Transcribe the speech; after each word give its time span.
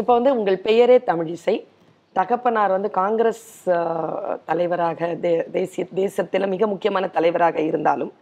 இப்போ 0.00 0.12
வந்து 0.16 0.30
உங்கள் 0.36 0.58
பெயரே 0.66 0.96
தமிழிசை 1.08 1.54
தகப்பனார் 2.16 2.74
வந்து 2.74 2.90
காங்கிரஸ் 3.00 3.46
தலைவராக 4.48 5.08
தே 5.24 5.32
தேசிய 5.56 5.82
தேசத்தில் 5.98 6.52
மிக 6.52 6.66
முக்கியமான 6.72 7.04
தலைவராக 7.16 7.58
இருந்தாலும் 7.70 8.12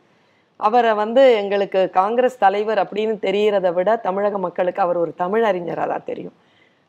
அவரை 0.60 0.92
வந்து 1.02 1.22
எங்களுக்கு 1.40 1.80
காங்கிரஸ் 1.98 2.40
தலைவர் 2.44 2.80
அப்படின்னு 2.84 3.14
தெரிகிறத 3.26 3.68
விட 3.76 3.90
தமிழக 4.06 4.38
மக்களுக்கு 4.46 4.82
அவர் 4.86 4.98
ஒரு 5.02 5.12
தமிழறிஞராக 5.22 5.86
தான் 5.92 6.08
தெரியும். 6.10 6.36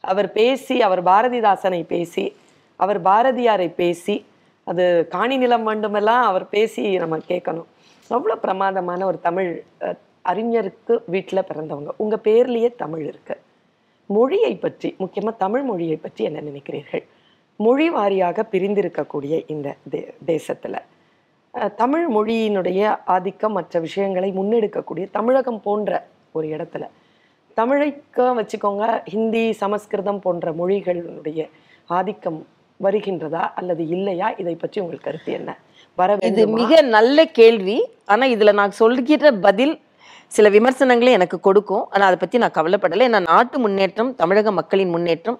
அவர் 0.04 0.30
பேசி 0.40 0.76
அவர் 0.88 1.02
பாரதிதாசனை 1.10 1.82
பேசி 1.94 2.26
அவர் 2.80 3.00
பாரதியாரை 3.10 3.70
பேசி 3.82 4.16
அது 4.68 4.84
காணி 5.16 5.38
நிலம் 5.44 5.68
வேண்டுமெல்லாம் 5.70 6.24
அவர் 6.32 6.48
பேசி 6.56 6.84
நம்ம 7.04 7.22
கேட்கணும். 7.32 7.70
அவ்வளோ 8.10 8.38
பிரமாதமான 8.46 9.06
ஒரு 9.12 9.20
தமிழ் 9.28 9.52
அறிஞருக்கு 10.32 10.96
வீட்டில் 11.14 11.48
பிறந்தவங்க. 11.52 11.92
உங்கள் 12.04 12.24
பேர்லேயே 12.28 12.72
தமிழ் 12.84 13.06
இருக்குது 13.12 13.42
மொழியை 14.10 14.54
பற்றி 14.56 14.96
முக்கியமாக 14.98 15.36
தமிழ் 15.38 15.62
மொழியை 15.62 15.96
பற்றி 15.96 16.24
என்ன 16.24 16.40
நினைக்கிறீர்கள்? 16.40 17.04
மொழி 17.56 17.90
வாரியாக 17.90 18.44
பிரிந்திருக்கக்கூடிய 18.52 19.34
இந்த 19.48 19.76
தே 19.92 20.00
தேசத்தில். 20.26 20.80
தமிழ் 21.76 22.06
மொழியினுடைய 22.16 22.82
ஆதிக்கம் 23.06 23.52
மற்ற 23.52 23.80
விஷயங்களை 23.80 24.32
முன்னெடுக்கக்கூடிய 24.32 25.06
தமிழகம் 25.12 25.62
போன்ற 25.62 26.08
ஒரு 26.32 26.48
இடத்துல. 26.48 26.84
தமிழைக்க 27.54 28.28
வச்சுக்கோங்க 28.40 28.86
ஹிந்தி 29.06 29.44
சமஸ்கிருதம் 29.52 30.20
போன்ற 30.20 30.52
மொழிகளுடைய 30.52 31.50
ஆதிக்கம் 31.86 32.40
வருகின்றதா 32.80 33.44
அல்லது 33.60 33.88
இல்லையா? 33.88 34.28
இதை 34.42 34.56
பற்றி 34.56 34.82
உங்கள் 34.82 35.06
கருத்து 35.08 35.32
என்ன? 35.34 35.60
வர 35.96 36.18
இது? 36.22 36.48
மிக 36.48 36.82
நல்ல 36.82 37.26
கேள்வி. 37.26 37.78
ஆனா 38.06 38.26
இதுல 38.26 38.54
நான் 38.54 38.72
சொல்கிற 38.72 39.32
பதில் 39.48 39.74
சில 40.36 40.50
விமர்சனங்களை 40.56 41.12
எனக்கு 41.18 41.38
கொடுக்கும். 41.48 41.84
ஆனால் 41.94 42.08
அதை 42.10 42.18
பற்றி 42.20 42.42
நான் 42.44 42.58
கவலைப்படலை. 42.58 43.06
ஏன்னா 43.10 43.22
நாட்டு 43.32 43.58
முன்னேற்றம் 43.64 44.12
தமிழக 44.22 44.52
மக்களின் 44.60 44.94
முன்னேற்றம் 44.96 45.38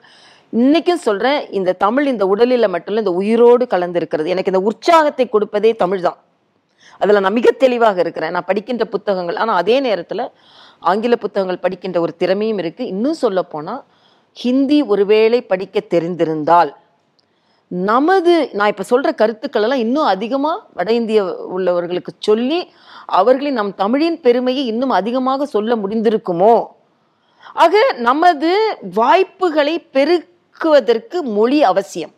இன்றைக்கும் 0.62 1.04
சொல்கிறேன் 1.08 1.40
இந்த 1.58 1.76
தமிழ் 1.84 2.08
இந்த 2.14 2.24
உடலில் 2.34 2.72
மட்டும் 2.74 3.02
இந்த 3.04 3.14
உயிரோடு 3.20 3.66
கலந்துருக்கிறது. 3.74 4.28
எனக்கு 4.34 4.52
இந்த 4.54 4.62
உற்சாகத்தை 4.70 5.26
கொடுப்பதே 5.36 5.72
தமிழ் 5.84 6.04
தான். 6.08 6.18
அதில் 7.02 7.24
நான் 7.26 7.38
மிக 7.40 7.50
தெளிவாக 7.64 7.98
இருக்கிறேன். 8.04 8.34
நான் 8.36 8.50
படிக்கின்ற 8.50 8.86
புத்தகங்கள் 8.96 9.40
ஆனால் 9.44 9.60
அதே 9.62 9.78
நேரத்தில் 9.88 10.26
ஆங்கில 10.92 11.16
புத்தகங்கள் 11.24 11.64
படிக்கின்ற 11.64 11.98
ஒரு 12.06 12.14
திறமையும் 12.22 12.60
இருக்குது 12.62 12.92
இன்னும் 12.94 13.22
சொல்ல 13.24 13.40
போனால் 13.54 13.82
ஹிந்தி 14.38 14.80
ஒருவேளை 14.94 15.40
படிக்க 15.52 15.80
தெரிந்திருந்தால் 15.94 16.72
நமது 17.72 18.34
நான் 18.60 18.72
இப்போ 18.72 18.86
சொல்கிற 18.92 19.10
கருத்துக்கள் 19.22 19.66
எல்லாம் 19.66 19.84
இன்னும் 19.86 20.08
அதிகமாக 20.14 20.64
வட 20.78 20.90
இந்திய 21.00 21.20
உள்ளவர்களுக்கு 21.56 22.12
சொல்லி 22.28 22.60
அவர்களின் 23.20 23.60
நம் 23.60 23.76
தமிழின் 23.82 24.18
பெருமையை 24.26 24.64
இன்னும் 24.72 24.94
அதிகமாக 25.00 25.46
சொல்ல 25.56 25.76
முடிந்திருக்குமோ? 25.82 26.56
ஆக 27.64 27.76
நமது 28.08 28.50
வாய்ப்புகளை 29.00 29.76
பெருக்குவதற்கு 29.96 31.18
மொழி 31.38 31.60
அவசியம். 31.72 32.14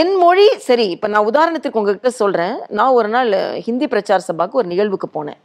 என் 0.00 0.14
மொழி 0.24 0.46
சரி 0.66 0.86
இப்போ 0.94 1.08
நான் 1.14 1.28
உதாரணத்துக்கு 1.30 1.80
உங்ககிட்ட 1.80 2.10
சொல்கிறேன் 2.22 2.54
நான் 2.78 2.96
ஒரு 2.98 3.08
நாள் 3.14 3.32
ஹிந்தி 3.66 3.86
பிரச்சார 3.92 4.20
சபாக்கு 4.28 4.60
ஒரு 4.60 4.68
நிகழ்வுக்கு 4.72 5.08
போனேன். 5.16 5.40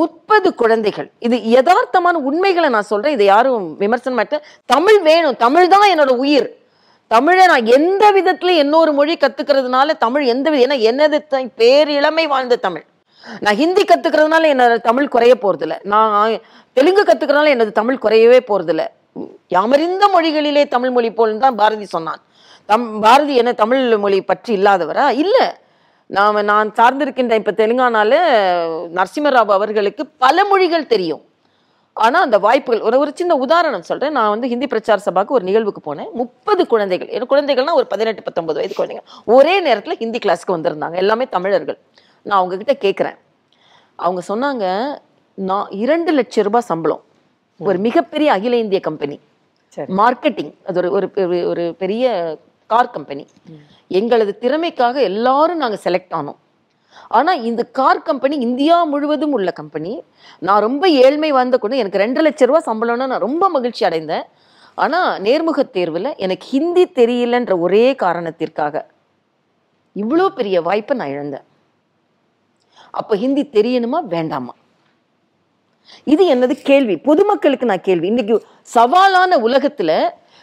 முப்பது 0.00 0.48
குழந்தைகள். 0.60 1.08
இது 1.26 1.36
யதார்த்தமான 1.56 2.20
உண்மைகளை 2.28 2.68
நான் 2.76 2.90
சொல்கிறேன் 2.92 3.16
இதை 3.16 3.26
யாரும் 3.32 3.66
விமர்சனம் 3.82 4.18
மாட்டேன் 4.20 4.46
தமிழ் 4.74 5.00
வேணும். 5.10 5.36
தமிழ் 5.44 5.72
தான் 5.74 5.90
என்னோட 5.94 6.12
உயிர். 6.24 6.48
தமிழை 7.14 7.44
நான் 7.52 7.66
எந்த 7.78 8.04
விதத்துல 8.16 8.54
இன்னொரு 8.62 8.92
மொழி 8.98 9.14
கத்துக்கிறதுனால 9.16 9.96
தமிழ் 10.04 10.24
எந்த 10.34 10.46
வித 10.50 10.62
ஏன்னா 10.66 10.78
என்னது 10.90 11.18
பேர் 11.28 11.52
பேரிழமை 11.60 12.24
வாழ்ந்த 12.32 12.62
தமிழ். 12.66 12.84
நான் 13.40 13.54
ஹிந்தி 13.54 13.82
கத்துக்கிறதுனால 13.82 14.50
என்னோட 14.54 14.80
தமிழ் 14.80 15.08
குறைய 15.08 15.34
போறதில்ல. 15.42 15.74
நான் 15.82 16.38
தெலுங்கு 16.72 17.02
கத்துக்கிறதுனால 17.02 17.48
எனது 17.48 17.72
தமிழ் 17.72 17.98
குறையவே 18.02 18.40
போறதில்ல. 18.46 18.84
யாமறிந்த 19.48 20.04
மொழிகளிலே 20.14 20.68
தமிழ் 20.68 20.90
மொழி 20.90 21.12
போல் 21.12 21.38
தான் 21.38 21.54
பாரதி 21.54 21.84
சொன்னான். 21.84 22.22
தம் 22.66 23.00
பாரதி 23.00 23.36
என்ன 23.36 23.52
தமிழ் 23.52 23.96
மொழி 23.96 24.22
பற்றி 24.22 24.56
இல்லாதவரா? 24.56 25.10
இல்ல. 25.10 25.62
நாம 26.06 26.42
நான் 26.42 26.72
சார்ந்திருக்கின்ற 26.72 27.34
இப்ப 27.34 27.52
தெலுங்கானால 27.56 28.14
நரசிம்மராவ் 28.94 29.52
அவர்களுக்கு 29.58 30.06
பல 30.06 30.44
மொழிகள் 30.44 30.86
தெரியும். 30.86 31.22
ஆனா 31.92 32.20
அந்த 32.20 32.38
வாய்ப்புகள் 32.38 32.80
ஒரு 32.80 32.98
ஒரு 32.98 33.10
சின்ன 33.14 33.34
உதாரணம் 33.34 33.82
சொல்றேன். 33.82 34.12
நான் 34.12 34.28
வந்து 34.28 34.48
ஹிந்தி 34.48 34.66
பிரச்சார 34.66 35.00
சபாக்கு 35.04 35.28
ஒரு 35.28 35.44
நிகழ்வுக்கு 35.44 35.94
போனேன். 35.94 36.12
முப்பது 36.12 36.66
குழந்தைகள் 36.66 37.08
என் 37.08 37.28
குழந்தைகள்னா 37.30 37.72
ஒரு 37.72 37.86
பதினெட்டு 37.86 38.22
பத்தொன்பது 38.22 38.58
வயது 38.58 38.74
குழந்தைங்க 38.78 39.04
ஒரே 39.24 39.62
நேரத்துல 39.62 39.96
ஹிந்தி 39.98 40.18
கிளாஸ்க்கு 40.18 40.54
வந்திருந்தாங்க. 40.56 40.94
எல்லாமே 40.94 41.26
தமிழர்கள். 41.26 41.78
நான் 42.28 42.38
அவங்க 42.40 42.56
கிட்ட 42.60 42.74
கேட்குறேன் 42.84 43.18
அவங்க 44.04 44.20
சொன்னாங்க 44.28 44.64
நான் 45.48 45.68
இரண்டு 45.82 46.10
லட்சம் 46.18 46.46
ரூபாய் 46.48 46.68
சம்பளம். 46.70 47.02
ஒரு 47.68 47.78
மிகப்பெரிய 47.86 48.28
அகில 48.36 48.58
இந்திய 48.64 48.80
கம்பெனி. 48.88 49.16
மார்க்கெட்டிங் 50.00 50.52
அது 50.68 50.78
ஒரு 50.96 51.08
ஒரு 51.22 51.38
ஒரு 51.50 51.64
பெரிய 51.82 52.04
கார் 52.72 52.94
கம்பெனி. 52.96 53.24
எங்களது 53.98 54.32
திறமைக்காக 54.40 54.96
எல்லாரும் 55.10 55.62
நாங்க 55.62 55.78
செலக்ட் 55.84 56.16
ஆனோம். 56.18 56.38
ஆனா 57.18 57.32
இந்த 57.48 57.62
கார் 57.78 58.06
கம்பெனி 58.08 58.36
இந்தியா 58.46 58.76
முழுவதும் 58.92 59.34
உள்ள 59.38 59.50
கம்பெனி. 59.60 59.92
நான் 60.46 60.64
ரொம்ப 60.66 60.84
ஏழ்மை 61.04 61.30
வாழ்ந்த 61.36 61.56
கொண்டு 61.58 61.80
எனக்கு 61.82 62.02
ரெண்டு 62.04 62.22
லட்சம் 62.26 62.50
ரூபாய் 62.50 62.68
சம்பளம்னு 62.68 63.10
நான் 63.12 63.26
ரொம்ப 63.28 63.48
மகிழ்ச்சி 63.56 63.84
அடைந்தேன். 63.84 64.26
ஆனா 64.74 65.00
நேர்முக 65.26 65.62
தேர்வுல 65.76 66.10
எனக்கு 66.26 66.46
ஹிந்தி 66.52 66.84
தெரியலன்ற 67.00 67.54
ஒரே 67.66 67.86
காரணத்திற்காக 68.04 68.86
இவ்வளோ 70.02 70.28
பெரிய 70.38 70.56
வாய்ப்பை 70.68 70.96
நான் 71.00 71.12
இழந்தேன். 71.16 71.46
அப்ப 72.94 73.16
ஹிந்தி 73.16 73.42
தெரியணுமா? 73.52 73.98
வேண்டாமா? 74.06 74.52
இது 76.06 76.22
என்னது 76.34 76.54
கேள்வி. 76.62 76.94
பொதுமக்களுக்கு 77.08 77.66
நான் 77.66 77.86
கேள்வி. 77.88 78.06
இன்னைக்கு 78.06 78.36
சவாலான 78.74 79.38
உலகத்துல 79.46 79.90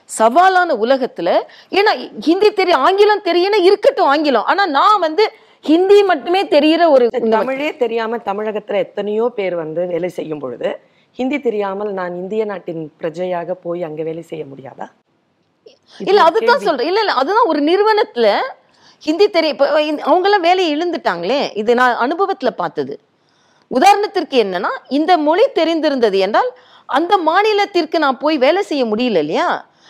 சவாலான 0.10 0.76
உலகத்துல 0.84 1.30
ஏன்னா 1.72 1.92
ஹிந்தி 2.20 2.50
தெரியும் 2.54 2.84
ஆங்கிலம் 2.86 3.26
தெரியணும் 3.26 3.66
இருக்கட்டும் 3.68 4.10
ஆங்கிலம். 4.14 4.46
ஆனா 4.46 4.64
நான் 4.78 5.00
வந்து 5.00 5.24
ஹிந்தி 5.64 5.98
மட்டுமே 6.04 6.42
தெரியிற 6.54 6.84
ஒரு 6.90 7.06
தமிழே 7.36 7.70
தெரியாம 7.76 8.20
தமிழகத்துல 8.30 8.80
எத்தனையோ 8.86 9.26
பேர் 9.38 9.56
வந்து 9.56 9.82
வேலை 9.86 10.10
செய்யும் 10.10 10.40
பொழுது 10.40 10.70
ஹிந்தி 11.20 11.38
தெரியாமல் 11.40 11.92
நான் 11.94 12.14
இந்திய 12.16 12.44
நாட்டின் 12.46 12.84
பிரஜையாக 13.02 13.56
போய் 13.66 13.82
அங்க 13.84 14.02
வேலை 14.04 14.24
செய்ய 14.32 14.44
முடியாதா? 14.46 14.86
இல்ல 16.00 16.20
அதுதான் 16.30 16.66
சொல்றேன். 16.68 16.90
இல்ல 16.90 17.00
இல்ல 17.00 17.14
அதுதான் 17.22 17.50
ஒரு 17.52 17.62
நிறுவனத்துல 17.62 18.28
ஹிந்தி 19.06 19.30
தெரிய 19.30 19.54
இப்போ 19.54 19.68
அவங்கெல்லாம் 20.10 20.48
வேலையை 20.48 20.70
இழந்துட்டாங்களே. 20.76 21.40
இது 21.58 21.76
நான் 21.76 21.96
அனுபவத்துல 22.06 22.50
பார்த்தது. 22.62 22.94
உதாரணத்திற்கு 23.72 24.38
என்னன்னா 24.44 24.72
இந்த 24.88 25.18
மொழி 25.18 25.46
தெரிந்திருந்தது 25.56 26.18
என்றால் 26.18 26.50
அந்த 26.86 27.14
மாநிலத்திற்கு 27.26 27.98
நான் 27.98 28.18
போய் 28.18 28.38
வேலை 28.38 28.62
செய்ய 28.62 28.86
முடியல 28.86 29.22
இல்லையா? 29.26 29.50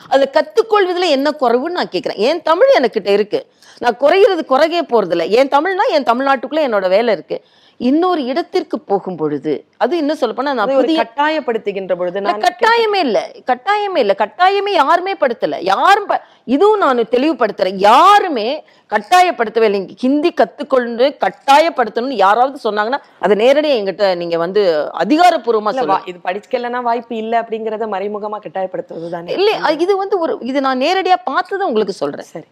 அதை 0.10 0.30
கற்றுக்கொள்வதில் 0.34 1.14
என்ன 1.18 1.30
குறைவுன்னு 1.40 1.78
நான் 1.78 1.92
கேட்குறேன். 1.92 2.22
என் 2.30 2.42
தமிழ் 2.42 2.72
எனக்கிட்ட 2.78 3.10
இருக்கு. 3.18 3.40
நான் 3.80 3.98
குறையிறது 4.00 4.44
குறையே 4.46 4.82
போறது 4.82 5.30
என் 5.30 5.48
தமிழ்னா 5.48 5.86
என் 5.90 6.10
தமிழ்நாட்டுக்குள்ள 6.12 6.62
என்னோட 6.68 6.88
வேலை 6.96 7.14
இருக்கு. 7.14 7.38
இன்னொரு 7.82 8.22
இடத்திற்கு 8.26 8.78
போகும் 8.82 9.18
பொழுது 9.18 9.54
அது 9.78 9.94
இன்னும் 9.98 10.18
சொல்ல 10.18 10.34
போனா 10.34 10.52
நான் 10.54 10.72
கட்டாயப்படுத்துகின்ற 11.00 11.94
பொழுது 11.96 12.22
நான் 12.26 12.44
கட்டாயமே 12.44 13.00
இல்ல. 13.00 13.20
கட்டாயமே 13.48 14.00
இல்ல. 14.00 14.14
கட்டாயமே 14.20 14.72
யாருமே 14.76 15.14
படுத்தல. 15.16 15.58
யாரும் 15.70 16.08
இதுவும் 16.48 16.84
நான் 16.84 17.02
தெளிவுபடுத்துறேன். 17.12 17.80
யாருமே 17.86 18.48
கட்டாயப்படுத்தவே 18.92 19.68
இல்லை. 19.70 19.82
ஹிந்தி 20.00 20.32
கத்துக்கொண்டு 20.34 21.08
கட்டாயப்படுத்தணும்னு 21.26 22.22
யாராவது 22.22 22.60
சொன்னாங்கன்னா 22.64 23.02
அதை 23.22 23.36
நேரடியா 23.38 23.76
என்கிட்ட 23.78 24.08
நீங்க 24.16 24.38
வந்து 24.38 24.64
அதிகாரப்பூர்வமா 25.02 25.74
வா- 25.92 26.02
இது 26.06 26.20
படிக்கலன்னா 26.26 26.82
வாய்ப்பு 26.84 27.16
இல்ல 27.18 27.34
அப்படிங்கறத 27.42 27.88
மறைமுகமா 27.94 28.40
கட்டாயப்படுத்துவது 28.42 29.10
தானே 29.12 29.36
இல்ல 29.38 29.52
இது 29.80 29.96
வந்து 29.98 30.18
ஒரு 30.20 30.36
இது 30.46 30.62
நான் 30.62 30.84
நேரடியா 30.84 31.20
பார்த்ததை 31.26 31.66
உங்களுக்கு 31.68 31.96
சொல்றேன். 31.96 32.30
சரி. 32.32 32.48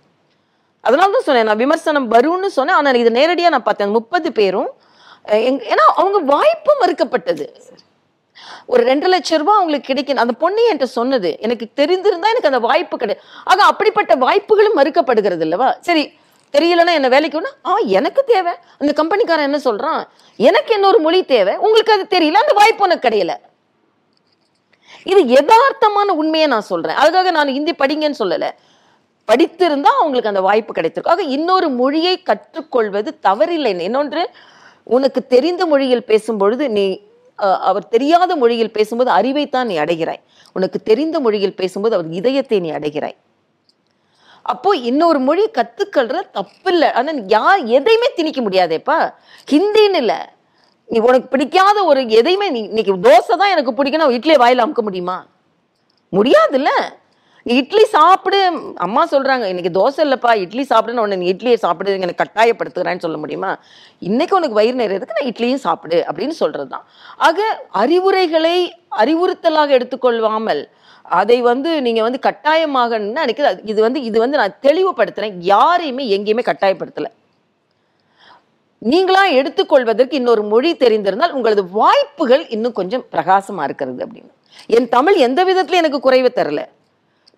அதனால 0.84 1.12
தான் 1.12 1.26
சொன்னேன் 1.26 1.48
நான் 1.48 1.62
விமர்சனம் 1.62 2.06
வரும்னு 2.12 2.50
சொன்னேன். 2.54 2.78
ஆனா 2.78 2.92
இது 2.98 3.12
நேரடியா 3.16 3.50
நான் 3.52 3.66
பார்த்தேன். 3.66 3.96
முப்பது 3.96 4.30
பேரும் 4.34 4.70
ஏன்னா 5.26 5.86
அவங்க 5.96 6.18
வாய்ப்பு 6.18 6.78
மறுக்கப்பட்டது. 6.82 7.48
ஒரு 8.66 8.84
ரெண்டு 8.84 9.08
லட்சம் 9.08 9.40
ரூபாய் 9.40 9.56
அவங்களுக்கு 9.56 9.88
கிடைக்கும் 9.88 10.18
அந்த 10.18 10.34
பொண்ணு 10.34 10.62
என்கிட்ட 10.70 10.84
சொன்னது. 10.84 11.38
எனக்கு 11.40 11.66
தெரிந்திருந்தா 11.76 12.30
எனக்கு 12.32 12.50
அந்த 12.52 12.60
வாய்ப்பு 12.60 12.98
கிடை 12.98 13.20
ஆக 13.44 13.64
அப்படிப்பட்ட 13.64 14.16
வாய்ப்புகளும் 14.16 14.78
மறுக்கப்படுகிறது 14.78 15.46
இல்லவா 15.48 15.76
சரி 15.82 16.18
தெரியலன்னா 16.58 16.94
என்ன 16.94 17.08
வேலைக்கு 17.08 17.40
வேணும்? 17.40 17.58
ஆ 17.66 17.78
எனக்கு 17.78 18.24
தேவை. 18.24 18.54
அந்த 18.80 18.92
கம்பெனிக்காரன் 18.94 19.48
என்ன 19.52 19.58
சொல்றான்? 19.58 20.08
எனக்கு 20.38 20.74
இன்னொரு 20.74 21.00
மொழி 21.00 21.26
தேவை? 21.26 21.56
உங்களுக்கு 21.56 21.94
அது 21.94 22.06
தெரியல. 22.10 22.32
அந்த 22.32 22.54
வாய்ப்பு 22.54 22.84
உனக்கு 22.84 23.10
கிடையல. 23.10 23.36
இது 25.04 25.24
யதார்த்தமான 25.24 26.10
உண்மையை 26.22 26.48
நான் 26.48 26.62
சொல்றேன். 26.62 26.96
அதுக்காக 26.96 27.32
நான் 27.32 27.48
ஹிந்தி 27.48 27.72
படிங்கன்னு 27.72 28.14
சொல்லல. 28.20 28.50
படித்திருந்தா 29.32 29.92
அவங்களுக்கு 30.02 30.28
அந்த 30.28 30.42
வாய்ப்பு 30.42 30.74
கிடைத்திருக்கும். 30.74 31.18
ஆக 31.18 31.24
இன்னொரு 31.24 31.70
மொழியை 31.70 32.22
கற்றுக்கொள்வது 32.22 33.20
தவறில்லை. 33.24 33.80
இன்னொன்று 33.80 34.30
உனக்கு 34.96 35.22
தெரிந்த 35.34 35.64
மொழியில் 35.72 36.08
பேசும்பொழுது 36.12 36.66
நீ 36.78 36.86
அவர் 37.70 37.86
தெரியாத 37.96 38.32
மொழியில் 38.42 38.76
பேசும்போது 38.78 39.10
அறிவைத்தான் 39.18 39.70
நீ 39.72 39.76
அடைகிறாய். 39.84 40.22
உனக்கு 40.58 40.78
தெரிந்த 40.90 41.18
மொழியில் 41.26 41.58
பேசும்போது 41.60 41.96
அவர் 41.98 42.10
இதயத்தை 42.20 42.58
நீ 42.66 42.70
அடைகிறாய். 42.78 43.18
அப்போ 44.52 44.70
இன்னொரு 44.90 45.20
மொழி 45.28 45.44
கத்துக்கள்ற 45.58 46.18
தப்பு 46.38 46.70
இல்லை 46.74 46.90
யார் 47.36 47.62
எதையுமே 47.78 48.08
திணிக்க 48.18 48.40
முடியாதேப்பா. 48.46 48.98
ஹிந்தின்னு 49.52 50.00
இல்லை. 50.04 50.20
நீ 50.90 51.00
உனக்கு 51.08 51.28
பிடிக்காத 51.34 51.78
ஒரு 51.92 52.02
எதையுமே 52.20 52.48
நீ 52.56 52.62
இன்னைக்கு 52.70 52.94
தோசை 53.08 53.36
தான் 53.42 53.54
எனக்கு 53.56 53.74
பிடிக்கணும் 53.80 54.16
இட்லியை 54.18 54.38
வாயில் 54.44 54.64
அமுக்க 54.66 54.84
முடியுமா? 54.88 55.18
முடியாதுல்ல. 56.18 56.72
இட்லி 57.46 57.84
சாப்பிடு 57.86 58.40
அம்மா 58.76 59.08
சொல்றாங்க 59.12 59.46
இன்னைக்கு 59.46 59.72
தோசை 59.80 60.02
இல்லப்பா 60.06 60.32
இட்லி 60.38 60.66
சாப்பிடுன்னு 60.70 61.04
உடனே 61.04 61.28
இட்லியை 61.34 61.54
சாப்பிடு 61.54 61.92
எனக்கு 61.98 62.22
கட்டாயப்படுத்துகிறேன்னு 62.24 63.00
சொல்ல 63.00 63.18
முடியுமா? 63.18 63.52
இன்னைக்கு 64.00 64.36
உனக்கு 64.36 64.58
வயிறு 64.60 64.80
நிறையறதுக்கு 64.82 65.18
நான் 65.20 65.30
இட்லியும் 65.32 65.64
சாப்பிடு 65.68 66.06
அப்படின்னு 66.08 66.30
சொல்றது 66.30 66.68
தான் 66.68 66.86
ஆக 67.18 67.68
அறிவுரைகளை 67.70 68.58
அறிவுறுத்தலாக 68.90 69.70
எடுத்துக்கொள்வாமல் 69.78 70.70
அதை 71.06 71.42
வந்து 71.42 71.82
நீங்க 71.82 72.02
வந்து 72.02 72.20
கட்டாயமாக 72.20 73.00
நினைக்கிறது 73.00 73.62
இது 73.64 73.82
வந்து 73.82 74.04
இது 74.04 74.20
வந்து 74.20 74.38
நான் 74.38 74.58
தெளிவுபடுத்துறேன் 74.62 75.38
யாரையுமே 75.54 76.04
எங்கேயுமே 76.18 76.44
கட்டாயப்படுத்தல. 76.50 77.08
நீங்களா 78.82 79.24
எடுத்துக்கொள்வதற்கு 79.30 80.14
இன்னொரு 80.14 80.44
மொழி 80.44 80.74
தெரிந்திருந்தால் 80.74 81.32
உங்களது 81.32 81.64
வாய்ப்புகள் 81.80 82.48
இன்னும் 82.50 82.74
கொஞ்சம் 82.74 83.06
பிரகாசமா 83.12 83.64
இருக்கிறது 83.64 84.06
அப்படின்னு. 84.06 84.32
என் 84.68 84.90
தமிழ் 84.90 85.16
எந்த 85.16 85.44
விதத்துல 85.46 85.80
எனக்கு 85.82 86.00
குறைவு 86.00 86.32
தரல. 86.36 86.62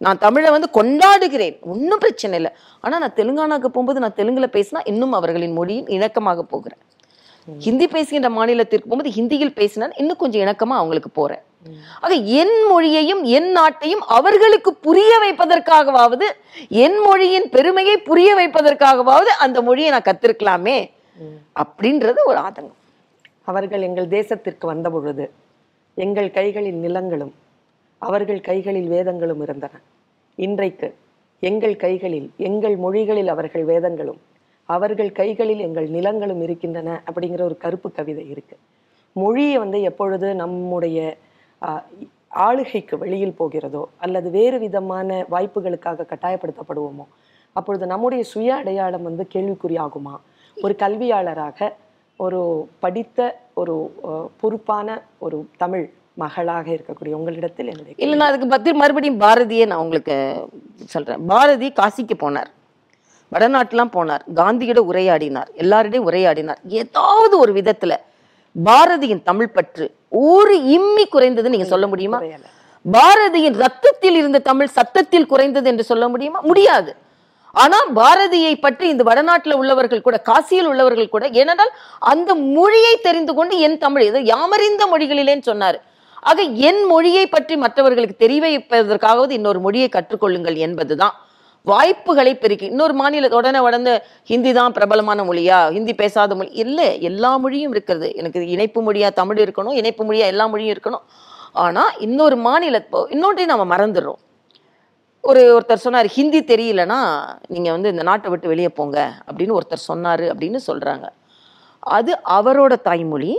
நான் 0.05 0.21
தமிழை 0.25 0.49
வந்து 0.55 0.69
கொண்டாடுகிறேன். 0.77 1.55
ஒன்றும் 1.73 2.01
பிரச்சனை 2.03 2.35
இல்லை. 2.39 2.51
ஆனா 2.83 2.95
நான் 3.03 3.17
தெலுங்கானாக்கு 3.19 3.69
போகும்போது 3.75 4.03
நான் 4.03 4.19
தெலுங்குல 4.19 4.47
பேசினா 4.57 4.81
இன்னும் 4.91 5.15
அவர்களின் 5.19 5.57
மொழியின் 5.59 5.91
இணக்கமாக 5.97 6.43
போகிறேன் 6.53 6.81
ஹிந்தி 7.65 7.85
பேசுகின்ற 7.93 8.29
மாநிலத்திற்கு 8.37 8.87
போகும்போது 8.87 9.13
ஹிந்தியில் 9.17 9.57
பேசினா 9.59 9.85
இன்னும் 10.01 10.19
கொஞ்சம் 10.23 10.43
இணக்கமா 10.45 10.75
அவங்களுக்கு 10.81 11.11
போறேன் 11.19 11.43
ஆக 12.03 12.13
என் 12.41 12.55
மொழியையும் 12.69 13.21
என் 13.37 13.49
நாட்டையும் 13.57 14.03
அவர்களுக்கு 14.17 14.71
புரிய 14.85 15.11
வைப்பதற்காகவாவது 15.23 16.27
என் 16.83 16.97
மொழியின் 17.05 17.47
பெருமையை 17.55 17.95
புரிய 18.09 18.29
வைப்பதற்காகவாவது 18.39 19.31
அந்த 19.45 19.57
மொழியை 19.67 19.89
நான் 19.95 20.07
கத்திருக்கலாமே 20.09 20.77
அப்படின்றது 21.63 22.19
ஒரு 22.31 22.39
ஆதங்கம். 22.47 22.79
அவர்கள் 23.51 23.85
எங்கள் 23.89 24.09
தேசத்திற்கு 24.17 24.65
வந்த 24.71 24.89
பொழுது 24.89 25.25
எங்கள் 26.05 26.29
கைகளில் 26.39 26.79
நிலங்களும் 26.85 27.33
அவர்கள் 28.01 28.41
கைகளில் 28.49 28.89
வேதங்களும் 28.93 29.41
இருந்தன. 29.45 29.73
இன்றைக்கு 30.45 30.87
எங்கள் 31.39 31.75
கைகளில் 31.75 32.31
எங்கள் 32.37 32.75
மொழிகளில் 32.77 33.27
அவர்கள் 33.27 33.63
வேதங்களும் 33.63 34.17
அவர்கள் 34.69 35.11
கைகளில் 35.11 35.59
எங்கள் 35.59 35.87
நிலங்களும் 35.89 36.41
இருக்கின்றன 36.41 37.03
அப்படிங்கிற 37.07 37.41
ஒரு 37.41 37.57
கருப்பு 37.57 37.91
கவிதை 37.91 38.29
இருக்கு. 38.29 38.55
மொழியை 39.15 39.57
வந்து 39.57 39.81
எப்பொழுது 39.81 40.35
நம்முடைய 40.35 41.17
ஆளுகைக்கு 42.27 42.97
வெளியில் 42.97 43.37
போகிறதோ 43.39 43.83
அல்லது 43.97 44.29
வேறு 44.29 44.59
விதமான 44.59 45.25
வாய்ப்புகளுக்காக 45.31 46.07
கட்டாயப்படுத்தப்படுவோமோ 46.11 47.05
அப்பொழுது 47.55 47.85
நம்முடைய 47.85 48.23
சுய 48.23 48.55
அடையாளம் 48.55 49.03
வந்து 49.03 49.25
கேள்விக்குறியாகுமா? 49.33 50.15
ஒரு 50.57 50.75
கல்வியாளராக 50.79 51.69
ஒரு 52.17 52.41
படித்த 52.79 53.19
ஒரு 53.53 53.75
பொறுப்பான 54.41 55.01
ஒரு 55.19 55.39
தமிழ் 55.57 55.85
மகளாக 56.21 56.65
இருக்கக்கூடிய 56.71 57.13
உங்களிடத்தில் 57.19 57.69
என்னுடைய 57.71 57.95
இல்ல 58.03 58.15
நான் 58.15 58.27
அதுக்கு 58.27 58.47
பத்தி 58.47 58.73
மறுபடியும் 58.73 59.21
பாரதியே 59.21 59.65
நான் 59.65 59.83
உங்களுக்கு 59.85 60.15
சொல்றேன். 60.85 61.21
பாரதி 61.27 61.67
காசிக்கு 61.79 62.15
போனார். 62.23 62.49
வடநாட்டுலாம் 63.33 63.93
போனார். 63.97 64.23
காந்தியிட 64.35 64.79
உரையாடினார். 64.91 65.49
எல்லாரிடையும் 65.57 66.07
உரையாடினார். 66.09 66.61
ஏதாவது 66.81 67.33
ஒரு 67.39 67.53
விதத்துல 67.53 67.95
பாரதியின் 68.65 69.23
தமிழ் 69.23 69.53
பற்று 69.57 69.85
ஒரு 70.09 70.55
இம்மி 70.77 71.05
குறைந்தது 71.05 71.49
நீங்க 71.53 71.67
சொல்ல 71.73 71.87
முடியுமா. 71.87 72.19
பாரதியின் 72.85 73.57
ரத்தத்தில் 73.63 74.15
இருந்த 74.15 74.39
தமிழ் 74.49 74.75
சத்தத்தில் 74.77 75.31
குறைந்தது 75.31 75.67
என்று 75.69 75.83
சொல்ல 75.83 76.05
முடியுமா? 76.07 76.39
முடியாது. 76.51 76.91
ஆனா 77.61 77.77
பாரதியை 77.95 78.53
பற்றி 78.61 78.85
இந்த 78.89 79.03
வடநாட்டுல 79.03 79.53
உள்ளவர்கள் 79.53 80.05
கூட 80.05 80.17
காசியில் 80.29 80.67
உள்ளவர்கள் 80.71 81.13
கூட 81.13 81.25
ஏனென்றால் 81.39 81.71
அந்த 82.11 82.35
மொழியை 82.57 82.93
தெரிந்து 83.07 83.33
கொண்டு 83.37 83.55
என் 83.65 83.77
தமிழ் 83.77 84.05
இது 84.09 84.19
யாமறிந்த 84.31 84.83
மொழிகளிலேன்னு 84.91 85.47
சொன்னாரு. 85.51 85.79
ஆக 86.29 86.41
என் 86.69 86.81
மொழியை 86.91 87.25
பற்றி 87.27 87.55
மற்றவர்களுக்கு 87.63 88.15
தெரிவிப்பதற்காகவது 88.23 89.33
இன்னொரு 89.39 89.59
மொழியை 89.59 89.89
கற்றுக்கொள்ளுங்கள் 89.93 90.57
என்பதுதான். 90.65 91.15
வாய்ப்புகளை 91.67 92.33
பெருக்கி 92.35 92.65
இன்னொரு 92.73 92.93
மாநில 92.99 93.27
உடனே 93.39 93.59
உடனே 93.59 93.93
ஹிந்தி 94.29 94.51
தான் 94.59 94.75
பிரபலமான 94.77 95.23
மொழியா 95.23 95.57
ஹிந்தி 95.75 95.93
பேசாத 95.93 96.35
மொழி? 96.35 96.49
இல்லை 96.63 96.87
எல்லா 97.09 97.31
மொழியும் 97.43 97.73
இருக்கிறது. 97.75 98.07
எனக்கு 98.19 98.39
இணைப்பு 98.55 98.79
மொழியா 98.87 99.09
தமிழ் 99.19 99.41
இருக்கணும் 99.43 99.77
இணைப்பு 99.81 100.03
மொழியா 100.07 100.25
எல்லா 100.33 100.47
மொழியும் 100.53 100.73
இருக்கணும். 100.75 101.05
ஆனா 101.63 101.83
இன்னொரு 102.07 102.35
மாநில 102.47 102.79
இன்னொன்றையும் 103.15 103.53
நம்ம 103.53 103.65
மறந்துடுறோம். 103.75 104.21
ஒரு 105.23 105.41
ஒருத்தர் 105.55 105.85
சொன்னார் 105.85 106.07
ஹிந்தி 106.17 106.39
தெரியலனா 106.51 106.99
நீங்கள் 107.53 107.73
வந்து 107.75 107.89
இந்த 107.89 108.03
நாட்டை 108.09 108.29
விட்டு 108.31 108.47
வெளியே 108.47 108.69
போங்க 108.79 108.97
அப்படின்னு 109.27 109.57
ஒருத்தர் 109.57 109.87
சொன்னார் 109.89 110.23
அப்படின்னு 110.31 110.59
சொல்கிறாங்க 110.67 111.07
அது 111.97 112.11
அவரோட 112.37 112.73
தாய்மொழி 112.87 113.31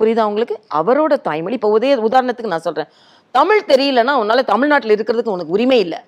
புரியுதா 0.00 0.24
உங்களுக்கு? 0.30 0.56
அவரோட 0.80 1.14
தாய்மொழி. 1.28 1.56
இப்போ 1.58 1.70
உதய 1.76 1.96
உதாரணத்துக்கு 2.08 2.52
நான் 2.54 2.66
சொல்கிறேன் 2.68 2.90
தமிழ் 3.38 3.68
தெரியலன்னா 3.72 4.14
உன்னால் 4.22 4.50
தமிழ்நாட்டில் 4.52 4.94
இருக்கிறதுக்கு 4.96 5.34
உனக்கு 5.36 5.54
உரிமை 5.56 5.78
இல்லை. 5.84 6.00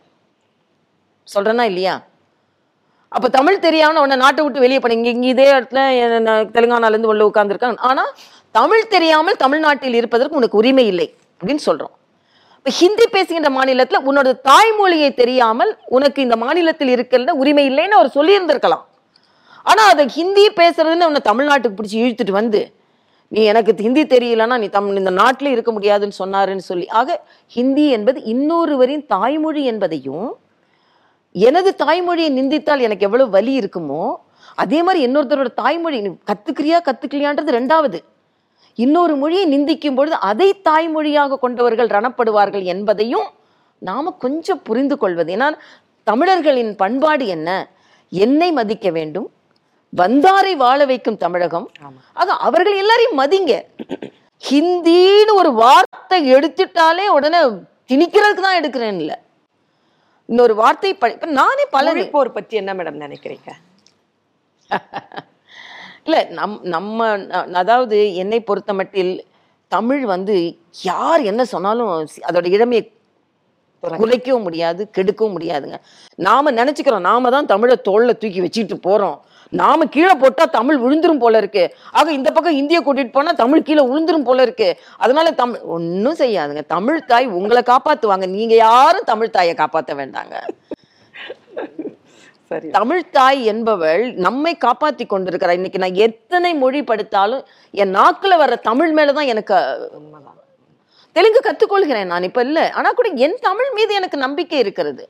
சொல்கிறேன்னா 1.35 1.65
இல்லையா? 1.73 1.95
அப்போ 3.17 3.29
தமிழ் 3.39 3.65
தெரியாமல் 3.67 4.03
உன்னை 4.05 4.17
நாட்டை 4.23 4.43
விட்டு 4.45 4.63
வெளியே 4.65 4.79
போன 4.85 4.95
இங்கே 4.99 5.11
இங்கே 5.17 5.29
இதே 5.35 5.45
இடத்துல 5.57 5.81
தெலுங்கானாலேருந்து 6.55 7.09
நான் 7.09 7.13
உள்ள 7.15 7.27
உட்கார்ந்துருக்காங்க 7.31 7.81
ஆனால் 7.89 8.11
தமிழ் 8.59 8.91
தெரியாமல் 8.95 9.39
தமிழ்நாட்டில் 9.43 9.99
இருப்பதற்கு 10.01 10.39
உனக்கு 10.41 10.59
உரிமை 10.61 10.87
இல்லை 10.93 11.07
அப்படின்னு 11.41 11.63
சொல்கிறோம் 11.69 11.95
இப்போ 12.57 12.73
ஹிந்தி 12.81 13.07
பேசுகின்ற 13.15 13.51
மாநிலத்தில் 13.57 14.05
உன்னோட 14.09 14.29
தாய்மொழியை 14.49 15.09
தெரியாமல் 15.23 15.73
உனக்கு 15.97 16.21
இந்த 16.27 16.37
மாநிலத்தில் 16.43 16.93
இருக்கிற 16.95 17.33
உரிமை 17.43 17.65
இல்லைன்னு 17.71 17.99
அவர் 17.99 18.17
சொல்லியிருந்திருக்கலாம். 18.19 18.85
ஆனால் 19.71 19.91
அதை 19.93 20.05
ஹிந்தி 20.19 20.45
பேசுறதுன்னு 20.61 21.09
உன்னை 21.11 21.23
தமிழ்நாட்டுக்கு 21.31 21.79
பிடிச்சி 21.79 21.99
இழுத்துட்டு 22.05 22.35
வந்து 22.41 22.61
நீ 23.35 23.43
எனக்கு 23.51 23.73
ஹிந்தி 23.85 24.03
தெரியலன்னா 24.11 24.57
நீ 24.63 24.67
தம் 24.75 24.89
இந்த 25.01 25.13
நாட்டில் 25.19 25.51
இருக்க 25.55 25.71
முடியாதுன்னு 25.77 26.17
சொன்னாருன்னு 26.23 26.65
சொல்லி. 26.71 26.87
ஆக 27.01 27.17
ஹிந்தி 27.57 27.85
என்பது 27.97 28.19
இன்னொருவரின் 28.33 29.05
தாய்மொழி 29.15 29.63
என்பதையும் 29.71 30.29
எனது 31.35 31.71
தாய்மொழியை 31.85 32.29
நிந்தித்தால் 32.39 32.85
எனக்கு 32.87 33.07
எவ்வளவு 33.07 33.35
வலி 33.37 33.55
இருக்குமோ 33.59 34.05
அதே 34.63 34.81
மாதிரி 34.83 35.01
இன்னொருத்தரோட 35.07 35.51
தாய்மொழி 35.63 35.99
நீ 36.01 36.11
கத்துக்கிறியா 36.31 36.79
கத்துக்கலையான்றது 36.89 37.51
ரெண்டாவது. 37.59 37.99
இன்னொரு 38.79 39.15
மொழியை 39.17 39.45
நிந்திக்கும் 39.55 39.97
பொழுது 39.99 40.17
அதை 40.31 40.49
தாய்மொழியாக 40.69 41.39
கொண்டவர்கள் 41.39 41.93
ரணப்படுவார்கள் 41.97 42.65
என்பதையும் 42.75 43.29
நாம 43.79 44.13
கொஞ்சம் 44.25 44.63
புரிந்து 44.63 44.99
கொள்வது. 44.99 45.31
ஏன்னா 45.37 45.49
தமிழர்களின் 46.11 46.73
பண்பாடு 46.83 47.27
என்ன? 47.37 47.49
என்னை 48.13 48.49
மதிக்க 48.53 48.89
வேண்டும் 48.91 49.29
வந்தாரை 49.95 50.53
வாழ 50.63 50.81
வைக்கும் 50.91 51.21
தமிழகம். 51.25 51.67
ஆக 52.21 52.37
அவர்கள் 52.47 52.81
எல்லாரையும் 52.83 53.19
மதிங்க. 53.21 53.53
ஹிந்தின்னு 54.43 55.33
ஒரு 55.41 55.51
வார்த்தை 55.63 56.19
எடுத்துட்டாலே 56.37 57.07
உடனே 57.17 57.41
திணிக்கிறதுக்கு 57.91 58.45
தான் 58.47 58.59
எடுக்கிறேன் 58.61 58.99
இல்ல 59.03 59.13
இன்னொரு 60.29 60.55
வார்த்தை 60.63 60.91
நானே 61.41 61.65
பல 61.77 61.87
மொழிப்போர் 61.91 62.37
பற்றி 62.37 62.55
என்ன 62.63 62.73
மேடம் 62.79 63.03
நினைக்கிறீங்க? 63.05 63.49
இல்ல 66.07 66.17
நம் 66.39 66.57
நம்ம 66.75 66.99
அதாவது 67.61 67.99
என்னை 68.23 68.39
பொறுத்த 68.49 68.73
மட்டில் 68.79 69.13
தமிழ் 69.73 70.03
வந்து 70.15 70.35
யார் 70.89 71.23
என்ன 71.31 71.43
சொன்னாலும் 71.53 71.93
அதோட 72.29 72.47
இளமையை 72.57 72.83
குலைக்கவும் 73.83 74.47
முடியாது 74.49 74.83
கெடுக்கவும் 74.97 75.35
முடியாதுங்க. 75.37 75.77
நாம 76.19 76.53
நினைச்சுக்கிறோம் 76.61 77.07
நாம 77.11 77.31
தான் 77.37 77.51
தமிழை 77.53 77.77
தோல்ல 77.89 78.13
தூக்கி 78.23 78.41
வச்சுட்டு 78.45 78.77
போறோம். 78.89 79.19
நாம 79.51 79.85
கீழே 79.85 80.15
போட்டா 80.15 80.45
தமிழ் 80.45 80.79
விழுந்துரும் 80.83 81.19
போல 81.19 81.39
இருக்கு. 81.39 81.75
ஆக 81.91 82.13
இந்த 82.13 82.33
பக்கம் 82.33 82.53
இந்திய 82.53 82.81
கூட்டிட்டு 82.81 83.13
போனா 83.13 83.33
தமிழ் 83.33 83.63
கீழே 83.63 83.83
விழுந்துரும் 83.85 84.25
போல 84.25 84.43
இருக்கு. 84.43 84.81
அதனால 84.97 85.31
தமிழ் 85.31 85.61
ஒன்றும் 85.61 86.15
செய்யாதுங்க. 86.15 86.67
தமிழ் 86.67 87.05
தாய் 87.05 87.27
உங்களை 87.27 87.63
காப்பாத்துவாங்க. 87.67 88.29
நீங்க 88.29 88.55
யாரும் 88.55 89.05
தமிழ் 89.05 89.31
தாயை 89.31 89.55
காப்பாத்த 89.55 89.95
வேண்டாங்க. 89.95 90.35
சரி. 92.43 92.69
தமிழ் 92.71 93.11
தாய் 93.11 93.45
என்பவள் 93.45 94.13
நம்மை 94.15 94.57
காப்பாத்தி 94.61 95.07
கொண்டிருக்கிறார் 95.07 95.55
இன்னைக்கு 95.55 95.79
நான் 95.79 95.95
எத்தனை 95.95 96.55
மொழி 96.55 96.85
படித்தாலும் 96.85 97.47
என் 97.71 97.97
நாக்குல 97.97 98.35
வர்ற 98.39 98.59
தமிழ் 98.61 98.99
மேலதான் 98.99 99.27
எனக்கு 99.27 99.57
தெலுங்கு 101.13 101.41
கத்துக்கொள்கிறேன் 101.45 102.07
நான். 102.07 102.23
இப்ப 102.23 102.41
இல்ல. 102.41 102.71
ஆனா 102.71 102.91
கூட 102.91 103.09
என் 103.09 103.39
தமிழ் 103.41 103.71
மீது 103.75 103.95
எனக்கு 103.95 104.19
நம்பிக்கை 104.19 104.59
இருக்கிறது. 104.59 105.09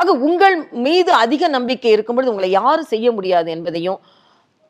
ஆக 0.00 0.12
உங்கள் 0.28 0.56
மீது 0.86 1.10
அதிக 1.24 1.48
நம்பிக்கை 1.56 1.90
இருக்கும் 1.94 2.16
பொழுது 2.16 2.32
உங்களை 2.32 2.50
யாரும் 2.60 2.90
செய்ய 2.92 3.06
முடியாது 3.16 3.48
என்பதையும் 3.56 3.98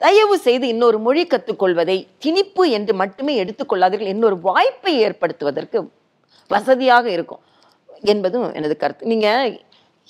தயவு 0.00 0.36
செய்து 0.44 0.66
இன்னொரு 0.74 0.98
மொழி 1.06 1.22
கற்றுக்கொள்வதை 1.32 1.96
திணிப்பு 2.24 2.62
என்று 2.76 2.92
மட்டுமே 3.00 3.32
எடுத்துக்கொள்ளாதீர்கள். 3.42 4.12
இன்னொரு 4.14 4.36
வாய்ப்பை 4.46 4.94
ஏற்படுத்துவதற்கு 5.06 5.78
வசதியாக 6.50 7.06
இருக்கும் 7.16 7.42
என்பதும் 8.12 8.46
எனது 8.58 8.76
கருத்து. 8.82 9.10
நீங்கள் 9.12 9.52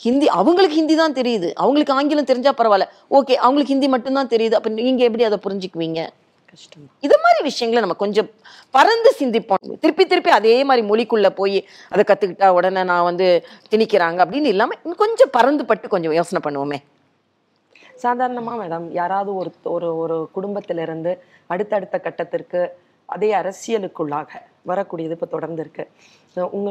ஹிந்தி 0.04 0.26
அவங்களுக்கு 0.40 0.76
ஹிந்தி 0.80 0.94
தான் 1.00 1.16
தெரியுது. 1.18 1.48
அவங்களுக்கு 1.62 1.94
ஆங்கிலம் 1.98 2.30
தெரிஞ்சால் 2.30 2.58
பரவாயில்ல. 2.60 2.86
ஓகே 3.18 3.34
அவங்களுக்கு 3.44 3.74
ஹிந்தி 3.74 3.88
மட்டும்தான் 3.94 4.32
தெரியுது. 4.34 4.56
அப்போ 4.58 4.70
நீங்கள் 4.88 5.06
எப்படி 5.08 5.26
அதை 5.28 5.38
புரிஞ்சுக்குவீங்க? 5.46 6.02
கஷ்டம். 6.50 6.86
இது 7.06 7.16
மாதிரி 7.24 7.40
விஷயங்களை 7.48 7.80
நம்ம 7.84 7.96
கொஞ்சம் 8.02 8.28
பறந்து 8.76 9.10
சிந்திப்போம். 9.20 9.64
திருப்பி 9.82 10.04
திருப்பி 10.12 10.30
அதே 10.38 10.54
மாதிரி 10.68 10.82
மொழிக்குள்ள 10.90 11.28
போய் 11.40 11.58
அதை 11.92 12.04
கத்துக்கிட்டா 12.10 12.48
உடனே 12.58 12.82
நான் 12.92 13.08
வந்து 13.10 13.26
திணிக்கிறாங்க 13.72 14.18
அப்படின்னு 14.24 14.52
இல்லாம 14.54 14.76
இன்னும் 14.82 15.02
கொஞ்சம் 15.04 15.34
பறந்து 15.36 15.64
பட்டு 15.70 15.88
கொஞ்சம் 15.94 16.16
யோசனை 16.18 16.42
பண்ணுவோமே. 16.46 16.78
சாதாரணமா 18.04 18.52
மேடம் 18.62 18.86
யாராவது 19.00 19.30
ஒரு 19.40 19.50
ஒரு 19.74 19.88
ஒரு 20.02 20.16
குடும்பத்திலிருந்து 20.36 21.12
அடுத்தடுத்த 21.54 21.96
கட்டத்திற்கு 22.06 22.60
அதே 23.14 23.30
அரசியலுக்குள்ளாக 23.40 24.30
வரக்கூடியது 24.70 25.14
இப்போ 25.16 25.28
தொடர்ந்து 25.34 25.62
இருக்கு. 25.64 25.84
உங்க 26.56 26.70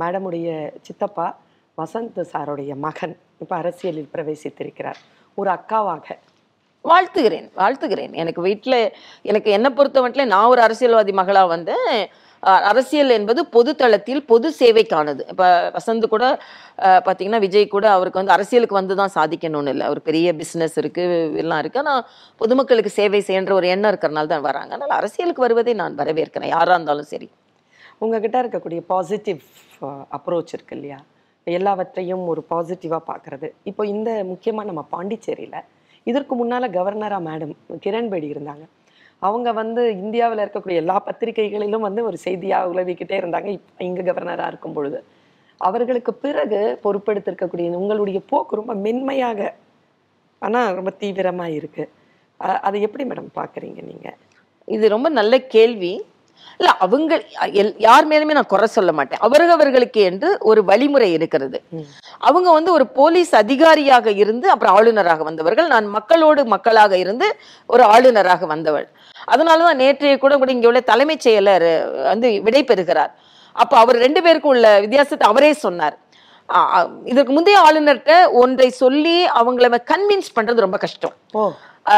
மேடமுடைய 0.00 0.48
சித்தப்பா 0.86 1.26
வசந்த் 1.80 2.20
சாருடைய 2.32 2.72
மகன் 2.86 3.14
இப்போ 3.42 3.54
அரசியலில் 3.62 4.10
பிரவேசித்திருக்கிறார். 4.14 5.00
ஒரு 5.40 5.50
அக்காவாக 5.56 6.16
வாழ்த்துகிறேன் 6.88 7.48
வாழ்த்துகிறேன். 7.60 8.12
எனக்கு 8.22 8.40
வீட்டில் 8.48 8.80
எனக்கு 9.30 9.48
என்னை 9.56 9.70
பொறுத்த 9.78 10.00
மட்டும் 10.04 10.32
நான் 10.34 10.50
ஒரு 10.52 10.60
அரசியல்வாதி 10.66 11.12
மகளாக 11.20 11.48
வந்தேன். 11.54 11.94
அரசியல் 12.70 13.14
என்பது 13.16 13.40
பொது 13.54 13.70
தளத்தில் 13.80 14.22
பொது 14.30 14.48
சேவைக்கானது. 14.58 15.22
இப்போ 15.32 15.46
வசந்த் 15.74 16.06
கூட 16.12 16.24
பார்த்தீங்கன்னா 17.06 17.40
விஜய் 17.44 17.66
கூட 17.74 17.86
அவருக்கு 17.96 18.20
வந்து 18.20 18.34
அரசியலுக்கு 18.36 18.78
வந்து 18.78 18.94
தான் 19.00 19.12
சாதிக்கணும்னு 19.16 19.72
இல்லை. 19.74 19.84
அவர் 19.88 20.00
பெரிய 20.08 20.32
பிஸ்னஸ் 20.40 20.76
இருக்குது 20.82 21.18
எல்லாம் 21.42 21.60
இருக்குது 21.62 21.82
ஆனால் 21.82 22.04
பொதுமக்களுக்கு 22.42 22.92
சேவை 22.98 23.20
செய்யன்ற 23.28 23.54
ஒரு 23.58 23.68
எண்ணம் 23.74 23.90
இருக்கிறனால 23.92 24.30
தான் 24.32 24.46
வராங்க. 24.48 24.70
அதனால் 24.76 24.96
அரசியலுக்கு 25.00 25.44
வருவதை 25.46 25.74
நான் 25.82 25.98
வரவேற்கிறேன் 26.02 26.52
யாராக 26.56 26.78
இருந்தாலும் 26.78 27.10
சரி. 27.12 27.28
உங்ககிட்ட 28.04 28.36
இருக்கக்கூடிய 28.44 28.82
பாசிட்டிவ் 28.92 29.42
அப்ரோச் 30.18 30.54
இருக்கு 30.56 30.76
இல்லையா? 30.78 31.00
எல்லாவற்றையும் 31.46 32.24
ஒரு 32.32 32.42
பாசிட்டிவாக 32.52 33.02
பார்க்கறது. 33.10 33.48
இப்போ 33.72 33.82
இந்த 33.94 34.10
முக்கியமாக 34.32 34.68
நம்ம 34.70 34.82
பாண்டிச்சேரியில் 34.94 35.60
இதற்கு 36.06 36.34
முன்னால் 36.40 36.74
கவர்னராக 36.76 37.26
மேடம் 37.28 37.54
கிரண்பேடி 37.84 38.28
இருந்தாங்க. 38.34 38.64
அவங்க 39.28 39.48
வந்து 39.60 39.82
இந்தியாவில் 40.02 40.42
இருக்கக்கூடிய 40.44 40.82
எல்லா 40.82 40.96
பத்திரிகைகளிலும் 41.06 41.86
வந்து 41.86 42.02
ஒரு 42.08 42.18
செய்தியாக 42.26 42.70
உழவிக்கிட்டே 42.72 43.16
இருந்தாங்க. 43.22 43.48
இப்போ 43.58 43.82
இங்கே 43.88 44.04
கவர்னராக 44.10 44.50
இருக்கும் 44.52 44.76
பொழுது. 44.76 45.00
அவர்களுக்கு 45.60 46.12
பிறகு 46.24 46.60
பொறுப்பெடுத்திருக்கக்கூடிய 46.84 47.74
உங்களுடைய 47.80 48.20
போக்கு 48.30 48.60
ரொம்ப 48.60 48.74
மென்மையாக 48.86 49.40
ஆனால் 50.42 50.76
ரொம்ப 50.78 50.90
தீவிரமாக 51.02 51.56
இருக்குது 51.58 51.90
அதை 52.66 52.78
எப்படி 52.86 53.04
மேடம் 53.08 53.32
பார்க்குறீங்க 53.40 53.80
நீங்கள் 53.90 54.16
இது 54.74 54.84
ரொம்ப 54.94 55.08
நல்ல 55.18 55.34
கேள்வி. 55.54 55.92
இல்ல 56.60 56.72
அவங்க 56.84 57.12
யார் 57.86 58.08
மேலுமே 58.08 58.36
நான் 58.38 58.50
குறை 58.52 58.66
சொல்ல 58.76 58.90
மாட்டேன். 58.98 59.22
அவரவர்களுக்கு 59.26 60.00
என்று 60.10 60.30
ஒரு 60.50 60.60
வழிமுறை 60.70 61.08
இருக்கிறது. 61.18 61.58
அவங்க 62.28 62.48
வந்து 62.56 62.70
ஒரு 62.76 62.86
போலீஸ் 62.98 63.32
அதிகாரியாக 63.42 64.12
இருந்து 64.22 64.46
அப்புறம் 64.54 64.76
ஆளுநராக 64.78 65.22
வந்தவர்கள். 65.28 65.70
நான் 65.74 65.86
மக்களோடு 65.96 66.44
மக்களாக 66.54 66.92
இருந்து 67.04 67.28
ஒரு 67.74 67.84
ஆளுநராக 67.94 68.46
வந்தவள். 68.54 68.86
அதனாலதான் 69.32 69.80
நேற்றைய 69.82 70.18
கூட 70.18 70.34
கூட 70.42 70.52
இங்க 70.56 70.70
உள்ள 70.72 70.82
தலைமைச் 70.92 71.24
செயலர் 71.28 71.68
வந்து 72.10 72.28
விடை 72.46 72.62
பெறுகிறார். 72.70 73.12
அப்ப 73.62 73.74
அவர் 73.84 73.96
ரெண்டு 74.04 74.22
பேருக்கும் 74.26 74.54
உள்ள 74.54 74.68
வித்தியாசத்தை 74.84 75.26
அவரே 75.32 75.52
சொன்னார். 75.64 75.96
இதற்கு 77.10 77.32
முந்தைய 77.34 77.58
ஆளுநர்கிட்ட 77.66 78.14
ஒன்றை 78.42 78.68
சொல்லி 78.82 79.16
அவங்கள 79.40 79.76
கன்வின்ஸ் 79.90 80.30
பண்றது 80.36 80.64
ரொம்ப 80.66 80.78
கஷ்டம். 80.84 81.14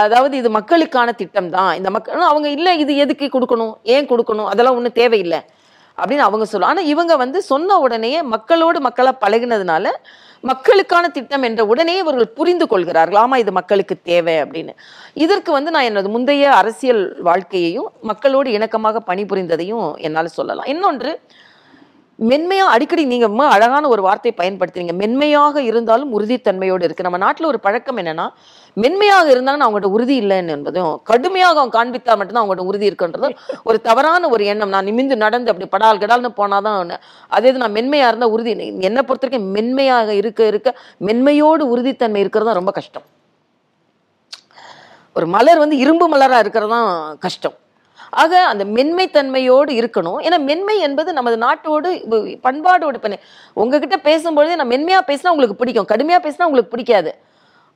அதாவது 0.00 0.34
இது 0.40 0.48
மக்களுக்கான 0.58 1.12
திட்டம் 1.20 1.50
தான் 1.56 1.70
இந்த 1.78 1.90
மக்கள் 1.94 2.30
அவங்க 2.32 2.48
இல்லை 2.56 2.72
இது 2.82 2.92
எதுக்கு 3.04 3.26
கொடுக்கணும்? 3.34 3.74
ஏன் 3.94 4.08
கொடுக்கணும்? 4.10 4.48
அதெல்லாம் 4.52 4.76
ஒன்றும் 4.78 4.98
தேவையில்லை. 5.00 5.40
அப்படின்னு 5.98 6.24
அவங்க 6.26 6.44
சொல்லுவோம் 6.50 6.72
ஆனால் 6.72 6.88
இவங்க 6.92 7.12
வந்து 7.22 7.38
சொன்ன 7.52 7.78
உடனேயே 7.84 8.20
மக்களோடு 8.34 8.78
மக்களை 8.86 9.12
பழகினதுனால 9.24 9.86
மக்களுக்கான 10.50 11.04
திட்டம் 11.16 11.44
என்ற 11.48 11.62
உடனே 11.72 11.94
இவர்கள் 12.02 12.34
புரிந்து 12.38 12.66
கொள்கிறார்கள். 12.70 13.20
ஆமா 13.24 13.36
இது 13.42 13.52
மக்களுக்கு 13.58 13.94
தேவை 14.10 14.34
அப்படின்னு. 14.44 14.72
இதற்கு 15.24 15.50
வந்து 15.52 15.70
நான் 15.74 15.88
எனது 15.90 16.08
முந்தைய 16.08 16.46
அரசியல் 16.60 17.02
வாழ்க்கையையும் 17.28 17.88
மக்களோடு 18.10 18.50
இணக்கமாக 18.58 19.02
பணிபுரிந்ததையும் 19.10 19.86
என்னால் 20.06 20.36
சொல்லலாம். 20.38 20.70
இன்னொன்று 20.74 21.12
மென்மையா 22.30 22.64
அடிக்கடி 22.74 23.02
நீங்க 23.12 23.26
ரொம்ப 23.30 23.44
அழகான 23.54 23.88
ஒரு 23.92 24.02
வார்த்தையை 24.06 24.34
பயன்படுத்துறீங்க. 24.40 24.92
மென்மையாக 25.02 25.62
இருந்தாலும் 25.68 26.10
உறுதித்தன்மையோடு 26.16 26.86
இருக்கு. 26.86 27.06
நம்ம 27.06 27.20
நாட்டுல 27.24 27.48
ஒரு 27.52 27.58
பழக்கம் 27.66 27.98
என்னன்னா 28.02 28.26
மென்மையாக 28.82 29.26
இருந்தாலும் 29.34 29.64
அவங்கள்ட்ட 29.64 29.88
உறுதி 29.96 30.14
இல்லைன்னு 30.22 30.54
என்பதும் 30.56 30.92
கடுமையாக 31.10 31.58
அவங்க 31.60 31.74
காண்பித்தா 31.78 32.12
மட்டும்தான் 32.18 32.42
அவங்கள்ட்ட 32.42 32.68
உறுதி 32.70 32.86
இருக்குன்றது 32.90 33.30
ஒரு 33.68 33.80
தவறான 33.88 34.28
ஒரு 34.34 34.44
எண்ணம். 34.52 34.72
நான் 34.74 34.88
நிமிந்து 34.90 35.16
நடந்து 35.24 35.50
அப்படி 35.52 35.68
படால் 35.74 36.02
கடால்னு 36.02 36.30
போனாதான் 36.40 36.94
அதே 37.38 37.50
இது 37.52 37.62
நான் 37.64 37.76
மென்மையா 37.78 38.06
இருந்தா 38.12 38.28
உறுதி 38.36 38.52
என்னை 38.90 39.02
பொறுத்த 39.08 39.26
வரைக்கும் 39.26 39.50
மென்மையாக 39.56 40.14
இருக்க 40.20 40.46
இருக்க 40.52 40.74
மென்மையோடு 41.08 41.64
உறுதித்தன்மை 41.74 42.22
இருக்கிறது 42.24 42.50
தான் 42.50 42.60
ரொம்ப 42.60 42.74
கஷ்டம். 42.78 43.06
ஒரு 45.16 45.26
மலர் 45.36 45.62
வந்து 45.64 45.76
இரும்பு 45.84 46.06
மலரா 46.14 46.38
இருக்கிறது 46.44 46.72
தான் 46.76 46.90
கஷ்டம். 47.26 47.56
ஆக 48.20 48.32
அந்த 48.52 48.64
மென்மை 48.76 49.04
தன்மையோடு 49.12 49.72
இருக்கணும். 49.80 50.18
ஏன்னா 50.26 50.38
மென்மை 50.48 50.76
என்பது 50.86 51.10
நமது 51.18 51.36
நாட்டோடு 51.44 51.90
பண்பாடோடு 52.46 52.98
பண்ண 53.04 53.18
உங்ககிட்ட 53.62 53.96
பேசும்பொழுது 54.08 54.54
நான் 54.60 54.72
மென்மையா 54.74 55.00
பேசினா 55.10 55.32
உங்களுக்கு 55.34 55.60
பிடிக்கும். 55.60 55.88
கடுமையா 55.92 56.18
பேசினா 56.26 56.48
உங்களுக்கு 56.48 56.74
பிடிக்காது. 56.74 57.12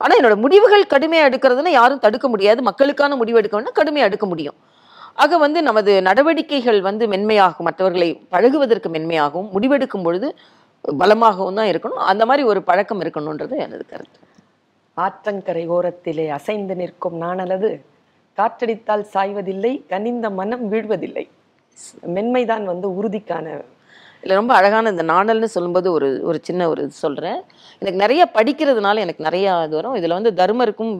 ஆனா 0.01 0.13
என்னோட 0.19 0.35
முடிவுகள் 0.43 0.83
கடுமையா 0.93 1.21
எடுக்கிறதுன்னு 1.29 1.71
யாரும் 1.79 2.03
தடுக்க 2.05 2.27
முடியாது. 2.33 2.61
மக்களுக்கான 2.69 3.15
முடிவு 3.21 3.39
எடுக்கணும்னா 3.41 3.73
கடுமையா 3.79 4.07
எடுக்க 4.09 4.25
முடியும். 4.33 4.57
ஆக 5.23 5.37
வந்து 5.45 5.59
நமது 5.69 5.91
நடவடிக்கைகள் 6.07 6.79
வந்து 6.89 7.03
மென்மையாகும். 7.13 7.67
மற்றவர்களை 7.69 8.09
பழகுவதற்கு 8.33 8.89
மென்மையாகவும் 8.95 9.49
முடிவெடுக்கும் 9.55 10.05
பொழுது 10.07 10.29
பலமாகவும் 11.01 11.57
தான் 11.59 11.69
இருக்கணும். 11.71 12.03
அந்த 12.11 12.23
மாதிரி 12.25 12.43
ஒரு 12.51 12.59
பழக்கம் 12.69 13.01
இருக்கணுன்றது 13.01 13.55
எனது 13.65 13.83
கருத்து. 13.91 14.19
ஆற்றங்கரை 15.05 15.63
ஓரத்திலே 15.77 16.25
அசைந்து 16.37 16.75
நிற்கும் 16.81 17.17
நானல்லது 17.21 17.69
காற்றடித்தால் 18.37 19.03
சாய்வதில்லை 19.13 19.73
கனிந்த 19.91 20.29
மனம் 20.39 20.65
வீழ்வதில்லை. 20.71 21.25
மென்மைதான் 22.15 22.65
வந்து 22.71 22.87
உறுதிக்கான. 22.99 23.47
இல்லை 24.23 24.35
ரொம்ப 24.39 24.53
அழகான 24.59 24.91
இந்த 24.93 25.03
நாணல்னு 25.13 25.49
சொல்லும்போது 25.55 25.87
ஒரு 25.97 26.07
ஒரு 26.29 26.37
சின்ன 26.47 26.67
ஒரு 26.71 26.81
இது 26.85 26.95
சொல்கிறேன் 27.05 27.39
எனக்கு 27.81 27.99
நிறைய 28.03 28.21
படிக்கிறதுனால 28.37 29.03
எனக்கு 29.05 29.27
நிறைய 29.27 29.55
இது 29.67 29.75
வரும். 29.79 29.97
இதில் 29.99 30.15
வந்து 30.17 30.31
தர்மருக்கும் 30.41 30.93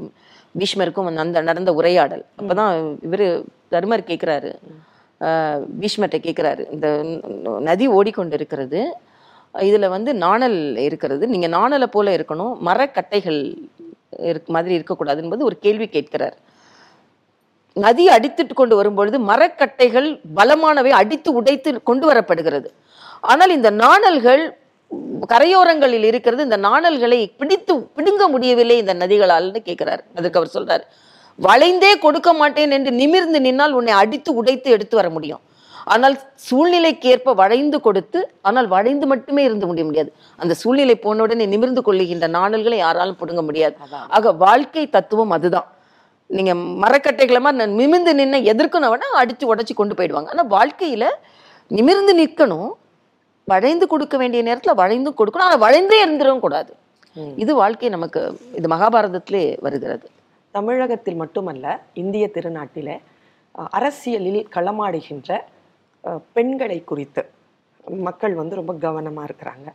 பீஷ்மருக்கும் 0.60 1.10
அந்த 1.24 1.42
நடந்த 1.50 1.72
உரையாடல். 1.80 2.24
அப்போ 2.40 2.54
தான் 2.62 2.74
இவர் 3.08 3.26
தர்மர் 3.76 4.10
கேட்குறாரு 4.12 4.52
பீஷ்மர்கிட்ட 5.82 6.20
கேட்குறாரு 6.28 6.64
இந்த 6.76 6.88
நதி 7.70 7.86
ஓடிக்கொண்டு 7.98 8.36
இருக்கிறது 8.40 8.82
இதில் 9.70 9.94
வந்து 9.96 10.12
நாணல் 10.26 10.60
இருக்கிறது. 10.88 11.24
நீங்கள் 11.34 11.54
நாணலை 11.58 11.88
போல 11.96 12.08
இருக்கணும். 12.18 12.54
மரக்கட்டைகள் 12.68 13.40
இருக் 14.30 14.52
மாதிரி 14.56 14.74
இருக்கக்கூடாது 14.80 15.22
என்பது 15.26 15.48
ஒரு 15.50 15.58
கேள்வி 15.66 15.88
கேட்கிறார். 15.96 16.38
நதி 17.86 18.06
அடித்துட்டு 18.16 18.54
கொண்டு 18.60 18.76
வரும்பொழுது 18.80 19.18
மரக்கட்டைகள் 19.30 20.08
பலமானவை 20.38 20.92
அடித்து 21.02 21.30
உடைத்து 21.40 21.70
கொண்டு 21.90 22.06
வரப்படுகிறது. 22.10 22.70
ஆனால் 23.32 23.54
இந்த 23.58 23.70
நாணல்கள் 23.84 24.44
கரையோரங்களில் 25.32 26.06
இருக்கிறது 26.10 26.42
இந்த 26.48 26.58
நாணல்களை 26.68 27.20
பிடித்து 27.40 27.74
பிடுங்க 27.96 28.24
முடியவில்லை 28.34 28.78
இந்த 28.84 28.94
நதிகளால்னு 29.02 29.62
கேட்கிறார். 29.68 30.04
அதுக்கு 30.18 30.40
அவர் 30.40 30.56
சொல்றாரு 30.56 30.86
வளைந்தே 31.40 31.92
கொடுக்க 32.06 32.30
மாட்டேன் 32.42 32.74
என்று 32.78 32.92
நிமிர்ந்து 33.02 33.40
நின்னால் 33.48 33.76
உன்னை 33.80 33.94
அடித்து 34.04 34.30
உடைத்து 34.40 34.70
எடுத்து 34.76 34.96
வர 35.00 35.10
முடியும். 35.16 35.42
ஆனால் 35.94 36.16
சூழ்நிலைக்கேற்ப 36.48 37.34
வளைந்து 37.42 37.78
கொடுத்து 37.86 38.20
ஆனால் 38.48 38.68
வளைந்து 38.76 39.06
மட்டுமே 39.12 39.42
இருந்து 39.48 39.66
முடிய 39.70 39.84
முடியாது. 39.90 40.10
அந்த 40.42 40.54
சூழ்நிலை 40.62 40.96
போன 41.06 41.22
உடனே 41.26 41.46
நிமிர்ந்து 41.54 41.82
கொள்ளுகின்ற 41.88 42.28
நாணல்களை 42.38 42.78
யாராலும் 42.86 43.20
பிடுங்க 43.22 43.44
முடியாது. 43.50 43.76
ஆக 44.18 44.32
வாழ்க்கை 44.46 44.86
தத்துவம் 44.96 45.36
அதுதான். 45.38 45.68
நீங்க 46.36 46.54
மரக்கட்டைகளை 46.84 47.40
மாதிரி 47.44 47.60
நான் 47.62 47.78
நிமிர்ந்து 47.82 48.12
நின்ன 48.20 48.40
எதிர்க்கணும் 48.52 48.92
வேணா 48.94 49.10
அடிச்சு 49.22 49.46
உடைச்சு 49.52 49.74
கொண்டு 49.76 49.96
போயிடுவாங்க. 49.98 50.30
ஆனா 50.34 50.44
வாழ்க்கையில 50.56 51.06
நிமிர்ந்து 51.78 52.14
நிற்கணும் 52.22 52.70
வளைந்து 53.52 53.86
கொடுக்க 53.92 54.16
வேண்டிய 54.22 54.42
நேரத்துல 54.48 54.74
வளைந்து 54.82 55.12
கொடுக்கணும். 55.20 55.48
ஆனா 55.50 55.58
வளைந்தே 55.66 55.98
இருந்துடவும் 56.06 56.44
கூடாது. 56.46 56.72
இது 57.44 57.52
வாழ்க்கை 57.62 57.90
நமக்கு 57.96 58.22
இது 58.58 58.68
மகாபாரதத்திலே 58.74 59.44
வருகிறது. 59.66 60.06
தமிழகத்தில் 60.58 61.20
மட்டுமல்ல 61.22 61.66
இந்திய 62.02 62.26
திருநாட்டிலே 62.36 62.96
அரசியலில் 63.78 64.42
களமாடுகின்ற 64.56 65.40
பெண்களை 66.36 66.78
குறித்து 66.92 67.22
மக்கள் 68.08 68.34
வந்து 68.42 68.60
ரொம்ப 68.60 68.74
கவனமா 68.86 69.24
இருக்கிறாங்க. 69.28 69.68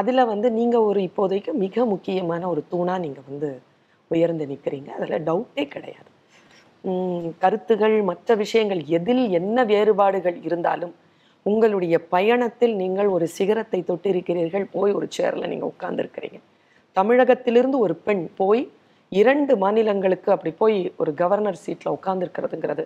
அதுல 0.00 0.24
வந்து 0.32 0.48
நீங்க 0.58 0.76
ஒரு 0.88 1.00
இப்போதைக்கு 1.08 1.52
மிக 1.64 1.84
முக்கியமான 1.94 2.42
ஒரு 2.52 2.62
தூணா 2.72 2.94
நீங்க 3.04 3.20
வந்து 3.30 3.50
உயர்ந்து 4.14 4.44
நிற்கிறீங்க 4.52 4.90
அதில் 4.98 5.24
டவுட்டே 5.28 5.64
கிடையாது. 5.74 6.10
கருத்துகள் 7.42 7.96
மற்ற 8.10 8.34
விஷயங்கள் 8.42 8.82
எதில் 8.98 9.24
என்ன 9.38 9.64
வேறுபாடுகள் 9.72 10.36
இருந்தாலும் 10.48 10.94
உங்களுடைய 11.46 11.96
பயணத்தில் 12.14 12.74
நீங்கள் 12.82 13.08
ஒரு 13.16 13.26
சிகரத்தை 13.36 13.80
தொட்டிருக்கிறீர்கள். 13.88 14.66
போய் 14.76 14.92
ஒரு 14.98 15.06
சேரில் 15.16 15.50
நீங்கள் 15.52 15.72
உட்கார்ந்துருக்கிறீங்க. 15.72 16.38
தமிழகத்திலிருந்து 16.96 17.78
ஒரு 17.86 17.94
பெண் 18.06 18.24
போய் 18.40 18.62
இரண்டு 19.12 19.52
மாநிலங்களுக்கு 19.62 20.28
அப்படி 20.34 20.52
போய் 20.62 20.78
ஒரு 21.02 21.10
கவர்னர் 21.22 21.62
சீட்டில் 21.64 21.94
உட்கார்ந்துருக்கிறதுங்கிறது 21.96 22.84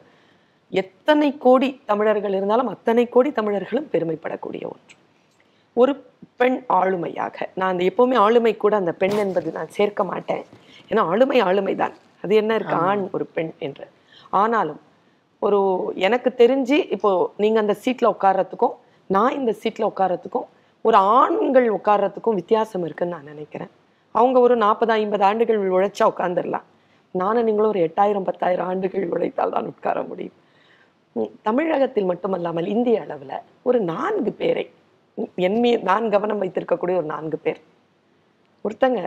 எத்தனை 0.72 1.28
கோடி 1.44 1.68
தமிழர்கள் 1.90 2.34
இருந்தாலும் 2.38 2.72
அத்தனை 2.74 3.04
கோடி 3.14 3.30
தமிழர்களும் 3.38 3.88
பெருமைப்படக்கூடிய 3.92 4.64
ஒன்று. 4.72 4.94
ஒரு 5.76 5.92
பெண் 6.36 6.58
ஆளுமையாக. 6.80 7.36
நான் 7.54 7.70
அந்த 7.72 7.84
எப்பவுமே 7.90 8.16
ஆளுமை 8.16 8.56
கூட 8.56 8.76
அந்த 8.76 8.92
பெண் 8.92 9.16
என்பது 9.24 9.52
நான் 9.52 9.74
சேர்க்க 9.76 10.04
மாட்டேன். 10.04 10.44
ஏன்னா 10.90 11.02
ஆளுமை 11.12 11.40
ஆளுமை 11.40 11.74
தான் 11.74 11.94
அது 12.22 12.34
என்ன 12.34 12.54
இருக்கு? 12.54 12.74
ஆண் 12.74 13.08
ஒரு 13.12 13.26
பெண் 13.26 13.52
என்று. 13.58 13.86
ஆனாலும் 14.30 14.80
ஒரு 15.38 15.58
எனக்கு 16.06 16.30
தெரிஞ்சு 16.38 16.78
இப்போ 16.94 17.10
நீங்க 17.36 17.58
அந்த 17.60 17.76
சீட்ல 17.84 18.06
உட்கார்றதுக்கும் 18.14 18.74
நான் 19.06 19.36
இந்த 19.40 19.52
சீட்ல 19.62 19.84
உட்கார்றதுக்கும் 19.92 20.48
ஒரு 20.82 20.96
ஆண்கள் 20.96 21.68
உட்கார்றதுக்கும் 21.70 22.38
வித்தியாசம் 22.40 22.84
இருக்குன்னு 22.84 23.14
நான் 23.16 23.30
நினைக்கிறேன். 23.32 23.70
அவங்க 24.14 24.40
ஒரு 24.40 24.56
நாற்பது 24.56 24.92
ஐம்பது 24.92 25.24
ஆண்டுகள் 25.24 25.72
உழைச்சா 25.76 26.04
உட்கார்ந்துடலாம். 26.12 26.66
நானும் 27.10 27.44
நீங்களும் 27.44 27.72
ஒரு 27.74 27.80
எட்டாயிரம் 27.86 28.26
பத்தாயிரம் 28.28 28.66
ஆண்டுகள் 28.66 29.06
உழைத்தால் 29.14 29.50
தான் 29.50 29.70
உட்கார 29.72 30.02
முடியும். 30.02 30.36
தமிழகத்தில் 31.42 32.08
மட்டுமல்லாமல் 32.10 32.66
இந்திய 32.66 33.06
அளவுல 33.06 33.32
ஒரு 33.62 33.80
நான்கு 33.80 34.32
பேரை 34.32 34.66
என் 35.47 35.59
மீ 35.59 35.71
நான் 35.76 36.11
கவனம் 36.11 36.43
வைத்திருக்கக்கூடிய 36.43 36.97
ஒரு 37.00 37.02
நான்கு 37.02 37.38
பேர். 37.38 37.61
ஒருத்தங்க 38.64 39.00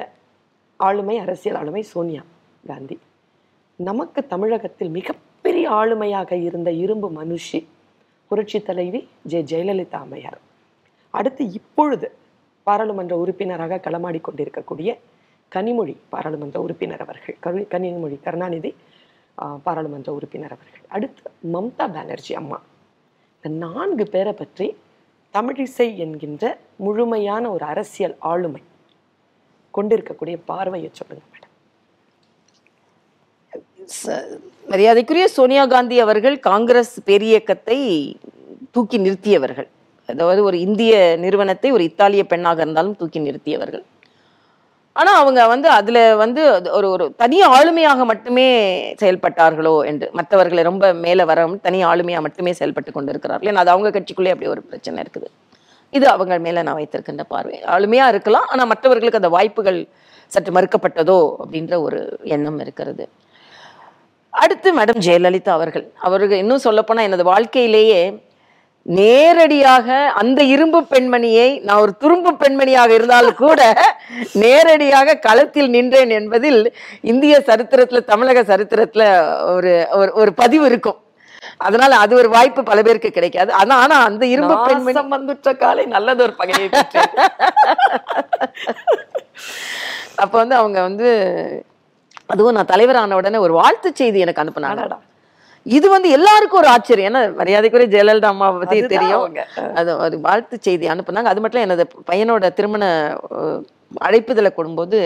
ஆளுமை 0.77 1.17
அரசியல் 1.17 1.57
ஆளுமை 1.59 1.81
சோனியா 1.81 2.23
காந்தி. 2.67 2.97
நமக்கு 3.75 4.19
தமிழகத்தில் 4.33 4.91
மிகப்பெரிய 4.97 5.65
ஆளுமையாக 5.71 6.31
இருந்த 6.47 6.71
இரும்பு 6.71 7.09
மனுஷி 7.19 7.59
புரட்சி 8.27 8.59
தலைவி 8.61 9.01
ஜெ. 9.29 9.39
ஜெயலலிதா 9.51 9.97
அம்மையார். 10.05 10.39
அடுத்து 11.09 11.43
இப்பொழுது 11.59 12.07
பாராளுமன்ற 12.63 13.13
உறுப்பினராக 13.23 13.81
களமாடி 13.85 14.21
கொண்டிருக்கக்கூடிய 14.21 14.97
கனிமொழி 15.55 15.95
பாராளுமன்ற 16.09 16.57
உறுப்பினர் 16.65 17.03
அவர்கள் 17.05 17.35
கரு 17.39 17.67
கனிமொழி 17.73 18.17
கருணாநிதி 18.25 18.71
பாராளுமன்ற 19.63 20.09
உறுப்பினர் 20.13 20.55
அவர்கள். 20.55 20.83
அடுத்து 20.95 21.23
மம்தா 21.53 21.85
பானர்ஜி 21.95 22.33
அம்மா. 22.41 22.59
இந்த 23.35 23.49
நான்கு 23.65 24.05
பேரை 24.15 24.33
பற்றி 24.33 24.67
தமிழிசை 25.33 25.97
என்கின்ற 25.97 26.57
முழுமையான 26.75 27.51
ஒரு 27.51 27.65
அரசியல் 27.65 28.15
ஆளுமை 28.19 28.61
கொண்டிருக்கக்கூடிய 29.71 30.37
பார்வையை 30.37 30.91
சொல்லுங்க 30.93 31.23
மேடம். 31.33 31.51
ச- 34.05 34.39
மரியாதைக்குரிய 34.67 35.27
சோனியா 35.27 35.65
காந்தி 35.65 35.99
அவர்கள் 35.99 36.39
காங்கிரஸ் 36.39 37.01
பேரியக்கத்தை 37.05 38.15
தூக்கி 38.71 38.99
நிறுத்தியவர்கள். 38.99 39.67
அதாவது 40.07 40.43
ஒரு 40.43 40.59
இந்திய 40.59 41.15
நிறுவனத்தை 41.19 41.71
ஒரு 41.71 41.83
இத்தாலிய 41.83 42.23
பெண்ணாக 42.23 42.61
இருந்தாலும் 42.61 42.95
தூக்கி 42.95 43.19
நிறுத்தியவர்கள். 43.19 43.83
ஆனா 44.95 45.11
அவங்க 45.19 45.41
வந்து 45.47 45.67
அதுல 45.69 45.99
வந்து 46.15 46.41
அது 46.55 46.67
ஒரு 46.77 46.87
ஒரு 46.95 47.05
தனி 47.21 47.37
ஆளுமையாக 47.55 48.05
மட்டுமே 48.09 48.45
செயல்பட்டார்களோ 49.01 49.75
என்று 49.91 50.07
மற்றவர்களை 50.19 50.63
ரொம்ப 50.63 50.93
மேல 51.05 51.25
வர 51.29 51.45
தனி 51.67 51.79
ஆளுமையா 51.91 52.19
மட்டுமே 52.25 52.51
செயல்பட்டு 52.59 52.91
கொண்டிருக்கிறார்கள். 52.91 53.49
ஏன்னா 53.51 53.63
அது 53.63 53.73
அவங்க 53.75 53.89
கட்சிக்குள்ளே 53.95 54.33
அப்படி 54.33 54.51
ஒரு 54.55 54.61
பிரச்சனை 54.61 55.03
இருக்குது. 55.03 55.27
இது 55.97 56.05
அவங்க 56.07 56.35
மேல 56.45 56.61
நான் 56.67 56.79
வைத்திருக்கின்ற 56.79 57.23
பார்வை. 57.33 57.57
ஆளுமையா 57.75 58.05
இருக்கலாம் 58.13 58.47
ஆனா 58.49 58.65
மற்றவர்களுக்கு 58.65 59.21
அந்த 59.21 59.31
வாய்ப்புகள் 59.37 59.79
சற்று 60.35 60.51
மறுக்கப்பட்டதோ 60.57 61.19
அப்படின்ற 61.41 61.73
ஒரு 61.81 61.99
எண்ணம் 62.35 62.59
இருக்கிறது. 62.59 63.03
அடுத்து 64.29 64.69
மேடம் 64.77 65.01
ஜெயலலிதா 65.07 65.51
அவர்கள். 65.59 65.85
அவர்கள் 66.07 66.41
இன்னும் 66.43 66.63
சொல்லப்போனால் 66.67 67.07
எனது 67.09 67.23
வாழ்க்கையிலேயே 67.23 67.99
நேரடியாக 68.85 69.87
அந்த 70.13 70.43
இரும்பு 70.45 70.81
பெண்மணியை 70.83 71.61
நான் 71.61 71.79
ஒரு 71.79 71.97
துரும்பு 71.97 72.31
பெண்மணியாக 72.33 72.89
இருந்தாலும் 72.89 73.35
கூட 73.35 73.61
நேரடியாக 74.33 75.15
களத்தில் 75.17 75.69
நின்றேன் 75.69 76.09
என்பதில் 76.09 76.59
இந்திய 77.03 77.43
சரித்திரத்துல 77.45 78.03
தமிழக 78.03 78.43
சரித்திரத்துல 78.43 79.05
ஒரு 79.53 79.71
ஒரு- 79.93 80.33
பதிவு 80.35 80.65
இருக்கும் 80.65 80.99
அதனால 81.57 81.95
அது 81.95 82.15
ஒரு 82.15 82.29
வாய்ப்பு 82.29 82.63
பல 82.63 82.81
பேருக்கு 82.81 83.11
கிடைக்காது 83.11 83.51
ஆனா 83.53 83.75
ஆனா 83.75 83.95
அந்த 84.03 84.25
இரும்பு 84.25 84.53
பெண்மணி 84.67 84.93
வந்துற்ற 85.13 85.55
காலை 85.55 85.85
நல்லது 85.85 86.23
ஒரு 86.23 86.33
பகையை. 86.33 86.67
அப்ப 90.15 90.37
வந்து 90.37 90.55
அவங்க 90.55 90.81
வந்து 90.81 91.07
அதுவும் 92.25 92.53
நான் 92.53 92.65
தலைவரான 92.65 93.15
உடனே 93.15 93.37
ஒரு 93.37 93.53
வாழ்த்து 93.53 93.95
செய்தி 93.95 94.19
எனக்கு 94.19 94.43
அனுப்புனாங்க. 94.43 94.83
இது 95.65 95.87
வந்து 95.93 96.07
எல்லாருக்கும் 96.17 96.61
ஒரு 96.61 96.69
ஆச்சரியம். 96.75 97.09
ஏன்னா 97.09 97.21
மரியாதைக்குரிய 97.41 97.89
ஜெயலலிதா 97.93 98.31
அம்மாவை 98.33 98.57
பத்தி 98.61 98.79
தெரியும். 98.95 99.37
அது 99.79 99.91
ஒரு 100.05 100.17
வாழ்த்து 100.25 100.57
செய்தி 100.67 100.87
அனுப்புனாங்க. 100.93 101.31
அது 101.33 101.43
மட்டும் 101.43 101.65
எனது 101.65 101.83
பையனோட 102.09 102.53
திருமண 102.57 102.83
அழைப்புதலை 104.07 104.49
கொடுக்கும்போது 104.53 104.99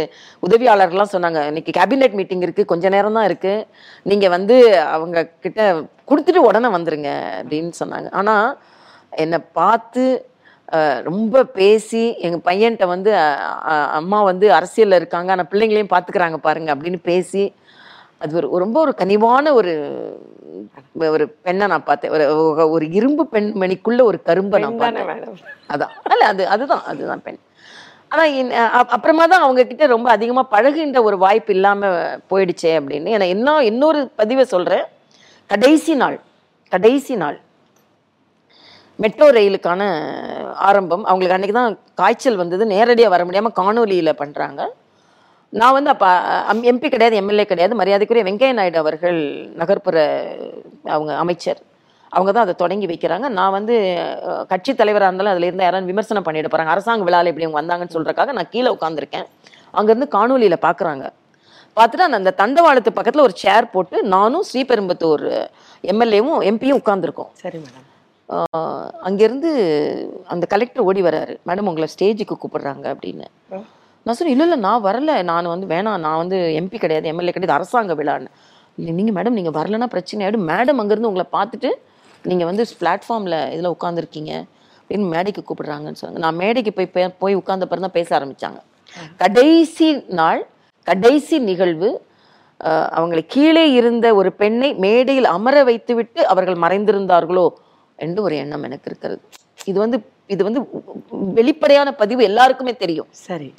உதவியாளர்லாம் 0.47 1.13
சொன்னாங்க 1.13 1.39
இன்னைக்கு 1.51 1.71
கேபினெட் 1.77 2.17
மீட்டிங் 2.19 2.45
இருக்கு 2.45 2.63
கொஞ்ச 2.71 2.89
நேரம் 2.95 3.17
தான் 3.17 3.27
இருக்கு. 3.29 3.53
நீங்க 4.09 4.25
வந்து 4.35 4.55
அவங்க 4.95 5.25
கிட்ட 5.45 5.61
கொடுத்துட்டு 6.09 6.47
உடனே 6.49 6.69
வந்துருங்க 6.77 7.11
அப்படின்னு 7.41 7.73
சொன்னாங்க. 7.81 8.09
ஆனா 8.21 8.35
என்னை 9.23 9.39
பார்த்து 9.59 10.05
ரொம்ப 11.09 11.43
பேசி 11.59 12.03
எங்க 12.27 12.37
பையன்கிட்ட 12.47 12.85
வந்து 12.93 13.11
அம்மா 13.99 14.19
வந்து 14.29 14.47
அரசியல்ல 14.55 14.99
இருக்காங்க. 15.01 15.29
ஆனா 15.35 15.45
பிள்ளைங்களையும் 15.51 15.93
பாத்துக்கிறாங்க 15.93 16.39
பாருங்க 16.47 16.69
அப்படின்னு 16.75 17.00
பேசி 17.11 17.43
அது 18.20 18.36
ஒரு 18.36 18.58
ரொம்ப 18.58 18.80
ஒரு 18.80 18.94
கனிவான 18.98 19.53
ஒரு 19.53 19.96
ஒரு 20.94 21.30
பெண்ணை 21.30 21.68
நான் 21.68 21.84
பார்த்தேன். 21.84 22.12
ஒரு 22.12 22.80
ஒரு- 22.80 22.94
இரும்பு 22.94 23.27
பெண்மணிக்குள்ள 23.32 24.03
ஒரு 24.03 24.22
கரும்பை 24.22 24.62
நான் 24.62 24.77
பார்த்தேன். 24.77 25.06
அதான். 25.70 25.88
அல்ல 26.03 26.25
அது 26.25 26.48
அதுதான் 26.48 26.84
அதுதான் 26.84 27.22
பெண். 27.22 27.38
ஆனா 28.10 28.24
இன்- 28.24 28.51
அ- 28.51 28.70
அப்புறமா 28.70 29.25
தான் 29.25 29.42
அவங்க 29.42 29.64
கிட்ட 29.64 29.86
ரொம்ப 29.86 30.10
அதிகமா 30.10 30.48
பழகுகின்ற 30.51 31.03
ஒரு 31.03 31.18
வாய்ப்பு 31.18 31.53
இல்லாம 31.53 31.88
போயிடுச்சே 32.30 32.80
அப்படின்னு. 32.80 33.20
ஏன்னா 33.20 33.22
இன்னும் 33.22 33.60
இன்னொரு 33.60 34.12
பதிவை 34.16 34.46
சொல்றேன். 34.46 34.84
கடைசி 35.48 35.96
நாள் 35.96 36.20
கடைசி 36.70 37.16
நாள். 37.16 37.42
மெட்ரோ 38.96 39.32
ரயிலுக்கான 39.32 40.12
ஆரம்பம். 40.53 41.03
அவங்களுக்கு 41.03 41.34
அன்னைக்கு 41.34 41.60
தான் 41.60 41.80
காய்ச்சல் 41.96 42.36
வந்தது. 42.36 42.66
நேரடியாக 42.66 43.24
வர 43.24 43.24
முடியாம 43.24 43.51
காணொலியில 43.60 44.14
பண்றாங்க. 44.14 44.74
நான் 45.53 45.75
வந்து 45.77 45.90
அப்போ 45.94 46.10
எம்பி 46.72 46.88
கிடையாது 46.94 47.16
எம்எல்ஏ 47.22 47.46
கிடையாது. 47.51 47.74
மரியாதைக்குரிய 47.81 48.24
வெங்கையா 48.27 48.55
நாயுடு 48.57 48.79
அவர்கள் 48.83 49.20
நகர்ப்புற 49.62 49.98
அவங்க 50.96 51.12
அமைச்சர். 51.24 51.60
அவங்க 52.12 52.29
தான் 52.31 52.46
அதை 52.48 52.55
தொடங்கி 52.64 52.88
வைக்கிறாங்க. 52.92 53.27
நான் 53.38 53.55
வந்து 53.57 53.75
கட்சி 54.51 54.72
தலைவராக 54.81 55.10
இருந்தாலும் 55.10 55.33
அதில் 55.33 55.48
இருந்து 55.48 55.66
யாராவது 55.66 55.92
விமர்சனம் 55.92 56.25
பண்ணிட்டு 56.27 56.51
போகிறாங்க 56.51 56.74
அரசாங்க 56.75 57.07
விழாவில் 57.07 57.31
இப்படி 57.31 57.48
அவங்க 57.48 57.60
வந்தாங்கன்னு 57.62 57.96
சொல்றதுக்காக 57.96 58.36
நான் 58.38 58.51
கீழே 58.55 58.70
உட்காந்துருக்கேன் 58.75 59.27
அங்கேருந்து 59.79 60.10
காணொலியில் 60.18 60.66
பார்க்குறாங்க 60.68 61.05
பார்த்துட்டு 61.77 62.07
அந்த 62.07 62.20
அந்த 62.22 62.31
தண்டவாளத்து 62.42 62.92
பக்கத்தில் 63.00 63.25
ஒரு 63.27 63.36
சேர் 63.44 63.72
போட்டு 63.74 63.98
நானும் 64.16 64.46
ஸ்ரீபெரும்புத்தூர் 64.50 65.25
எம்எல்ஏவும் 65.94 66.46
எம்பியும் 66.51 66.79
உட்காந்துருக்கோம் 66.81 67.31
சரி 67.44 67.60
மேடம் 67.66 67.86
அங்கேருந்து 69.07 69.50
அந்த 70.33 70.46
கலெக்டர் 70.53 70.88
ஓடி 70.90 71.01
வராரு 71.07 71.36
மேடம் 71.50 71.70
உங்களை 71.72 71.90
ஸ்டேஜுக்கு 71.94 72.36
கூப்பிடுறாங்க 72.38 72.86
அப்படின்னு. 72.96 73.27
நான் 74.07 74.15
சொன்னேன் 74.15 74.39
இல்லை 74.39 74.48
இல்லை 74.48 74.70
நான் 74.70 74.83
வரல. 74.83 75.24
நான் 75.24 75.46
வந்து 75.46 75.67
வேணாம். 75.67 75.98
நான் 75.98 76.17
வந்து 76.17 76.37
எம்பி 76.61 76.77
கிடையாது. 76.77 77.07
எம்எல்ஏ 77.07 77.31
கிடையாது. 77.31 77.59
அரசாங்க 77.59 77.96
விழான்னு 77.96 78.27
இல்லை 78.77 79.03
நீங்கள் 79.03 79.15
மேடம் 79.17 79.29
நீங்கள் 79.29 79.61
வரலன்னா 79.61 79.85
பிரச்சனை 79.85 80.27
ஆகிடும் 80.27 80.50
மேடம் 80.51 80.79
அங்கேருந்து 80.81 81.09
உங்களை 81.09 81.25
பார்த்துட்டு 81.31 81.70
நீங்கள் 82.24 82.46
வந்து 82.46 82.65
பிளாட்ஃபார்மில் 82.79 83.51
இதில் 83.51 83.70
உட்காந்துருக்கீங்க 83.70 84.31
அப்படின்னு 84.87 85.09
மேடைக்கு 85.09 85.43
கூப்பிடுறாங்கன்னு 85.43 85.96
சொன்னாங்க. 86.01 86.17
நான் 86.17 86.35
மேடைக்கு 86.35 86.74
போய் 86.74 86.91
பே- 86.93 87.15
போய் 87.20 87.35
உட்கார்ந்த 87.35 87.67
பிறகு 87.67 87.89
தான் 87.89 87.96
பேச 87.96 88.20
ஆரம்பித்தாங்க 88.20 88.59
கடைசி 89.17 90.03
நாள் 90.07 90.48
கடைசி 90.83 91.39
நிகழ்வு 91.39 92.05
அவங்களை 92.63 93.24
கீழே 93.27 93.72
இருந்த 93.72 94.15
ஒரு 94.15 94.33
பெண்ணை 94.33 94.74
மேடையில் 94.74 95.25
அமர 95.25 95.63
வைத்துவிட்டு 95.63 96.27
அவர்கள் 96.27 96.55
மறைந்திருந்தார்களோ 96.55 97.48
என்று 97.96 98.22
ஒரு 98.22 98.35
எண்ணம் 98.37 98.63
எனக்கு 98.63 98.89
இருக்கிறது. 98.89 99.22
இது 99.65 99.79
வந்து 99.79 99.98
இது 100.27 100.43
வந்து 100.43 100.70
வெளிப்படையான 101.09 101.91
பதிவு 101.91 102.24
எல்லாருக்குமே 102.24 102.74
தெரியும். 102.75 103.07
சரி. 103.09 103.53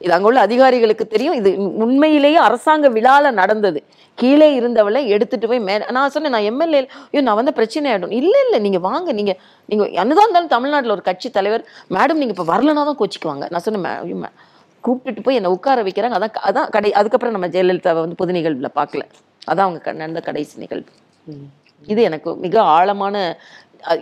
இது 0.00 0.12
அங்க 0.12 0.26
உள்ள 0.26 0.40
அதிகாரிகளுக்கு 0.40 1.06
தெரியும். 1.06 1.34
இது 1.34 1.56
உண்மையிலேயே 1.76 2.36
அரசாங்க 2.36 2.88
விழால 2.88 3.30
நடந்தது. 3.30 3.84
கீழே 4.14 4.60
இருந்தவளை 4.60 5.06
எடுத்துட்டு 5.06 5.48
போய் 5.48 5.60
மே 5.60 5.78
நான் 5.90 6.10
சொன்னேன் 6.10 6.32
நான் 6.32 6.42
எம்எல்ஏ 6.42 6.86
ஐயோ 7.10 7.20
நான் 7.20 7.34
வந்து 7.34 7.52
பிரச்சனை 7.52 7.92
ஆயிடும். 7.92 8.12
இல்ல 8.12 8.38
இல்ல 8.44 8.58
நீங்க 8.58 8.78
வாங்க 8.78 9.12
நீங்க 9.12 9.36
நீங்க 9.66 9.84
என்னதான் 9.84 10.22
இருந்தாலும் 10.22 10.48
தமிழ்நாட்டுல 10.48 10.92
ஒரு 10.92 11.02
கட்சி 11.02 11.30
தலைவர் 11.30 11.64
மேடம் 11.90 12.20
நீங்க 12.20 12.34
இப்ப 12.38 12.44
வரலனா 12.44 12.74
தான் 12.74 12.96
கோச்சிக்குவாங்க. 12.98 13.46
நான் 13.50 13.60
சொன்னேன் 13.60 13.84
"மே- 13.84 14.00
ஐயோ, 14.00 14.14
மே- 14.14 14.36
கூப்பிட்டுட்டு 14.84 15.22
போய் 15.22 15.34
என்னை 15.34 15.50
உட்கார 15.50 15.82
வைக்கிறாங்க. 15.82 16.16
அதான் 16.18 16.34
அதான் 16.44 16.70
கடை 16.70 16.92
அதுக்கப்புறம் 16.92 17.40
நம்ம 17.40 17.46
ஜெயலலிதாவை 17.48 18.00
வந்து 18.00 18.14
பொது 18.14 18.32
நிகழ்வுல 18.32 18.68
பார்க்கல. 18.74 19.00
அதான் 19.46 19.66
அவங்க 19.66 19.92
நடந்த 19.92 20.20
கடைசி 20.20 20.58
நிகழ்வு. 20.58 20.86
இது 21.86 22.02
எனக்கு 22.02 22.36
மிக 22.36 22.62
ஆழமான 22.62 23.16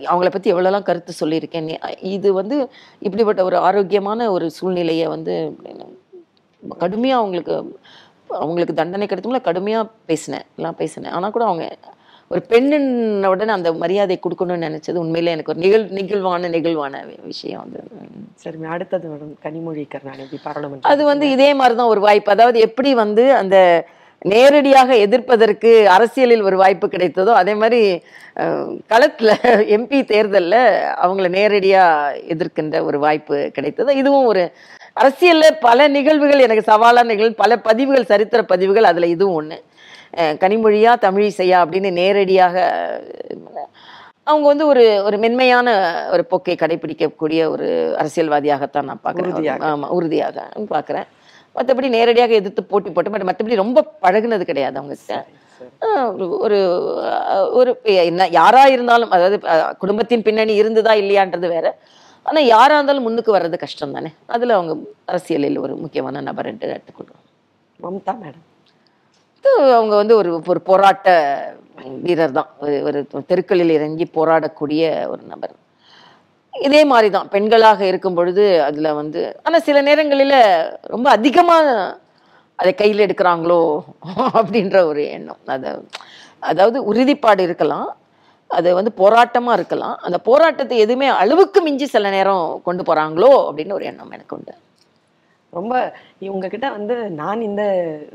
அவங்கள 0.04 0.30
பத்தி 0.30 0.52
எவ்வளவுலாம் 0.52 0.82
கருத்து 0.82 1.12
சொல்லியிருக்கேன். 1.20 1.68
இது 2.08 2.32
வந்து 2.32 2.56
இப்படிப்பட்ட 2.98 3.44
ஒரு 3.44 3.56
ஆரோக்கியமான 3.58 4.30
ஒரு 4.30 4.50
சூழ்நிலையை 4.50 5.06
வந்து 5.06 5.34
கடுமையா 6.80 7.16
அவங்களுக்கு 7.16 7.54
அவங்களுக்கு 8.36 8.74
தண்டனை 8.74 9.06
கிடைக்கும்ல 9.06 9.40
கடுமையா 9.44 9.80
பேசினேன் 10.06 10.46
எல்லாம் 10.56 10.76
பேசினேன். 10.76 11.12
ஆனா 11.12 11.30
கூட 11.30 11.44
அவங்க 11.44 11.66
ஒரு 12.30 12.40
பெண்ணின் 12.42 12.88
உடனே 13.24 13.52
அந்த 13.52 13.72
மரியாதை 13.72 14.18
கொடுக்கணும்னு 14.18 14.66
நினைச்சது 14.68 14.94
உண்மையிலே 14.94 15.30
எனக்கு 15.30 15.52
ஒரு 15.52 15.58
நிகழ் 15.58 15.86
நிகழ்வான 15.90 16.48
நிகழ்வான 16.48 16.94
விஷயம் 17.22 17.68
ம். 17.68 18.26
சரி 18.34 18.64
அடுத்தது 18.64 19.08
மேடம் 19.08 19.32
கனிமொழி 19.42 19.88
கருணாநிதி 19.88 20.38
பாராளுமன்ற 20.44 20.88
அது 20.88 21.04
வந்து 21.04 21.30
இதே 21.30 21.54
மாதிரிதான் 21.54 21.86
ஒரு 21.86 22.00
வாய்ப்பு. 22.00 22.30
அதாவது 22.30 22.60
எப்படி 22.60 22.94
வந்து 22.94 23.32
அந்த 23.32 23.56
நேரடியாக 24.22 24.90
எதிர்ப்பதற்கு 25.02 25.70
அரசியலில் 25.94 26.46
ஒரு 26.46 26.56
வாய்ப்பு 26.60 26.86
கிடைத்ததோ 26.88 27.32
அதே 27.40 27.54
மாதிரி 27.56 27.80
களத்துல 28.90 29.30
எம்பி 29.76 29.98
தேர்தல்ல 30.08 30.56
அவங்கள 31.02 31.26
நேரடியா 31.36 31.82
எதிர்க்கின்ற 32.32 32.76
ஒரு 32.88 32.98
வாய்ப்பு 33.04 33.36
கிடைத்தது. 33.56 33.90
இதுவும் 34.00 34.26
ஒரு 34.26 34.42
அரசியல்ல 34.96 35.46
பல 35.62 35.88
நிகழ்வுகள் 35.96 36.44
எனக்கு 36.44 36.68
சவாலான 36.68 37.10
நிகழ்வு 37.12 37.34
பல 37.40 37.56
பதிவுகள் 37.66 38.10
சரித்திர 38.10 38.42
பதிவுகள் 38.52 38.90
அதுல 38.90 39.08
இதுவும் 39.14 39.50
அஹ், 40.18 40.36
கனிமொழியா 40.42 40.92
தமிழிசையா 41.02 41.58
அப்படின்னு 41.62 41.90
நேரடியாக 41.98 42.54
அவங்க 44.26 44.46
வந்து 44.48 44.64
ஒரு 44.66 44.84
ஒரு 45.04 45.16
மென்மையான 45.22 45.68
ஒரு 46.14 46.22
போக்கை 46.30 46.54
கடைபிடிக்கக்கூடிய 46.56 47.40
ஒரு 47.52 47.68
அரசியல்வாதியாகத்தான் 48.00 48.88
நான் 48.88 49.04
பார்க்குறேன் 49.04 49.30
உறுதியாக. 49.30 49.60
ஆமா 49.70 49.88
உறுதியாக 49.96 50.38
பார்க்குறேன் 50.72 51.06
மற்றபடி 51.58 51.88
நேரடியாக 51.88 52.32
எதிர்த்து 52.32 52.64
போட்டி 52.64 52.90
போட்டு 52.90 53.10
பட் 53.10 53.22
மற்றபடி 53.22 53.54
ரொம்ப 53.54 53.92
பழகுனது 54.02 54.42
கிடையாது 54.42 54.78
அவங்க 54.78 54.94
கிட்ட. 54.94 55.26
சரி. 55.58 55.70
ஆஹ் 55.80 56.38
ஒரு 56.38 56.68
ஒரு 57.52 57.80
என்ன 57.84 58.26
யாரா 58.26 58.66
இருந்தாலும் 58.66 59.10
அதாவது 59.10 59.40
குடும்பத்தின் 59.78 60.22
பின்னணி 60.22 60.54
இருந்ததா 60.54 60.92
இல்லையான்றது 60.94 61.48
வேற. 61.48 61.78
ஆனா 62.22 62.40
யாரா 62.40 62.74
இருந்தாலும் 62.74 63.02
முன்னுக்கு 63.02 63.36
வர்றது 63.36 63.58
கஷ்டம் 63.58 63.92
தானே 63.92 64.08
அதுல 64.26 64.54
அவங்க 64.54 64.76
அரசியலில் 65.04 65.58
ஒரு 65.58 65.76
முக்கியமான 65.76 66.20
நபர் 66.20 66.46
என்று 66.46 66.68
எடுத்துக்கொள்றோம் 66.68 67.26
மம்தா 67.82 68.16
மேடம். 68.22 68.46
அவங்க 69.72 69.96
வந்து 69.96 70.16
ஒரு 70.16 70.40
ஒரு 70.46 70.60
போராட்ட 70.60 71.08
வீரர் 72.02 72.32
தான் 72.32 72.48
ஒரு- 72.60 72.82
ஒரு 72.82 73.06
தெருக்களில் 73.26 73.70
இறங்கி 73.70 74.04
போராடக்கூடிய 74.04 75.08
ஒரு 75.08 75.22
நபர். 75.28 75.50
இதே 76.66 76.80
மாதிரி 76.92 77.08
தான் 77.16 77.30
பெண்களாக 77.34 77.80
இருக்கும் 77.90 78.16
பொழுது 78.18 78.44
அதில் 78.66 78.96
வந்து 79.00 79.22
ஆனால் 79.46 79.64
சில 79.68 79.80
நேரங்களில் 79.88 80.38
ரொம்ப 80.94 81.06
அதிகமாக 81.16 81.66
அதை 82.58 82.70
கையில் 82.74 83.04
எடுக்கிறாங்களோ 83.06 83.60
அப்படின்ற 84.38 84.78
ஒரு 84.90 85.02
எண்ணம். 85.16 85.40
அதை 85.54 85.70
அதாவது 86.50 86.78
உறுதிப்பாடு 86.90 87.42
இருக்கலாம். 87.48 87.88
அது 88.50 88.68
வந்து 88.78 88.92
போராட்டமாக 89.00 89.58
இருக்கலாம். 89.58 89.96
அந்த 90.06 90.18
போராட்டத்தை 90.28 90.76
எதுவுமே 90.84 91.08
அளவுக்கு 91.22 91.60
மிஞ்சி 91.66 91.86
சில 91.94 92.10
நேரம் 92.16 92.44
கொண்டு 92.66 92.82
போகிறாங்களோ 92.88 93.30
அப்படின்னு 93.48 93.76
ஒரு 93.78 93.86
எண்ணம் 93.90 94.14
எனக்கு 94.16 94.36
உண்டு. 94.36 94.54
ரொம்ப 95.52 95.74
இவங்கக்கிட்ட 96.26 96.68
வந்து 96.76 96.94
நான் 97.20 97.46
இந்த 97.48 97.62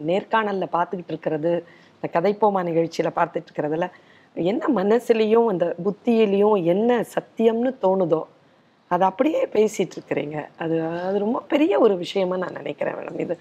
நேர்காணலில் 0.10 0.73
பார்த்துக்கிட்டு 0.75 1.13
இருக்கிறது 1.13 1.51
இந்த 1.95 2.08
கதைப்போமா 2.15 2.62
நிகழ்ச்சியில் 2.69 3.17
பார்த்துட்டு 3.19 3.47
இருக்கிறதுல 3.49 3.88
என்ன 4.36 4.63
மனசுலேயும் 4.79 5.49
அந்த 5.53 5.65
புத்தியிலையும் 5.86 6.58
என்ன 6.73 6.91
சத்தியம்னு 7.15 7.71
தோணுதோ 7.84 8.21
அதை 8.93 9.03
அப்படியே 9.12 9.41
பேசிகிட்டு 9.56 9.95
இருக்கிறீங்க 9.97 10.38
அது 10.63 10.75
அது 11.08 11.17
ரொம்ப 11.25 11.39
பெரிய 11.53 11.73
ஒரு 11.86 11.95
விஷயமா 12.03 12.36
நான் 12.43 12.60
நினைக்கிறேன் 12.62 12.97
மேடம். 12.99 13.19
இது 13.25 13.36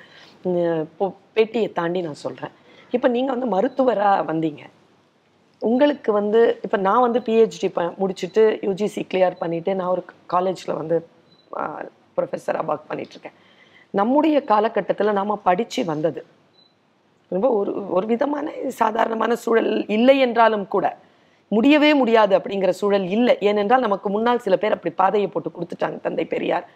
பேட்டியை 1.37 1.69
தாண்டி 1.79 2.01
நான் 2.09 2.23
சொல்கிறேன் 2.27 2.55
இப்போ 2.97 3.09
நீங்கள் 3.17 3.35
வந்து 3.35 3.49
மருத்துவராக 3.55 4.27
வந்தீங்க. 4.31 4.63
உங்களுக்கு 5.63 6.11
வந்து 6.21 6.41
இப்போ 6.67 6.79
நான் 6.89 7.05
வந்து 7.07 7.21
பிஹெச்டி 7.27 7.69
ப 7.77 7.83
முடிச்சுட்டு 8.01 8.43
யூஜிசி 8.67 9.03
கிளியர் 9.13 9.41
பண்ணிவிட்டு 9.43 9.73
நான் 9.81 9.93
ஒரு 9.95 10.03
காலேஜில் 10.35 10.79
வந்து 10.81 10.97
ப்ரொஃபஸராக 12.17 12.71
ஒர்க் 12.73 12.91
பண்ணிகிட்ருக்கேன் 12.91 13.37
நம்முடைய 14.01 14.37
காலகட்டத்தில் 14.53 15.17
நாம் 15.19 15.43
படித்து 15.49 15.83
வந்தது. 15.93 16.21
ரொம்ப 17.33 17.47
ஒரு 17.59 17.73
ஒரு 17.97 18.07
விதமான 18.13 18.47
சாதாரணமான 18.83 19.33
சூழல் 19.45 19.73
இல்லை 19.97 20.17
என்றாலும் 20.27 20.67
கூட 20.75 20.87
முடியவே 21.57 21.91
முடியாது 22.01 22.33
அப்படிங்கிற 22.39 22.73
சூழல் 22.81 23.07
இல்லை. 23.17 23.35
ஏனென்றால் 23.51 23.85
நமக்கு 23.87 24.09
முன்னால் 24.15 24.45
சில 24.47 24.57
பேர் 24.63 24.77
அப்படி 24.77 24.93
பாதையை 25.01 25.29
போட்டு 25.31 25.51
கொடுத்துட்டாங்க. 25.57 25.99
தந்தை 26.07 26.25
பெரியார் 26.35 26.67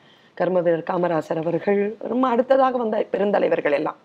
கர்ம 0.41 0.61
வீரர் 0.65 0.89
காமராசர் 0.89 1.41
அவர்கள் 1.43 1.81
ரொம்ப 2.13 2.25
அடுத்ததாக 2.35 2.79
வந்த 2.83 2.97
பெருந்தலைவர்கள் 3.13 3.77
எல்லாம். 3.79 3.99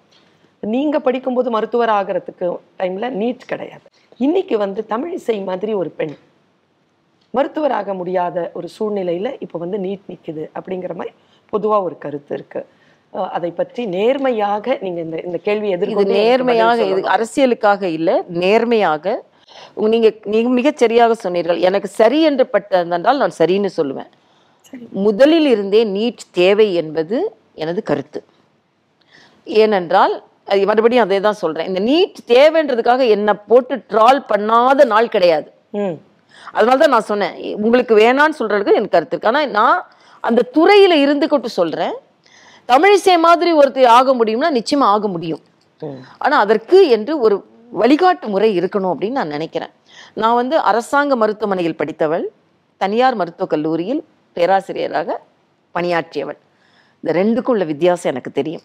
நீங்க 0.64 0.96
படிக்கும்போது 1.06 1.50
மருத்துவர் 1.56 1.92
ஆகிறதுக்கு 2.00 2.48
டைம்ல 2.80 3.06
நீட் 3.22 3.44
கிடையாது. 3.52 3.86
இன்னைக்கு 4.26 4.56
வந்து 4.66 4.82
தமிழிசை 4.92 5.38
மாதிரி 5.50 5.74
ஒரு 5.82 5.92
பெண் 6.00 6.16
மருத்துவராக 7.38 7.94
முடியாத 8.02 8.38
ஒரு 8.60 8.68
சூழ்நிலையில 8.76 9.28
இப்போ 9.46 9.58
வந்து 9.64 9.78
நீட் 9.86 10.06
நிக்குது 10.12 10.46
அப்படிங்கிற 10.58 10.96
மாதிரி 11.00 11.14
பொதுவா 11.54 11.78
ஒரு 11.88 11.96
கருத்து 12.06 12.34
இருக்கு. 12.38 12.62
அதை 13.38 13.50
பற்றி 13.60 13.82
நேர்மையாக 13.96 14.78
நீங்க 14.84 15.00
இந்த 15.06 15.18
இந்த 15.28 15.38
கேள்வி 15.48 15.70
எதிர்கொண்டு 15.76 16.18
நேர்மையாக 16.20 16.80
இது. 16.92 17.02
அரசியலுக்காக 17.16 17.84
இல்ல 17.98 18.10
நேர்மையாக 18.44 19.16
நீங்க 19.94 20.10
நீங்க 20.34 20.50
மிகச் 20.60 20.82
சரியாக 20.84 21.14
சொன்னீர்கள். 21.24 21.60
எனக்கு 21.68 21.90
சரி 22.00 22.20
என்று 22.30 22.46
பட்டதென்றால் 22.54 23.22
நான் 23.24 23.38
சரின்னு 23.40 23.72
சொல்லுவேன். 23.80 24.10
முதலில் 25.06 25.50
இருந்தே 25.54 25.82
நீட் 25.96 26.24
தேவை 26.40 26.68
என்பது 26.82 27.18
எனது 27.64 27.82
கருத்து. 27.90 28.20
ஏனென்றால் 29.64 30.14
அது 30.52 30.68
மறுபடியும் 30.70 31.06
அதே 31.06 31.18
தான் 31.26 31.42
சொல்றேன். 31.42 31.68
இந்த 31.72 31.82
நீட் 31.90 32.20
தேவைன்றதுக்காக 32.34 33.02
என்னை 33.16 33.34
போட்டு 33.50 33.76
ட்ரால் 33.92 34.22
பண்ணாத 34.32 34.86
நாள் 34.94 35.14
கிடையாது. 35.16 35.50
அதனால 36.56 36.78
தான் 36.84 36.94
நான் 36.96 37.10
சொன்னேன். 37.10 37.36
உங்களுக்கு 37.66 37.94
வேணான்னு 38.04 38.40
சொல்றதுக்கு 38.40 38.78
எனக்கு 38.80 38.96
கருத்து 38.96 39.16
இருக்கு. 39.16 39.32
ஆனா 39.32 39.42
நான் 39.60 39.78
அந்த 40.30 40.42
துறையில 40.56 40.94
இருந்துகிட்டு 41.06 41.52
சொல்றேன். 41.60 41.96
தமிழிசை 42.72 43.16
மாதிரி 43.28 43.52
ஒருத்தர் 43.62 43.94
ஆக 44.00 44.14
முடியும்னா 44.20 44.50
நிச்சயமா 44.58 44.88
ஆக 44.96 45.08
முடியும். 45.14 45.44
ஆனா 46.24 46.36
அதற்கு 46.46 46.80
என்று 46.96 47.14
ஒரு 47.26 47.36
வழிகாட்டு 47.80 48.28
முறை 48.28 48.60
இருக்கணும் 48.60 48.94
அப்படின்னு 48.94 49.12
நான் 49.12 49.28
நினைக்கிறேன். 49.28 49.70
நான் 50.14 50.36
வந்து 50.36 50.58
அரசாங்க 50.60 51.16
மருத்துவமனையில் 51.16 51.76
படித்தவள் 51.76 52.26
தனியார் 52.78 53.16
மருத்துவக் 53.16 53.50
கல்லூரியில் 53.50 54.06
பேராசிரியராக 54.34 55.20
பணியாற்றியவள். 55.76 56.40
இந்த 57.02 57.20
ரெண்டுக்கும் 57.20 57.50
உள்ள 57.50 57.64
வித்தியாசம் 57.64 58.12
எனக்கு 58.12 58.32
தெரியும். 58.32 58.62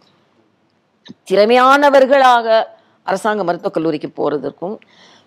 திறமையானவர்களாக 1.31 2.65
அரசாங்க 3.03 3.45
மருத்துவக் 3.45 3.75
கல்லூரிக்கு 3.75 4.09
போகிறதுக்கும் 4.17 4.77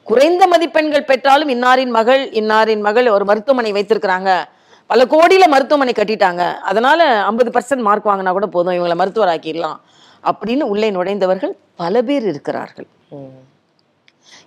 குறைந்த 0.04 0.48
மதிப்பெண்கள் 0.48 1.04
பெற்றாலும் 1.04 1.50
இன்னாரின் 1.50 1.90
மகள் 1.90 2.30
இன்னாரின் 2.30 2.82
மகள் 2.82 3.08
ஒரு 3.08 3.26
மருத்துவமனை 3.26 3.72
வைத்திருக்கிறாங்க. 3.72 4.44
பல 4.88 5.06
கோடியில் 5.06 5.48
மருத்துவமனை 5.48 5.94
கட்டிட்டாங்க. 5.94 6.54
அதனால 6.54 7.24
ஐம்பது 7.24 7.50
பர்சன்ட் 7.52 7.86
மார்க் 7.88 8.06
வாங்கினா 8.06 8.32
கூட 8.32 8.48
போதும் 8.48 8.74
இவங்களை 8.74 8.96
மருத்துவர் 8.96 9.40
ஆக்கிடலாம் 9.40 9.78
அப்படின்னு 10.24 10.62
உள்ளே 10.62 10.92
நுழைந்தவர்கள் 10.92 11.54
பல 11.76 12.02
பேர் 12.02 12.22
இருக்கிறார்கள். 12.22 12.88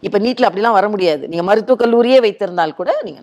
இப்ப 0.06 0.18
நீட்ல 0.26 0.48
அப்படிலாம் 0.48 0.78
வர 0.78 0.86
முடியாது. 0.94 1.24
நீங்க 1.32 1.44
மருத்துவக் 1.50 1.82
கல்லூரியே 1.84 2.20
வைத்திருந்தால் 2.26 2.78
கூட 2.80 2.92
நீங்க 3.08 3.22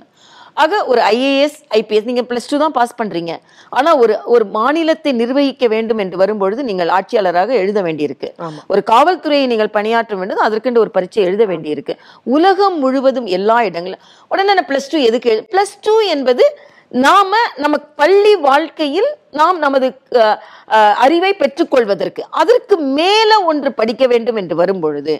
ஆக 0.61 0.77
ஒரு 0.91 1.01
ஐஏஎஸ் 1.15 1.57
ஐபிஎஸ் 1.77 2.07
நீங்க 2.09 2.21
பிளஸ் 2.29 2.47
டூ 2.51 2.57
தான் 2.63 2.73
பாஸ் 2.77 2.95
பண்றீங்க. 3.01 3.33
ஆனா 3.77 3.89
ஒரு 4.03 4.13
ஒரு 4.33 4.45
மாநிலத்தை 4.55 5.11
நிர்வகிக்க 5.19 5.65
வேண்டும் 5.73 6.01
என்று 6.03 6.17
வரும்பொழுது 6.21 6.61
நீங்கள் 6.69 6.91
ஆட்சியாளராக 6.97 7.53
எழுத 7.61 7.79
வேண்டியிருக்கு. 7.87 8.29
ஒரு 8.71 8.81
காவல்துறையை 8.91 9.45
நீங்கள் 9.51 9.71
பணியாற்ற 9.77 10.15
வேண்டும் 10.21 10.43
அதற்கென்று 10.47 10.83
ஒரு 10.85 10.91
பரீட்சை 10.97 11.21
எழுத 11.29 11.45
வேண்டியிருக்கு. 11.51 11.95
உலகம் 12.37 12.77
முழுவதும் 12.83 13.29
எல்லா 13.37 13.57
இடங்களும் 13.69 14.03
உடனே 14.33 14.65
பிளஸ் 14.71 14.91
டூ 14.93 14.99
எதுக்கு 15.09 15.35
பிளஸ் 15.53 15.75
டூ 15.87 15.95
என்பது 16.15 16.45
நாம 16.91 17.31
நம்ம 17.63 17.75
பள்ளி 17.99 18.31
வாழ்க்கையில் 18.45 19.09
நாம் 19.39 19.57
நமது 19.63 19.87
அறிவை 21.05 21.31
பெற்றுக்கொள்வதற்கு 21.41 22.21
அதற்கு 22.41 22.75
மேல 22.97 23.31
ஒன்று 23.49 23.69
படிக்க 23.79 24.03
வேண்டும் 24.11 24.39
என்று 24.41 24.55
வரும்பொழுது 24.61 25.15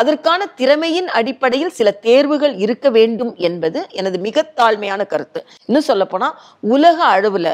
அதற்கான 0.00 0.46
திறமையின் 0.60 1.08
அடிப்படையில் 1.18 1.74
சில 1.78 1.90
தேர்வுகள் 2.06 2.54
இருக்க 2.64 2.90
வேண்டும் 2.96 3.32
என்பது 3.48 3.80
எனது 4.00 4.18
மிக 4.28 4.46
தாழ்மையான 4.60 5.06
கருத்து. 5.12 5.42
இன்னும் 5.68 5.88
சொல்ல 5.90 6.06
போனா 6.12 6.30
உலக 6.76 6.98
அளவுல 7.16 7.52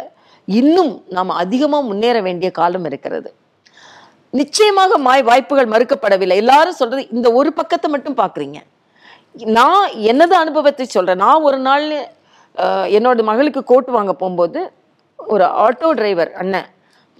இன்னும் 0.48 0.92
நாம் 1.16 1.38
அதிகமாக 1.42 1.88
முன்னேற 1.90 2.16
வேண்டிய 2.28 2.50
காலம் 2.60 2.86
இருக்கிறது. 2.90 3.28
நிச்சயமாக 4.40 4.98
மாய் 5.06 5.28
வாய்ப்புகள் 5.30 5.72
மறுக்கப்படவில்லை. 5.74 6.36
எல்லாரும் 6.44 6.80
சொல்றது 6.80 7.02
இந்த 7.16 7.28
ஒரு 7.40 7.50
பக்கத்தை 7.60 7.90
மட்டும் 7.90 8.20
பாக்குறீங்க. 8.22 8.58
நான் 9.56 9.86
எனது 10.10 10.34
அனுபவத்தை 10.42 10.84
சொல்றேன்? 10.86 11.22
நான் 11.24 11.46
ஒரு 11.48 11.58
நாள் 11.68 11.86
என்னோட 12.96 13.22
மகளுக்கு 13.22 13.64
கோட் 13.64 13.90
வாங்க 13.96 14.12
போகும்போது 14.12 14.60
ஒரு 15.18 15.44
ஆட்டோ 15.44 15.90
டிரைவர் 15.90 16.32
அண்ணன் 16.32 16.68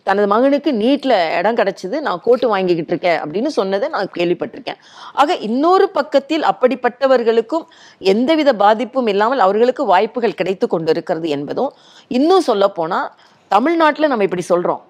தனது 0.06 0.26
மகனுக்கு 0.26 0.70
நீட்ல 0.72 1.36
இடம் 1.38 1.56
கிடைச்சது 1.56 2.00
நான் 2.00 2.20
கோட்டு 2.22 2.46
வாங்கிக்கிட்டு 2.48 2.92
இருக்கேன் 2.92 3.18
அப்படின்னு 3.22 3.46
சொன்னதை 3.46 3.86
நான் 3.88 4.10
கேள்விப்பட்டிருக்கேன். 4.18 4.78
ஆக 5.12 5.36
இன்னொரு 5.48 5.86
பக்கத்தில் 5.90 6.42
அப்படிப்பட்டவர்களுக்கும் 6.42 7.64
எந்தவித 7.98 8.52
பாதிப்பும் 8.52 9.06
இல்லாமல் 9.06 9.38
அவர்களுக்கு 9.38 9.84
வாய்ப்புகள் 9.84 10.38
கிடைத்து 10.40 10.68
கொண்டிருக்கிறது 10.68 11.28
என்பதும் 11.28 11.72
இன்னும் 12.08 12.40
சொல்ல 12.40 12.68
போனா 12.68 13.00
தமிழ்நாட்டில் 13.48 14.08
நம்ம 14.08 14.24
இப்படி 14.24 14.44
சொல்றோம். 14.48 14.82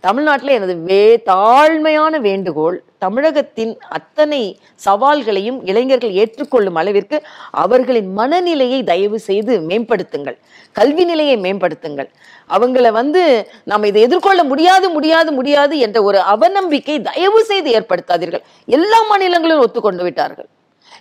தமிழ்நாட்டில் 0.00 0.56
எனது 0.58 0.76
வே 0.76 1.22
தாழ்மையான 1.26 2.20
வேண்டுகோள் 2.20 2.82
தமிழகத்தின் 2.98 3.78
அத்தனை 3.88 4.58
சவால்களையும் 4.84 5.58
இளைஞர்கள் 5.64 6.12
ஏற்றுக்கொள்ளும் 6.12 6.74
அளவிற்கு 6.74 7.22
அவர்களின் 7.50 8.12
மனநிலையை 8.12 8.82
தயவு 8.82 9.18
செய்து 9.18 9.60
மேம்படுத்துங்கள். 9.60 10.36
கல்வி 10.72 11.04
நிலையை 11.04 11.36
மேம்படுத்துங்கள். 11.36 12.08
அவங்கள 12.48 12.90
வந்து 12.90 13.22
நம்ம 13.64 13.86
இதை 13.86 14.02
எதிர்கொள்ள 14.02 14.44
முடியாது 14.44 14.90
முடியாது 14.90 15.32
முடியாது 15.32 15.78
என்ற 15.78 16.02
ஒரு 16.02 16.18
அவநம்பிக்கை 16.18 17.02
தயவு 17.02 17.44
செய்து 17.44 17.70
ஏற்படுத்தாதீர்கள். 17.78 18.44
எல்லா 18.66 19.00
மாநிலங்களும் 19.10 19.64
ஒத்துக்கொண்டு 19.64 20.02
விட்டார்கள். 20.02 20.48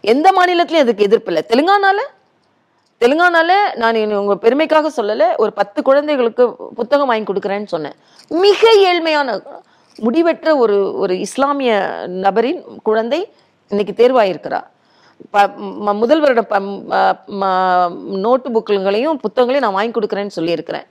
எந்த 0.02 0.32
மாநிலத்திலும் 0.32 0.84
அதுக்கு 0.84 1.04
எதிர்ப்பு 1.04 1.32
இல்லை. 1.34 1.44
தெலுங்கானால 1.48 2.00
தெலுங்கானால 3.06 3.52
நான் 3.76 4.14
உங்க 4.14 4.36
பெருமைக்காக 4.42 4.88
சொல்லல 4.98 5.36
ஒரு 5.38 5.54
பத்து 5.54 5.82
குழந்தைகளுக்கு 5.82 6.56
புத்தகம் 6.76 7.08
வாங்கி 7.08 7.34
கொடுக்குறேன்னு 7.34 7.66
சொன்னேன். 7.66 7.94
மிக 8.30 8.72
ஏழ்மையான 8.76 9.42
முடிவற்ற 9.98 10.58
ஒரு 10.58 10.98
ஒரு 10.98 11.20
இஸ்லாமிய 11.20 12.04
நபரின் 12.08 12.64
குழந்தை 12.84 13.34
இன்னைக்கு 13.68 14.08
தேர்வாயிருக்கிறா. 14.08 14.64
ப 15.32 15.44
ம- 15.46 15.96
முதல் 15.96 16.20
வருட 16.20 16.42
நோட்டு 18.08 18.50
புக்குங்களையும் 18.50 19.14
புத்தகங்களையும் 19.14 19.60
நான் 19.60 19.74
வாங்கி 19.74 20.00
கொடுக்குறேன்னு 20.00 20.28
சொல்லியிருக்கிறேன். 20.28 20.86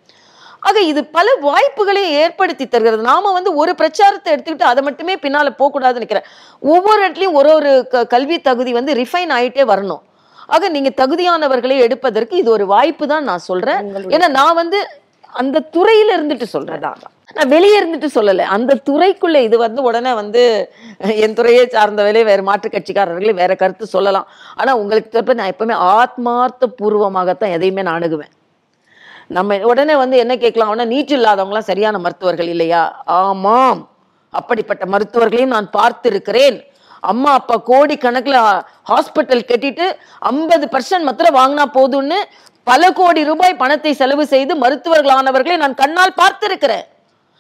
ஆக 0.61 0.81
இது 0.81 1.05
பல 1.05 1.33
வாய்ப்புகளையும் 1.43 2.11
ஏற்படுத்தி 2.11 2.69
தருகிறது. 2.69 3.03
நாம 3.03 3.33
வந்து 3.33 3.55
ஒரு 3.55 3.75
பிரச்சாரத்தை 3.75 4.35
எடுத்துக்கிட்டு 4.35 4.63
அதை 4.63 4.83
மட்டுமே 4.83 5.15
பின்னால 5.15 5.49
போகக்கூடாதுன்னு 5.59 5.93
நினைக்கிறேன். 5.93 6.25
ஒவ்வொரு 6.61 7.09
இடத்துலயும் 7.09 7.33
ஒரு 7.33 7.55
ஒரு 7.55 7.87
க- 7.91 8.07
கல்வி 8.07 8.41
தகுதி 8.41 8.73
வந்து 8.73 8.95
ரிஃபைன் 8.95 9.31
ஆயிட்டே 9.31 9.65
வரணும். 9.65 10.07
ஆக 10.49 10.69
நீங்க 10.69 10.91
தகுதியானவர்களை 11.03 11.77
எடுப்பதற்கு 11.87 12.37
இது 12.37 12.51
ஒரு 12.51 12.67
வாய்ப்பு 12.67 13.07
தான் 13.07 13.25
நான் 13.25 13.47
சொல்றேன். 13.51 13.81
ஏன்னா 14.15 14.29
நான் 14.39 14.59
வந்து 14.63 14.79
அந்த 15.41 15.65
துறையில 15.77 16.15
இருந்துட்டு 16.17 16.47
சொல்றேன். 16.57 16.85
நான் 17.37 17.49
வெளியே 17.49 17.81
இருந்துட்டு 17.81 18.09
சொல்லல. 18.15 18.45
அந்த 18.57 18.79
துறைக்குள்ள 18.91 19.37
இது 19.37 19.59
வந்து 19.59 19.83
உடனே 19.83 20.13
வந்து 20.15 20.43
என் 21.25 21.35
துறையை 21.35 21.65
சார்ந்தவர்களே 21.67 22.25
வேற 22.25 22.43
மாற்று 22.43 22.69
கட்சிக்காரர்களே 22.71 23.35
வேற 23.35 23.55
கருத்து 23.55 23.87
சொல்லலாம். 23.87 24.27
ஆனா 24.55 24.77
உங்களுக்கு 24.77 25.11
தற்ப 25.11 25.35
நான் 25.35 25.53
எப்பவுமே 25.55 25.77
ஆத்மார்த்த 25.99 26.71
பூர்வமாகத்தான் 26.81 27.55
எதையுமே 27.59 27.83
நான் 27.83 28.03
அணுகுவேன் 28.03 28.33
நம்ம 29.37 29.59
உடனே 29.71 29.97
வந்து 29.97 30.17
என்ன 30.17 30.35
கேட்கலாம்? 30.37 30.69
அவனா 30.69 30.85
நீட் 30.93 31.15
இல்லாதவங்களாம் 31.17 31.71
சரியான 31.71 31.99
மருத்துவர்கள் 31.99 32.47
இல்லையா? 32.47 32.83
ஆமாம். 33.05 33.81
அப்படிப்பட்ட 34.31 34.85
மருத்துவர்களையும் 34.87 35.55
நான் 35.57 35.71
பார்த்திருக்கிறேன். 35.77 36.57
அம்மா 37.09 37.31
அப்பா 37.33 37.57
கோடி 37.65 37.97
கணக்கில் 37.97 38.39
ஹாஸ்பிட்டல் 38.91 39.49
கட்டிட்டு 39.49 39.87
ஐம்பது 40.31 40.67
பர்சன்ட் 40.73 41.09
மாத்திரம் 41.09 41.39
வாங்கினா 41.39 41.65
போதும்னு 41.73 42.19
பல 42.67 42.93
கோடி 42.93 43.21
ரூபாய் 43.25 43.57
பணத்தை 43.57 43.93
செலவு 43.95 44.25
செய்து 44.27 44.55
மருத்துவர்களானவர்களை 44.55 45.57
நான் 45.57 45.75
கண்ணால் 45.75 46.19
பார்த்திருக்கிறேன். 46.19 46.87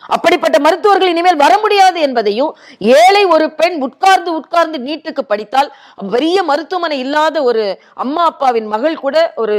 அப்படிப்பட்ட 0.08 0.56
மருத்துவர்கள் 0.58 1.08
இனிமேல் 1.08 1.36
வர 1.36 1.52
முடியாது 1.58 1.98
என்பதையும் 2.00 2.52
ஏழை 2.98 3.22
ஒரு 3.24 3.46
பெண் 3.50 3.76
உட்கார்ந்து 3.82 4.30
உட்கார்ந்து 4.34 4.78
நீட்டுக்கு 4.78 5.22
படித்தால் 5.26 5.68
பெரிய 6.10 6.36
மருத்துவமனை 6.42 6.98
இல்லாத 6.98 7.42
ஒரு 7.42 7.64
அம்மா 7.94 8.24
அப்பாவின் 8.24 8.66
மகள் 8.66 8.96
கூட 8.96 9.16
ஒரு 9.36 9.56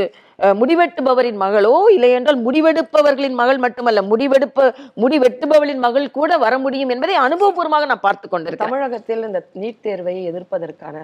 முடிவெட்டுபவரின் 0.59 1.39
மகளோ? 1.45 1.73
இல்லை 1.95 2.09
என்றால் 2.17 2.39
முடிவெடுப்பவர்களின் 2.47 3.37
மகள் 3.41 3.59
மட்டுமல்ல 3.65 4.01
முடிவெடுப்ப 4.11 4.67
முடிவெட்டுபவளின் 5.03 5.81
மகள் 5.85 6.07
கூட 6.11 6.37
வர 6.45 6.57
முடியும் 6.65 6.91
என்பதை 6.95 7.15
அனுபவபூர்வமாக 7.27 7.87
நான் 7.91 8.05
பார்த்து 8.07 8.27
கொண்டிருக்கேன் 8.29 8.69
தமிழகத்தில் 8.69 9.23
இந்த 9.29 9.41
நீட் 9.63 9.81
தேர்வை 9.87 10.15
எதிர்ப்பதற்கான 10.31 10.97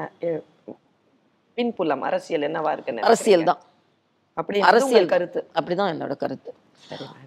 பின்புலம் 1.57 2.05
அரசியல் 2.09 2.45
என்னவா 2.49 2.71
இருக்கு 2.75 3.07
அரசியல் 3.09 3.49
தான். 3.49 3.61
அப்படி 4.37 4.61
அரசியல் 4.69 5.11
கருத்து? 5.13 5.41
அப்படிதான் 5.57 5.91
என்னோட 5.93 6.13
கருத்து. 6.23 6.51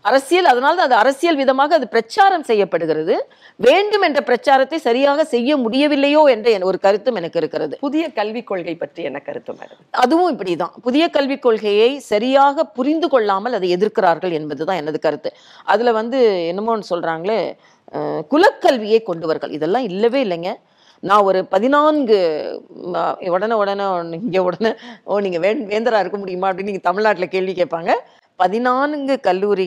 அரசியல் 0.08 0.48
அதனால 0.50 0.74
தான் 0.78 0.88
அது 0.88 0.96
அரசியல் 1.02 1.38
விதமாக 1.40 1.74
அது 1.78 1.86
பிரச்சாரம் 1.94 2.46
செய்யப்படுகிறது. 2.50 3.14
வேண்டும் 3.66 4.04
என்ற 4.08 4.20
பிரச்சாரத்தை 4.28 4.78
சரியாக 4.86 5.24
செய்ய 5.34 5.56
முடியவில்லையோ 5.64 6.22
என்ற 6.34 6.48
என் 6.56 6.68
ஒரு 6.70 6.78
கருத்தும் 6.86 7.18
எனக்கு 7.20 7.40
இருக்கிறது. 7.42 7.74
புதிய 7.86 8.04
கல்விக் 8.18 8.48
கொள்கை 8.50 8.74
பற்றி 8.82 9.02
என்ன 9.10 9.20
கருத்து 9.28 9.52
மேடம்? 9.58 9.80
அதுவும் 10.04 10.30
இப்படிதான். 10.34 10.74
புதிய 10.86 11.04
கல்விக் 11.16 11.44
கொள்கையை 11.46 11.90
சரியாக 12.12 12.66
புரிந்து 12.78 13.10
கொள்ளாமல் 13.14 13.58
அதை 13.58 13.70
எதிர்க்கிறார்கள் 13.78 14.36
என்பதுதான் 14.40 14.80
எனது 14.82 15.00
கருத்து. 15.06 15.32
அதுல 15.74 15.92
வந்து 16.00 16.20
என்னமோன்னு 16.52 16.90
சொல்றாங்களே 16.92 17.40
குலக்கல்வியை 18.32 19.02
கொண்டு 19.10 19.26
வார்கள் 19.28 19.54
இதெல்லாம் 19.58 19.86
இல்லவே 19.92 20.22
இல்லைங்க. 20.24 20.50
நான் 21.08 21.26
ஒரு 21.28 21.40
பதினான்கு 21.52 22.16
உடனே 23.34 23.56
உடனே 23.62 23.84
இங்கே 24.24 24.40
உடனே 24.46 24.70
ஓ 25.10 25.18
நீங்கள் 25.26 25.42
வே 25.44 25.50
வேந்தரா 25.72 26.00
இருக்க 26.02 26.18
முடியுமா 26.22 26.48
அப்படின்னு 26.48 26.70
நீங்கள் 26.70 26.88
தமிழ்நாட்டில் 26.88 27.32
கேள்வி 27.34 27.52
கேட்பாங்க. 27.58 27.92
பதினான்கு 28.42 29.14
கல்லூரி 29.26 29.66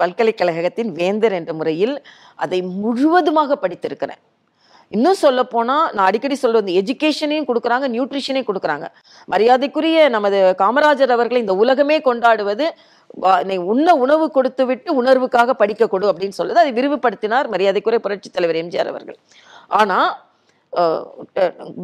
பல்கலைக்கழகத்தின் 0.00 0.90
வேந்தர் 0.98 1.36
என்ற 1.38 1.52
முறையில் 1.60 1.94
அதை 2.44 2.58
முழுவதுமாக 2.82 3.58
படித்திருக்கிறேன். 3.62 4.20
இன்னும் 4.96 5.18
சொல்ல 5.22 5.40
போனால் 5.52 5.84
நான் 5.96 6.08
அடிக்கடி 6.10 6.36
சொல்றது 6.42 6.70
எஜுகேஷனையும் 6.80 7.46
கொடுக்குறாங்க 7.50 7.86
நியூட்ரிஷனையும் 7.94 8.48
கொடுக்குறாங்க. 8.48 8.86
மரியாதைக்குரிய 9.32 10.08
நமது 10.16 10.38
காமராஜர் 10.62 11.14
அவர்களை 11.16 11.42
இந்த 11.44 11.54
உலகமே 11.64 11.98
கொண்டாடுவது 12.08 12.66
நீ 13.50 13.54
உண்ண 13.72 13.94
உணவு 14.04 14.26
கொடுத்து 14.36 14.64
விட்டு 14.70 14.90
உணர்வுக்காக 15.02 15.54
படிக்க 15.62 15.88
கொடு 15.92 16.06
அப்படின்னு 16.10 16.38
சொல்லுது. 16.40 16.62
அதை 16.62 16.72
விரிவுபடுத்தினார் 16.78 17.46
மரியாதைக்குரிய 17.54 18.00
புரட்சித் 18.06 18.36
தலைவர் 18.36 18.60
எம்ஜிஆர் 18.62 18.90
அவர்கள். 18.92 19.18
ஆனால் 19.80 20.10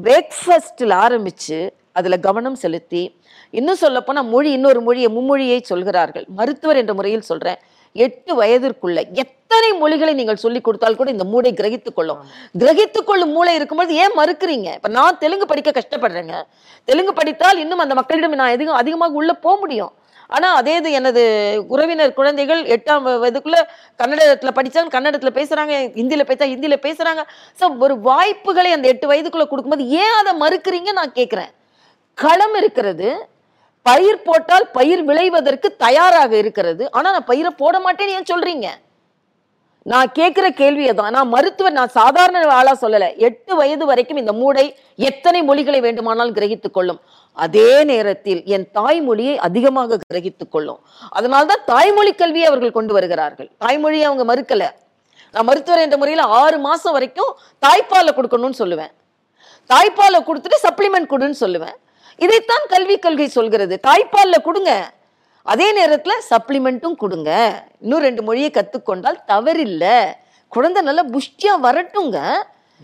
பிரேக்ஃபாஸ்டில் 0.06 0.94
ஆரம்பித்து 1.04 1.58
அதில் 1.98 2.24
கவனம் 2.26 2.58
செலுத்தி 2.62 3.02
இன்னும் 3.50 3.80
சொல்ல 3.84 4.00
போனா 4.00 4.22
மொழி 4.34 4.50
இன்னொரு 4.56 4.80
மொழியை 4.80 5.08
மும்மொழியை 5.16 5.58
சொல்கிறார்கள். 5.70 6.26
மருத்துவர் 6.38 6.80
என்ற 6.82 6.94
முறையில் 6.94 7.28
சொல்றேன். 7.30 7.58
எட்டு 8.04 8.32
வயதிற்குள்ள 8.40 9.00
எத்தனை 9.22 9.68
மொழிகளை 9.82 10.14
நீங்கள் 10.14 10.40
சொல்லி 10.44 10.60
கொடுத்தால் 10.60 10.96
கூட 10.96 11.10
இந்த 11.14 11.24
மூளை 11.32 11.52
கிரகித்துக் 11.60 11.96
கொள்ளும். 11.98 12.22
கிரகித்துக் 12.62 13.08
கொள்ளும் 13.10 13.32
மூளை 13.36 13.52
இருக்கும்போது 13.58 13.94
ஏன் 14.04 14.16
மறுக்கிறீங்க? 14.20 14.68
இப்ப 14.78 14.88
நான் 14.96 15.18
தெலுங்கு 15.22 15.46
படிக்க 15.52 15.70
கஷ்டப்படுறேங்க. 15.78 16.34
தெலுங்கு 16.84 17.12
படித்தால் 17.20 17.60
இன்னும் 17.62 17.82
அந்த 17.84 17.94
மக்களிடம் 18.00 18.36
நான் 18.40 18.54
அதிகம் 18.56 18.80
அதிகமாக 18.82 19.18
உள்ள 19.20 19.32
போக 19.46 19.54
முடியும். 19.62 19.92
ஆனா 20.36 20.48
அதே 20.58 20.74
இது 20.80 20.90
எனது 20.98 21.22
உறவினர் 21.74 22.16
குழந்தைகள் 22.18 22.62
எட்டாம் 22.74 23.04
வயதுக்குள்ள 23.22 23.58
கன்னடத்துல 24.00 24.52
படிச்சாங்க 24.56 24.94
கன்னடத்துல 24.96 25.32
பேசுறாங்க 25.38 25.74
ஹிந்தியில 25.98 26.24
பேசா 26.30 26.46
ஹிந்தியில 26.52 26.78
பேசுறாங்க. 26.86 27.22
சோ 27.60 27.64
ஒரு 27.86 27.96
வாய்ப்புகளை 28.08 28.72
அந்த 28.76 28.88
எட்டு 28.92 29.08
வயதுக்குள்ள 29.12 29.46
கொடுக்கும்போது 29.48 29.86
ஏன் 30.02 30.16
அதை 30.20 30.34
மறுக்கிறீங்க 30.42 30.92
நான் 31.00 31.16
கேக்குறேன் 31.20 31.52
களம் 32.14 32.56
இருக்கிறது 32.62 33.08
பயிர் 33.88 34.24
போட்டால் 34.28 34.66
பயிர் 34.76 35.02
விளைவதற்கு 35.10 35.68
தயாராக 35.84 36.32
இருக்கிறது. 36.42 36.84
ஆனா 36.96 37.08
நான் 37.14 37.30
பயிரை 37.30 37.50
போட 37.62 37.76
மாட்டேன்னு 37.84 38.16
ஏன் 38.18 38.30
சொல்றீங்க? 38.32 38.68
நான் 39.92 40.08
கேட்கிற 40.18 40.46
கேள்வியை 40.60 40.92
தான். 40.98 41.14
நான் 41.16 41.28
மருத்துவர் 41.34 41.76
நான் 41.78 41.92
சாதாரண 41.96 42.38
ஆளா 42.60 42.72
சொல்லல. 42.80 43.08
எட்டு 43.26 43.52
வயது 43.60 43.84
வரைக்கும் 43.90 44.20
இந்த 44.22 44.32
மூடை 44.40 44.64
எத்தனை 45.08 45.40
மொழிகளை 45.50 45.80
வேண்டுமானாலும் 45.84 46.36
கிரகித்துக் 46.38 46.76
கொள்ளும். 46.78 47.00
அதே 47.44 47.70
நேரத்தில் 47.90 48.40
என் 48.56 48.66
தாய்மொழியை 48.78 49.36
அதிகமாக 49.48 49.98
கிரகித்துக் 50.12 50.52
கொள்ளும். 50.54 50.80
அதனால்தான் 51.18 51.62
தாய்மொழி 51.72 52.12
கல்வியை 52.22 52.48
அவர்கள் 52.50 52.76
கொண்டு 52.78 52.92
வருகிறார்கள். 52.98 53.48
தாய்மொழியை 53.64 54.06
அவங்க 54.10 54.26
மறுக்கல. 54.32 54.64
நான் 55.34 55.48
மருத்துவர் 55.50 55.84
என்ற 55.86 55.96
முறையில் 56.02 56.24
ஆறு 56.42 56.58
மாசம் 56.68 56.96
வரைக்கும் 56.98 57.32
தாய்ப்பாலை 57.66 58.12
கொடுக்கணும்னு 58.18 58.60
சொல்லுவேன். 58.62 58.92
தாய்ப்பாலை 59.72 60.20
கொடுத்துட்டு 60.28 60.64
சப்ளிமெண்ட் 60.66 61.12
கொடுன்னு 61.14 61.42
சொல்லுவேன். 61.44 61.76
இதைத்தான் 62.24 62.64
கல்விக் 62.74 63.04
கொள்கை 63.04 63.28
சொல்கிறது. 63.28 63.74
தாய்ப்பாலில் 63.88 64.46
கொடுங்க. 64.48 64.72
அதே 65.52 65.72
நேரத்தில் 65.78 66.24
சப்ளிமெண்ட்டும் 66.30 67.00
கொடுங்க. 67.02 67.30
இன்னும் 67.84 68.04
ரெண்டு 68.06 68.22
மொழியை 68.22 68.50
கற்றுக்கொண்டால் 68.50 69.18
தவறில்லை. 69.32 69.98
குழந்தை 70.48 70.80
நல்லா 70.82 71.04
புஷ்டியாக 71.14 71.64
வரட்டுங்க. 71.66 72.18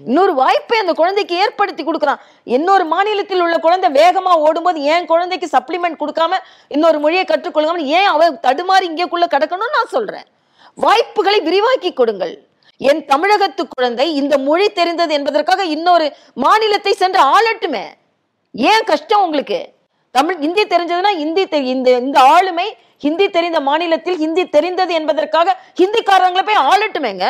இன்னொரு 0.07 0.33
வாய்ப்பை 0.35 0.77
அந்த 0.83 0.93
குழந்தைக்கு 1.01 1.35
ஏற்படுத்தி 1.45 1.83
கொடுக்குறான். 1.85 2.21
இன்னொரு 2.57 2.85
மாநிலத்தில் 2.93 3.43
உள்ள 3.45 3.57
குழந்தை 3.59 3.89
வேகமாக 3.91 4.45
ஓடும்போது 4.47 4.79
ஏன் 4.93 5.09
குழந்தைக்கு 5.11 5.49
சப்ளிமெண்ட் 5.57 6.01
கொடுக்காம 6.03 6.39
இன்னொரு 6.69 6.99
மொழியை 6.99 7.25
கற்றுக்கொள்ளாம 7.29 7.83
ஏன் 7.99 8.09
அவ 8.13 8.29
தடுமாறி 8.47 8.87
இங்கேக்குள்ளே 8.91 9.29
கிடக்கணும்னு 9.35 9.77
நான் 9.79 9.93
சொல்கிறேன் 9.97 10.27
வாய்ப்புகளை 10.85 11.41
விரிவாக்கி 11.49 11.93
கொடுங்கள். 11.93 12.35
என் 12.77 13.03
தமிழகத்து 13.05 13.63
குழந்தை 13.69 14.07
இந்த 14.21 14.35
மொழி 14.39 14.69
தெரிந்தது 14.79 15.13
என்பதற்காக 15.19 15.65
இன்னொரு 15.77 16.07
மாநிலத்தை 16.45 16.93
சென்று 16.93 17.21
ஆளட்டுமே. 17.35 17.85
ஏன் 18.55 18.85
கஷ்டம் 18.85 19.23
உங்களுக்கு 19.23 19.61
தமிழ் 20.15 20.39
ஹிந்தி 20.39 20.63
தெரிஞ்சதுன்னா 20.67 21.13
தெரி- 21.47 21.69
இந்த 21.69 21.89
இந்த 22.01 22.19
ஆளுமை 22.33 22.67
ஹிந்தி 22.99 23.27
தெரிந்த 23.31 23.59
மாநிலத்தில் 23.61 24.17
ஹிந்தி 24.17 24.45
தெரிந்தது 24.49 24.93
என்பதற்காக 24.95 25.49
ஹிந்திக்காரங்களை 25.81 26.43
போய் 26.43 26.65
ஆளட்டுமேங்க 26.67 27.27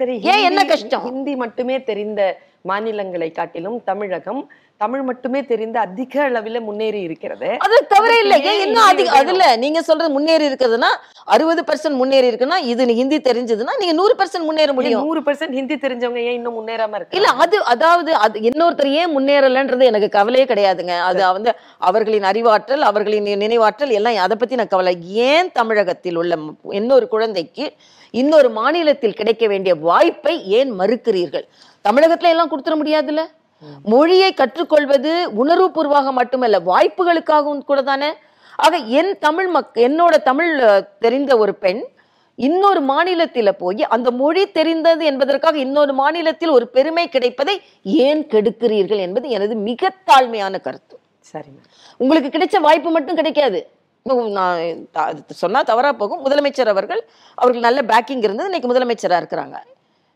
சரி 0.00 0.14
ஏன் 0.24 0.44
என்ன 0.44 0.60
கஷ்டம்? 0.64 1.02
ஹிந்தி 1.04 1.34
மட்டுமே 1.36 1.76
தெரிந்த 1.82 2.20
மாநிலங்களை 2.64 3.30
காட்டிலும் 3.30 3.78
தமிழகம் 3.84 4.40
தமிழ் 4.80 5.02
மட்டுமே 5.08 5.40
தெரிந்த 5.50 5.76
அதிக 5.86 6.14
அளவில் 6.26 6.58
முன்னேறி 6.66 7.00
இருக்கிறது. 7.06 7.48
அது 7.64 7.76
தவிர 7.92 8.12
இல்ல. 8.22 8.34
இன்னும் 8.66 8.86
அதிக 8.92 9.08
அதுல 9.20 9.46
நீங்க 9.64 9.80
சொல்றது 9.88 10.10
முன்னேறி 10.14 10.44
இருக்குதுன்னா 10.50 10.90
அறுபது 11.34 11.62
பெர்சன்ட் 11.68 11.98
முன்னேறி 12.00 12.26
இருக்குன்னா 12.30 12.58
இது 12.72 12.86
ஹிந்தி 13.00 13.18
தெரிஞ்சதுன்னா 13.26 13.74
நீங்க 13.80 13.94
நூறு 14.00 14.14
பெர்சன்ட் 14.20 14.46
முன்னேற 14.48 14.70
முடியும். 14.78 15.02
நூறு 15.06 15.22
பெர்சன்ட் 15.26 15.56
ஹிந்தி 15.58 15.76
தெரிஞ்சவங்க 15.84 16.20
ஏன் 16.28 16.36
இன்னும் 16.38 16.56
முன்னேறாம 16.58 16.96
இருக்கு 16.98 17.18
இல்ல 17.18 17.30
அது 17.44 17.58
அதாவது 17.64 18.12
அது 18.26 18.40
இன்னொருத்தர் 18.50 18.90
ஏன் 19.00 19.12
முன்னேறலன்றது 19.16 19.90
எனக்கு 19.90 20.08
கவலையே 20.18 20.46
கிடையாதுங்க. 20.52 20.94
அது 21.08 21.20
வந்து 21.38 21.52
அவர்களின் 21.90 22.28
அறிவாற்றல் 22.30 22.86
அவர்களின் 22.90 23.28
நினைவாற்றல் 23.44 23.92
எல்லாம் 23.98 24.22
அதை 24.26 24.36
பத்தி 24.36 24.60
நான் 24.60 24.72
கவலை. 24.74 24.94
ஏன் 25.30 25.50
தமிழகத்தில் 25.52 26.20
உள்ள 26.22 26.38
இன்னொரு 26.80 27.08
குழந்தைக்கு 27.08 27.66
இன்னொரு 28.14 28.48
மாநிலத்தில் 28.50 29.18
கிடைக்க 29.18 29.44
வேண்டிய 29.46 29.72
வாய்ப்பை 29.88 30.34
ஏன் 30.58 30.72
மறுக்கிறீர்கள்? 30.80 31.44
தமிழகத்துல 31.84 32.32
எல்லாம் 32.34 32.50
கொடுத்துட 32.52 32.76
முடியாதுல்ல? 32.80 33.22
மொழியை 33.82 34.34
கற்றுக்கொள்வது 34.34 35.28
உணர்வுபூர்வமாக 35.30 36.10
மட்டுமல்ல 36.10 36.60
வாய்ப்புகளுக்காகவும் 36.60 37.64
கூட 37.64 37.82
தானே 37.82 38.14
ஆக 38.56 38.76
என் 38.76 39.18
தமிழ் 39.18 39.54
மக் 39.54 39.68
என்னோட 39.74 40.22
தமிழ் 40.22 40.60
தெரிந்த 40.98 41.38
ஒரு 41.38 41.54
பெண் 41.54 41.84
இன்னொரு 42.36 42.82
மாநிலத்தில 42.82 43.50
போய் 43.50 43.84
அந்த 43.84 44.10
மொழி 44.10 44.50
தெரிந்தது 44.50 45.04
என்பதற்காக 45.04 45.58
இன்னொரு 45.58 45.92
மாநிலத்தில் 45.92 46.48
ஒரு 46.48 46.68
பெருமை 46.68 47.08
கிடைப்பதை 47.08 47.62
ஏன் 47.82 48.26
கெடுக்கிறீர்கள் 48.26 48.96
என்பது 48.96 49.28
எனது 49.28 49.54
மிக 49.54 49.92
தாழ்மையான 50.06 50.60
கருத்து. 50.60 50.98
சரி. 51.20 51.46
உங்களுக்கு 51.96 52.38
கிடைச்ச 52.38 52.60
வாய்ப்பு 52.60 52.90
மட்டும் 52.90 53.14
கிடைக்காது. 53.14 53.68
நான் 54.28 54.90
த- 54.92 55.00
அது 55.00 55.22
சொன்னா 55.26 55.62
தவறா 55.62 55.92
போகும். 55.92 56.26
முதலமைச்சர் 56.26 56.68
அவர்கள் 56.68 57.08
அவர்கள் 57.34 57.60
நல்ல 57.60 57.80
பேக்கிங் 57.80 58.18
இருந்தது. 58.18 58.60
இன்னைக்கு 58.60 58.72
முதலமைச்சரா 58.72 59.12
இருக்கிறாங்க. 59.12 59.56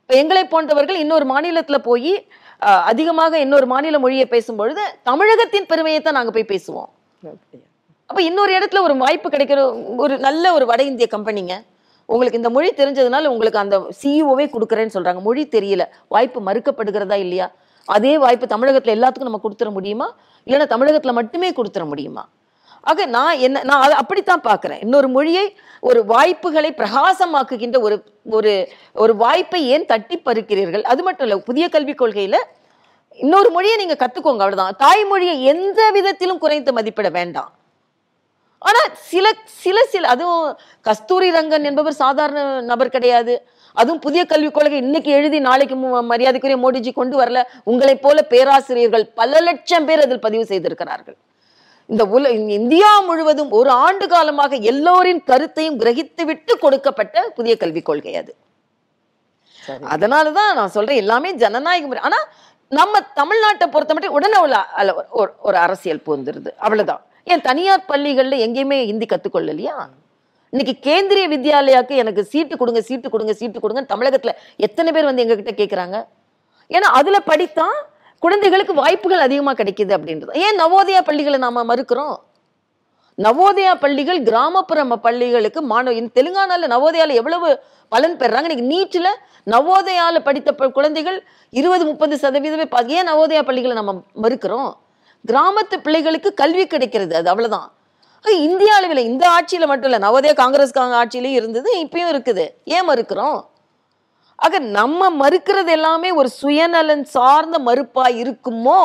இப்போ 0.01 0.17
எங்களை 0.17 0.45
போன்றவர்கள் 0.45 0.97
இன்னொரு 0.97 1.27
மாநிலத்துல 1.27 1.79
போய் 1.79 2.27
அதிகமாக 2.61 3.39
இன்னொரு 3.39 3.67
மாநில 3.67 3.99
மொழியை 3.99 4.27
பேசும்பொழுது 4.31 4.83
தமிழகத்தின் 5.03 5.67
பெருமையை 5.67 6.01
தான் 6.01 6.15
நாங்க 6.15 6.31
போய் 6.31 6.53
பேசுவோம். 6.53 6.91
அப்ப 8.07 8.23
இன்னொரு 8.23 8.53
இடத்துல 8.59 8.81
ஒரு 8.81 8.97
வாய்ப்பு 8.97 9.29
கிடைக்கிற 9.29 9.61
ஒரு 9.97 10.19
நல்ல 10.19 10.53
ஒரு 10.53 10.67
வட 10.67 10.83
இந்திய 10.83 11.09
கம்பெனிங்க 11.11 11.55
உங்களுக்கு 12.07 12.39
இந்த 12.39 12.51
மொழி 12.51 12.71
தெரிஞ்சதுனால 12.71 13.27
உங்களுக்கு 13.27 13.59
அந்த 13.59 13.77
சிஇஓவே 14.03 14.47
கொடுக்குறேன்னு 14.55 14.95
சொல்றாங்க. 14.95 15.21
மொழி 15.23 15.43
தெரியல. 15.47 15.83
வாய்ப்பு 16.09 16.41
மறுக்கப்படுகிறதா 16.41 17.13
இல்லையா? 17.13 17.47
அதே 17.85 18.19
வாய்ப்பு 18.19 18.47
தமிழகத்துல 18.47 18.95
எல்லாத்துக்கும் 18.97 19.31
நம்ம 19.31 19.41
கொடுத்துட 19.43 19.71
முடியுமா? 19.71 20.15
இல்லைன்னா 20.47 20.67
தமிழகத்துல 20.75 21.13
மட்டுமே 21.13 21.51
கொடுத்துட 21.51 21.87
முடியுமா? 21.87 22.29
ஆக 22.81 23.07
நான் 23.07 23.39
என்ன 23.39 23.63
நான் 23.63 23.83
அதை 23.83 23.97
அப்படித்தான் 23.97 24.41
பார்க்கிறேன். 24.41 24.81
இன்னொரு 24.81 25.09
மொழியை 25.09 25.57
ஒரு 25.89 26.01
வாய்ப்புகளை 26.13 26.71
பிரகாசமாக்குகின்ற 26.81 27.79
ஒரு 27.87 27.97
ஒரு 28.37 28.53
ஒரு 29.03 29.13
வாய்ப்பை 29.23 29.61
ஏன் 29.75 29.89
தட்டி 29.93 30.17
பறிக்கிறீர்கள் 30.19 30.85
அது 30.93 31.03
மட்டும் 31.07 31.27
இல்ல 31.27 31.37
புதிய 31.49 31.65
கல்விக் 31.75 32.01
கொள்கையில 32.03 32.37
இன்னொரு 33.23 33.51
மொழியை 33.51 33.77
நீங்க 33.81 33.97
கத்துக்கோங்க 33.99 34.45
அவ்வளவுதான். 34.45 34.77
தாய்மொழியை 34.85 35.35
எந்த 35.53 35.81
விதத்திலும் 35.97 36.41
குறைத்து 36.45 36.71
மதிப்பிட 36.73 37.09
வேண்டாம். 37.19 37.51
ஆனா 38.69 38.83
சில 39.11 39.27
சில 39.63 39.79
சில 39.93 40.09
அதுவும் 40.15 40.47
கஸ்தூரி 40.89 41.29
ரங்கன் 41.37 41.69
என்பவர் 41.71 42.01
சாதாரண 42.03 42.45
நபர் 42.71 42.95
கிடையாது. 42.97 43.35
அதுவும் 43.77 44.03
புதிய 44.07 44.23
கல்விக் 44.33 44.57
கொள்கை 44.57 44.79
இன்னைக்கு 44.87 45.11
எழுதி 45.19 45.39
நாளைக்கு 45.49 45.77
மரியாதைக்குரிய 46.13 46.59
மோடிஜி 46.65 46.93
கொண்டு 46.93 47.17
வரல. 47.21 47.41
உங்களைப் 47.71 48.03
போல 48.03 48.23
பேராசிரியர்கள் 48.33 49.07
பல 49.21 49.41
லட்சம் 49.49 49.87
பேர் 49.91 50.05
அதில் 50.07 50.25
பதிவு 50.27 50.45
செய்திருக்கிறார்கள். 50.53 51.17
இந்த 51.93 52.05
உல 52.17 52.31
இந்தியா 52.59 52.91
முழுவதும் 53.09 53.51
ஒரு 53.59 53.71
ஆண்டு 53.85 54.07
காலமாக 54.13 54.57
எல்லோரின் 54.71 55.23
கருத்தையும் 55.31 55.79
கிரகித்துவிட்டு 55.83 56.53
கொடுக்கப்பட்ட 56.65 57.25
புதிய 57.37 57.55
கல்விக் 57.63 57.89
கொள்கை 57.89 58.15
அது. 58.23 58.33
அதனாலதான் 59.95 60.51
நான் 60.59 60.75
சொல்றேன் 60.77 61.01
எல்லாமே 61.03 61.31
ஜனநாயக 61.43 61.87
முறை. 61.91 62.03
ஆனா 62.09 62.19
நம்ம 62.79 63.01
தமிழ்நாட்டை 63.21 63.67
பொறுத்த 63.75 63.95
மட்டும் 63.95 64.17
உடனே 64.19 64.39
ஒரு 65.49 65.59
அரசியல் 65.67 66.05
பூந்துருது. 66.07 66.51
அவ்வளவுதான். 66.65 67.03
ஏன் 67.33 67.45
தனியார் 67.49 67.89
பள்ளிகள்ல 67.91 68.39
எங்கேயுமே 68.47 68.79
ஹிந்தி 68.91 69.07
கத்துக்கொள்ளலையா? 69.11 69.77
இன்னைக்கு 70.53 70.75
கேந்திரிய 70.89 71.27
வித்யாலயாக்கு 71.35 71.95
எனக்கு 72.03 72.23
சீட்டு 72.33 72.55
கொடுங்க 72.59 72.81
சீட்டு 72.89 73.09
கொடுங்க 73.15 73.33
சீட்டு 73.39 73.63
கொடுங்க 73.63 73.83
தமிழகத்துல 73.93 74.33
எத்தனை 74.67 74.91
பேர் 74.97 75.09
வந்து 75.11 75.25
எங்க 75.25 75.37
கிட்ட 75.39 75.53
கேக்குறாங்க? 75.61 75.97
ஏன்னா 76.75 76.89
அதுல 76.99 77.17
படித்தா 77.31 77.67
குழந்தைகளுக்கு 78.25 78.75
வாய்ப்புகள் 78.75 79.21
அதிகமாக 79.21 79.65
கிடைக்குது 79.65 79.93
அப்படின்றது. 79.93 80.37
ஏன் 80.37 80.57
நவோதயா 80.57 81.01
பள்ளிகளை 81.01 81.39
நாம் 81.39 81.69
மறுக்கிறோம்? 81.69 82.17
நவோதயா 83.19 83.75
பள்ளிகள் 83.75 84.23
கிராமப்புற 84.23 84.85
பள்ளிகளுக்கு 84.85 85.63
மாணவ 85.63 85.97
இந்த 85.97 86.23
தெலுங்கானால 86.23 86.61
நவோதயாவில் 86.61 87.15
எவ்வளவு 87.15 87.61
பலன் 87.89 88.17
பெறாங்க? 88.17 88.39
இன்னைக்கு 88.39 88.63
நீட்டில் 88.63 89.07
நவோதயாவில் 89.47 90.25
படித்த 90.25 90.53
ப- 90.53 90.69
குழந்தைகள் 90.69 91.27
இருபது 91.51 91.85
முப்பது 91.85 92.17
சதவீதமே 92.17 92.65
பா- 92.71 92.87
ஏன் 92.87 93.09
நவோதயா 93.09 93.43
பள்ளிகளை 93.43 93.73
நம்ம 93.73 94.03
மறுக்கிறோம்? 94.23 94.73
கிராமத்து 95.33 95.77
பிள்ளைகளுக்கு 95.83 96.35
கல்வி 96.35 96.67
கிடைக்கிறது 96.67 97.17
அது 97.17 97.35
அவ்வளோதான் 97.35 97.69
ஆக 98.17 98.33
இந்திய 98.33 98.75
அளவில் 98.75 99.05
இந்த 99.05 99.31
ஆட்சியில் 99.31 99.67
மட்டும் 99.67 99.93
இல்லை 99.93 100.09
நவோதயா 100.09 100.35
காங்கிரஸ் 100.35 100.79
காங்க 100.79 101.05
ஆட்சியிலயும் 101.05 101.33
இருந்தது 101.33 101.83
இப்பயும் 101.83 102.15
இருக்குது. 102.15 102.49
ஏன் 102.65 102.89
மறுக்கிறோம்? 102.89 103.41
ஆக 104.39 104.59
நம்ம 104.79 105.11
மறுக்கிறது 105.23 105.71
எல்லாமே 105.71 106.11
ஒரு 106.21 106.29
சுயநலன் 106.41 107.05
சார்ந்த 107.17 107.57
மறுப்பா 107.69 108.05
இருக்குமோ? 108.23 108.81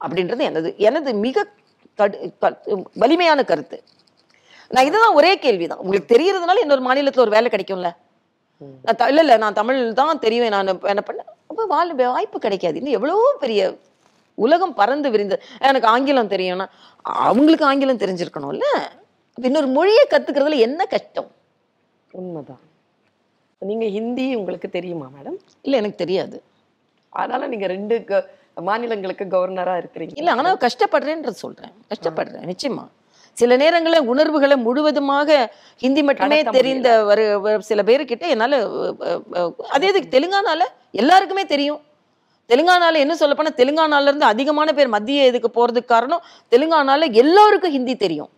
அப்படின்றது 0.00 0.42
எனது 0.50 0.68
எனது 0.88 1.10
மிக 1.26 1.44
வலிமையான 3.02 3.40
கருத்து. 3.50 3.76
நான் 4.70 4.88
இதுதான் 4.88 5.16
ஒரே 5.18 5.32
கேள்விதான். 5.44 5.80
உங்களுக்கு 5.82 6.12
தெரியறதுனால 6.14 6.62
இன்னொரு 6.64 6.82
மாநிலத்துல 6.86 7.24
ஒரு 7.26 7.34
வேலை 7.36 7.50
கிடைக்கும்ல? 7.50 7.90
நான் 8.84 9.08
இல்ல 9.12 9.22
இல்ல 9.24 9.34
நான் 9.44 9.58
தமிழ் 9.60 9.78
தான் 10.00 10.22
தெரியும் 10.24 10.54
நான் 10.54 10.70
என்ன 10.92 11.02
பண்ணேன் 11.08 11.30
அப்ப 11.50 11.64
வாழ் 11.74 11.92
வாய்ப்பு 12.00 12.38
கிடைக்காது. 12.38 12.76
இன்னும் 12.80 12.96
எவ்வளவோ 12.98 13.26
பெரிய 13.44 13.60
உலகம் 14.38 14.76
பறந்து 14.80 15.08
விரிந்து 15.14 15.36
எனக்கு 15.68 15.88
ஆங்கிலம் 15.94 16.32
தெரியும்னா 16.34 16.66
அவங்களுக்கு 17.22 17.66
ஆங்கிலம் 17.70 18.02
தெரிஞ்சிருக்கணும்ல? 18.02 18.66
இன்னொரு 19.38 19.68
மொழியை 19.76 20.04
கத்துக்கிறதுல 20.12 20.58
என்ன 20.68 20.80
கஷ்டம்? 20.94 21.28
உண்மைதான். 22.10 22.62
நீங்க 23.68 23.86
ஹிந்தி 23.96 24.26
உங்களுக்கு 24.40 24.68
தெரியுமா 24.76 25.06
மேடம்? 25.16 25.38
இல்ல 25.66 25.80
எனக்கு 25.80 26.02
தெரியாது. 26.04 26.36
அதனால 27.12 27.46
நீங்க 27.52 27.66
ரெண்டு 27.74 27.96
மாநிலங்களுக்கு 28.66 29.24
கவர்னரா 29.34 29.74
இருக்கிறீங்க. 29.82 30.14
இல்ல 30.20 30.34
ஆனா 30.40 30.52
கஷ்டப்படுறேன்றது 30.66 31.38
சொல்றேன். 31.44 31.72
கஷ்டப்படுறேன் 31.92 32.46
நிச்சயமா. 32.52 32.84
சில 33.36 33.56
நேரங்கள்ல 33.62 33.98
உணர்வுகளை 34.12 34.56
முழுவதுமாக 34.66 35.30
ஹிந்தி 35.82 36.02
மட்டுமே 36.08 36.38
தெரிந்த 36.56 36.88
ஒரு 37.10 37.24
சில 37.70 37.82
பேருக்கிட்ட 37.88 38.26
என்னால 38.34 38.60
அதே 39.76 39.88
இது 39.92 40.00
தெலுங்கானால 40.14 40.62
எல்லாருக்குமே 41.02 41.44
தெரியும். 41.54 41.80
தெலுங்கானால 42.50 42.98
என்ன 43.04 43.14
சொல்ல 43.20 43.34
போனா 43.34 43.52
தெலுங்கானால 43.60 44.08
இருந்து 44.10 44.26
அதிகமான 44.32 44.72
பேர் 44.78 44.94
மத்திய 44.94 45.30
இதுக்கு 45.30 45.50
போறதுக்கு 45.56 45.92
காரணம் 45.94 46.24
தெலுங்கானால 46.52 47.08
எல்லாருக்கும் 47.22 47.74
ஹிந்தி 47.76 47.96
தெரியும். 48.04 48.30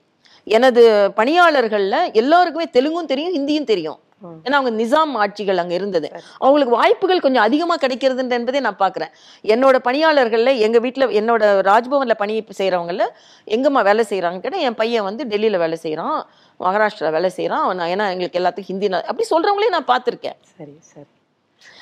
எனது 0.46 0.82
பணியாளர்கள்ல 1.16 1.96
எல்லாருக்குமே 2.22 2.66
தெலுங்கும் 2.76 3.10
தெரியும் 3.12 3.34
ஹிந்தியும் 3.38 3.70
தெரியும். 3.72 3.98
ஏன்னா 4.22 4.52
அவங்க 4.52 4.84
நிசாம் 4.84 5.14
ஆட்சிகள் 5.16 5.56
அங்க 5.56 5.74
இருந்தது. 5.74 6.08
அவங்களுக்கு 6.38 6.76
வாய்ப்புகள் 6.76 7.20
கொஞ்சம் 7.20 7.42
அதிகமா 7.42 7.76
கிடைக்கிறது 7.76 8.28
என்பதை 8.28 8.60
நான் 8.60 8.78
பாக்குறேன் 8.78 9.12
என்னோட 9.44 9.76
பணியாளர்கள்ல 9.84 10.58
எங்க 10.58 10.78
வீட்ல 10.78 11.06
என்னோட 11.06 11.60
ராஜ்பவன்ல 11.60 12.14
பணி 12.14 12.44
செய்யறவங்கல 12.58 13.06
எங்கம்மா 13.46 13.82
வேலை 13.82 14.04
செய்யறாங்க 14.10 14.40
கேட்டா 14.40 14.58
என் 14.58 14.74
பையன் 14.74 15.04
வந்து 15.04 15.24
டெல்லியில 15.24 15.58
வேலை 15.58 15.78
செய்யறான் 15.82 16.18
மகாராஷ்டிரா 16.60 17.10
வேலை 17.10 17.30
செய்யறான் 17.36 17.64
அவன் 17.64 17.78
ஏன்னா 17.78 18.10
எங்களுக்கு 18.10 18.40
எல்லாத்துக்கும் 18.40 18.72
ஹிந்தி 18.72 18.88
அப்படி 18.94 19.28
சொல்றவங்களையும் 19.30 19.76
நான் 19.78 19.90
பார்த்திருக்கேன். 19.92 20.36
சரி 20.58 20.76
சரி. 20.80 21.08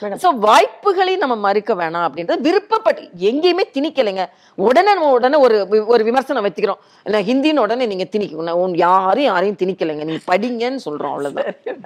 மேடம். 0.00 0.20
சோ 0.22 0.28
வாய்ப்புகளை 0.46 1.14
நம்ம 1.22 1.34
மறுக்க 1.44 1.74
வேணாம் 1.74 2.06
அப்படின்றது 2.06 2.44
விருப்பப்பட்டு 2.46 3.04
எங்கேயுமே 3.28 3.64
திணிக்கலைங்க. 3.76 4.24
உடனே 4.68 4.90
நம்ம 4.92 5.10
உடனே 5.18 5.38
ஒரு 5.46 5.56
ஒரு 5.94 6.02
விமர்சனம் 6.08 6.46
வச்சுக்கிறோம் 6.46 6.80
இல்ல 7.04 7.20
ஹிந்தின்னு 7.28 7.64
உடனே 7.66 7.86
நீங்க 7.92 8.06
திணிக்க 8.14 8.56
உன் 8.64 8.74
யாரும் 8.86 9.28
யாரையும் 9.30 9.60
திணிக்கலைங்க. 9.62 10.04
நீங்க 10.10 10.22
படிங்கன்னு 10.32 10.84
சொல்றோம் 10.86 11.14
அவ்வளவுதான். 11.14 11.56
சரி 11.64 11.78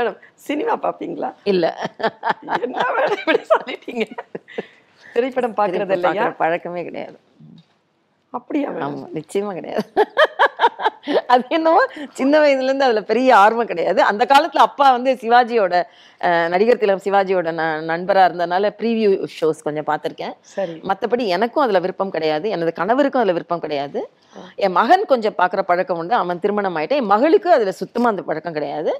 மேடம். 0.00 0.18
சினிமா 0.46 0.76
பாப்பீங்களா? 0.86 1.30
இல்ல. 1.52 1.66
என்ன 2.66 2.86
மேடம் 2.96 3.20
இப்படி 3.22 3.42
சொல்லிட்டீங்க? 3.54 4.06
திரைப்படம் 5.14 5.58
பாக்குறது 5.60 5.96
இல்லையா? 5.98 6.26
பழக்கமே 6.42 6.84
கிடையாது. 6.84 7.18
அப்படியா 8.38 8.68
நிச்சயமா 9.18 9.52
கிடையாது. 9.58 9.84
அது 11.26 11.44
என்னவோ 11.48 11.82
சின்ன 12.12 12.38
வயதுல 12.40 12.68
இருந்து 12.68 12.84
அதுல 12.84 13.02
பெரிய 13.10 13.36
ஆர்வம் 13.36 13.70
கிடையாது. 13.72 14.00
அந்த 14.02 14.24
காலத்துல 14.28 14.64
அப்பா 14.68 14.90
வந்து 14.90 15.12
சிவாஜியோட 15.20 15.82
நடிகர் 16.48 16.80
திலம் 16.82 17.00
சிவாஜியோட 17.04 17.48
ந- 17.60 17.82
நண்பரா 17.90 18.22
இருந்தனால 18.28 18.70
ப்ரீவியூ 18.78 19.12
ஷோஸ் 19.38 19.64
கொஞ்சம் 19.66 19.88
பார்த்திருக்கேன். 19.90 20.34
சரி. 20.40 20.80
மத்தபடி 20.90 21.24
எனக்கும் 21.36 21.64
அதுல 21.64 21.78
விருப்பம் 21.78 22.10
கிடையாது. 22.10 22.46
எனது 22.48 22.72
கணவருக்கும் 22.76 23.22
அதுல 23.22 23.36
விருப்பம் 23.38 23.64
கிடையாது. 23.64 24.00
என் 24.64 24.72
மகன் 24.72 25.04
கொஞ்சம் 25.10 25.36
பார்க்குற 25.38 25.62
பழக்கம் 25.70 25.98
உண்டு. 25.98 26.14
அவன் 26.14 26.40
திருமணம் 26.44 26.76
ஆயிட்டான். 26.76 27.00
என் 27.00 27.10
மகளுக்கு 27.12 27.48
அதுல 27.56 27.72
சுத்தமா 27.80 28.08
அந்த 28.12 28.22
பழக்கம் 28.22 28.56
கிடையாது. 28.56 28.92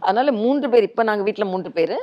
அதனால 0.00 0.32
மூன்று 0.32 0.66
பேர் 0.72 0.88
இப்ப 0.88 1.02
நாங்க 1.02 1.22
வீட்ல 1.22 1.44
மூன்று 1.44 1.70
பேர் 1.78 1.94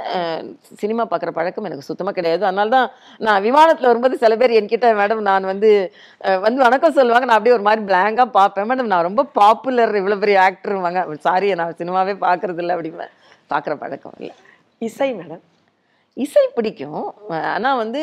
சினிமா 0.82 1.04
பார்க்குற 1.12 1.32
பழக்கம் 1.39 1.67
எனக்கு 1.69 1.89
சுத்தமா 1.89 2.12
கிடையாது. 2.12 2.43
அதனால 2.45 2.69
தான் 2.69 2.89
நான் 3.28 3.43
விமானத்துல 3.43 3.89
வரும்போது 3.91 4.17
சில 4.24 4.36
பேர் 4.36 4.58
என்கிட்ட 4.60 4.88
மேடம் 5.02 5.28
நான் 5.30 5.50
வந்து 5.52 5.72
வந்து 6.48 6.62
வணக்கம் 6.63 6.98
சொல்லுவாங்க. 7.00 7.28
நான் 7.28 7.38
அப்படியே 7.38 7.56
ஒரு 7.60 7.67
மாதிரி 7.67 7.86
பிளாங்கா 7.91 8.26
பார்ப்பேன். 8.39 8.67
மேடம் 8.69 8.89
நான் 8.91 8.99
ரொம்ப 9.02 9.24
பாப்புலர் 9.24 9.96
இவ்வளவு 9.96 10.20
பெரிய 10.20 10.38
ஆக்டருவாங்க 10.40 11.14
சாரி 11.18 11.56
நான் 11.56 11.76
சினிமாவே 11.78 12.14
பார்க்கறது 12.22 12.58
இல்லை 12.58 12.76
அப்படிம்பேன் 12.76 13.12
பார்க்குற 13.50 13.76
பழக்கம் 13.76 14.14
இல்லை. 14.18 14.36
இசை 14.78 15.14
மேடம். 15.14 15.40
இசை 16.14 16.50
பிடிக்கும். 16.56 17.14
அஹ் 17.30 17.42
ஆனா 17.42 17.76
வந்து 17.76 18.02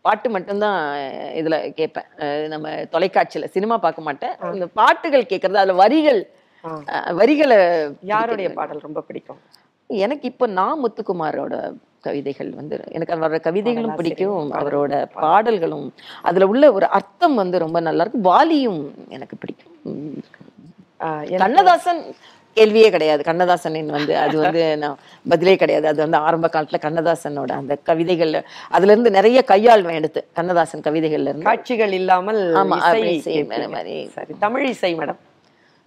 பாட்டு 0.00 0.30
மட்டும்தான் 0.30 0.98
இதுல 1.40 1.70
கேட்பேன். 1.70 2.08
நம்ம 2.48 2.68
தொலைக்காட்சியில 2.68 3.44
சினிமா 3.44 3.76
பார்க்க 3.76 4.02
மாட்டேன். 4.02 4.36
இந்த 4.52 4.66
பாட்டுகள் 4.66 5.22
கேட்கறது 5.22 5.54
அதுல 5.54 5.72
வரிகள் 5.72 6.20
வரிகளை 7.10 7.58
யாருடைய 8.00 8.50
பாடல் 8.50 8.78
ரொம்ப 8.78 9.00
பிடிக்கும்? 9.00 9.40
எனக்கு 9.90 10.26
இப்போ 10.28 10.46
நான் 10.46 10.80
முத்துக்குமாரோட 10.84 11.54
கவிதைகள் 12.00 12.50
வந்து 12.50 12.80
எனக்கு 12.88 13.14
அவர் 13.14 13.30
வர 13.30 13.38
கவிதைகளும் 13.38 13.94
பிடிக்கும். 13.94 14.52
அவரோட 14.52 14.92
பாடல்களும் 15.12 15.92
அதுல 16.22 16.46
உள்ள 16.46 16.72
ஒரு 16.72 16.86
அர்த்தம் 16.86 17.34
வந்து 17.34 17.58
ரொம்ப 17.58 17.80
நல்லா 17.80 18.04
இருக்கும் 18.04 18.24
வாலியும் 18.24 18.82
எனக்கு 19.08 19.36
பிடிக்கும். 19.36 19.74
கண்ணதாசன் 21.36 22.02
கேள்வியே 22.56 22.90
கிடையாது. 22.90 23.22
கண்ணதாசனின் 23.22 23.86
வந்து 23.86 24.16
அது 24.16 24.38
வந்து 24.38 24.76
நான் 24.76 24.96
பதிலே 25.28 25.56
கிடையாது. 25.56 25.86
அது 25.86 25.96
வந்து 25.96 26.16
ஆரம்ப 26.16 26.50
காலத்துல 26.52 26.78
கண்ணதாசனோட 26.80 27.52
அந்த 27.52 27.76
கவிதைகள் 27.76 28.44
அதுல 28.68 28.92
இருந்து 28.92 29.10
நிறைய 29.10 29.44
கையாள்வேன் 29.46 29.92
எடுத்து. 29.92 30.26
கண்ணதாசன் 30.32 30.80
கவிதைகள்ல 30.80 31.30
இருந்து. 31.30 31.42
காட்சிகள் 31.42 31.92
இல்லாமல் 31.92 32.40
ஆமா. 32.54 32.66
மாதிரி. 32.66 34.08
சரி 34.08 34.34
தமிழ் 34.38 34.66
இசை 34.66 34.94
மேடம். 34.94 35.20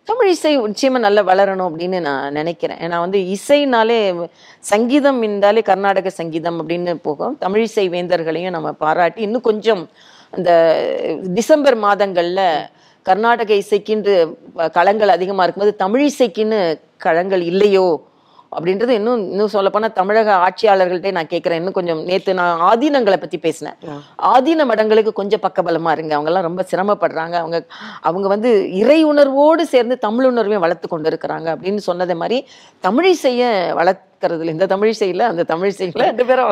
தமிழ் 0.09 0.29
இசை 0.33 0.51
நிச்சயமா 0.59 0.99
நல்லா 1.05 1.21
வளரணும் 1.29 1.67
அப்படின்னு 1.69 1.99
நான் 2.07 2.35
நினைக்கிறேன். 2.39 2.79
ஏன்னா 2.85 2.97
வந்து 3.03 3.19
இசைனாலே 3.35 3.97
சங்கீதம் 4.71 5.19
இருந்தாலே 5.25 5.61
கர்நாடக 5.69 6.11
சங்கீதம் 6.19 6.57
அப்படின்னு 6.61 6.93
போகும். 7.07 7.33
தமிழ் 7.43 7.65
இசை 7.67 7.85
வேந்தர்களையும் 7.95 8.55
நம்ம 8.57 8.71
பாராட்டி 8.83 9.21
இன்னும் 9.27 9.47
கொஞ்சம் 9.49 9.83
அந்த 10.37 10.51
டிசம்பர் 11.37 11.77
மாதங்கள்ல 11.85 12.41
கர்நாடக 13.09 13.51
இசைக்குன்று 13.63 14.15
களங்கள் 14.77 15.15
அதிகமா 15.17 15.43
இருக்கும்போது 15.43 15.75
தமிழ் 15.83 16.05
இசைக்குன்னு 16.11 16.59
களங்கள் 17.05 17.43
இல்லையோ 17.51 17.87
அப்படின்றது 18.59 18.89
இன்னும் 18.89 19.29
இன்னும் 19.29 19.53
சொல்லப்போனா 19.53 19.91
தமிழக 19.93 20.31
ஆட்சியாளர்கள்ட்டே 20.45 21.11
நான் 21.11 21.27
கேட்கிறேன் 21.27 21.57
இன்னும் 21.57 21.73
கொஞ்சம் 21.73 22.03
நேத்து 22.03 22.33
நான் 22.33 22.59
ஆதீனங்களை 22.61 23.17
பத்தி 23.17 23.37
பேசினேன். 23.37 23.75
ஆதீன 24.17 24.65
மடங்களுக்கு 24.71 25.11
கொஞ்சம் 25.11 25.39
பக்கபலமா 25.39 25.91
இருங்க. 25.91 26.15
அவங்க 26.15 26.31
எல்லாம் 26.31 26.47
ரொம்ப 26.49 26.65
சிரமப்படுறாங்க. 26.71 27.33
அவங்க 27.43 27.65
அவங்க 28.01 28.27
வந்து 28.27 28.71
இறை 28.73 29.03
உணர்வோடு 29.03 29.65
சேர்ந்து 29.65 29.97
தமிழ் 29.97 30.29
உணர்வையும் 30.33 30.65
வளர்த்து 30.67 30.87
கொண்டு 30.87 31.09
இருக்கிறாங்க 31.09 31.49
அப்படின்னு 31.55 31.77
சொன்னதை 31.89 32.15
மாதிரி 32.15 32.47
தமிழிசைய 32.87 33.73
வளர்க்கறதுல 34.21 34.49
இந்த 34.49 34.67
தமிழிசையில 34.67 35.21
அந்த 35.25 35.43
தமிழிசையில 35.47 36.01
ரெண்டு 36.01 36.25
பேரும் 36.25 36.49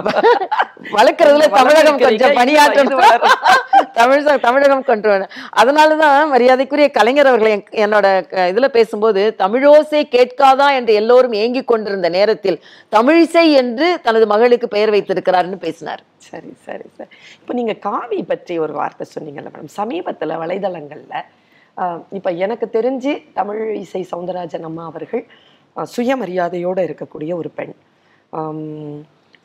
வளர்க்கறதுல 0.97 1.47
தமிழகம் 1.51 1.99
கொஞ்சம் 1.99 2.35
பணியாற்றணும். 2.35 3.01
தமிழ் 3.99 4.23
தமிழகம் 4.39 4.83
கொண்டு. 4.83 5.09
அதனாலதான் 5.57 6.29
மரியாதைக்குரிய 6.29 6.87
கலைஞர் 6.89 7.27
அவர்கள் 7.27 7.53
என்- 7.55 7.73
என்னோட 7.79 8.07
இதுல 8.49 8.67
பேசும்போது 8.69 9.21
தமிழோசை 9.37 10.01
கேட்காதா? 10.09 10.75
என்று 10.75 10.93
எல்லோரும் 10.93 11.33
ஏங்கிக் 11.33 11.67
கொண்டிருந்த 11.67 12.09
நேரத்தில் 12.09 12.57
தமிழிசை 12.91 13.51
என்று 13.53 13.99
தனது 14.01 14.27
மகளுக்கு 14.27 14.67
பெயர் 14.67 14.93
வைத்திருக்கிறார்னு 14.93 15.57
பேசினார். 15.57 16.01
சரி 16.21 16.51
சரி 16.59 16.87
சரி. 16.93 17.09
இப்போ 17.39 17.53
நீங்க 17.53 17.73
காவி 17.81 18.23
பற்றி 18.23 18.59
ஒரு 18.59 18.73
வார்த்தை 18.73 19.07
சொன்னீங்கல்ல 19.13 19.49
மேடம். 19.49 19.73
சமீபத்துல 19.77 20.39
வலைதளங்கள்ல 20.41 21.15
இப்ப 22.11 22.29
எனக்கு 22.45 22.67
தெரிஞ்சு 22.71 23.11
தமிழ் 23.33 23.61
இசை 23.75 24.07
சவுந்தரராஜன் 24.11 24.61
அம்மா 24.61 24.85
அவர்கள் 24.85 25.23
சுயமரியாதையோடு 25.75 26.81
இருக்கக்கூடிய 26.87 27.31
ஒரு 27.41 27.49
பெண். 27.57 27.73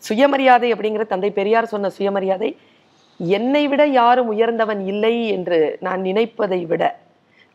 சுயமரியாதை 0.09 0.69
அப்படிங்கிற 0.75 1.05
தந்தை 1.13 1.31
பெரியார் 1.41 1.73
சொன்ன 1.73 1.91
சுயமரியாதை 1.99 2.51
என்னை 3.21 3.63
விட 3.73 3.83
யாரும் 4.01 4.31
உயர்ந்தவன் 4.35 4.81
இல்லை 4.93 5.15
என்று 5.37 5.59
நான் 5.87 6.01
நினைப்பதை 6.09 6.61
விட 6.71 6.85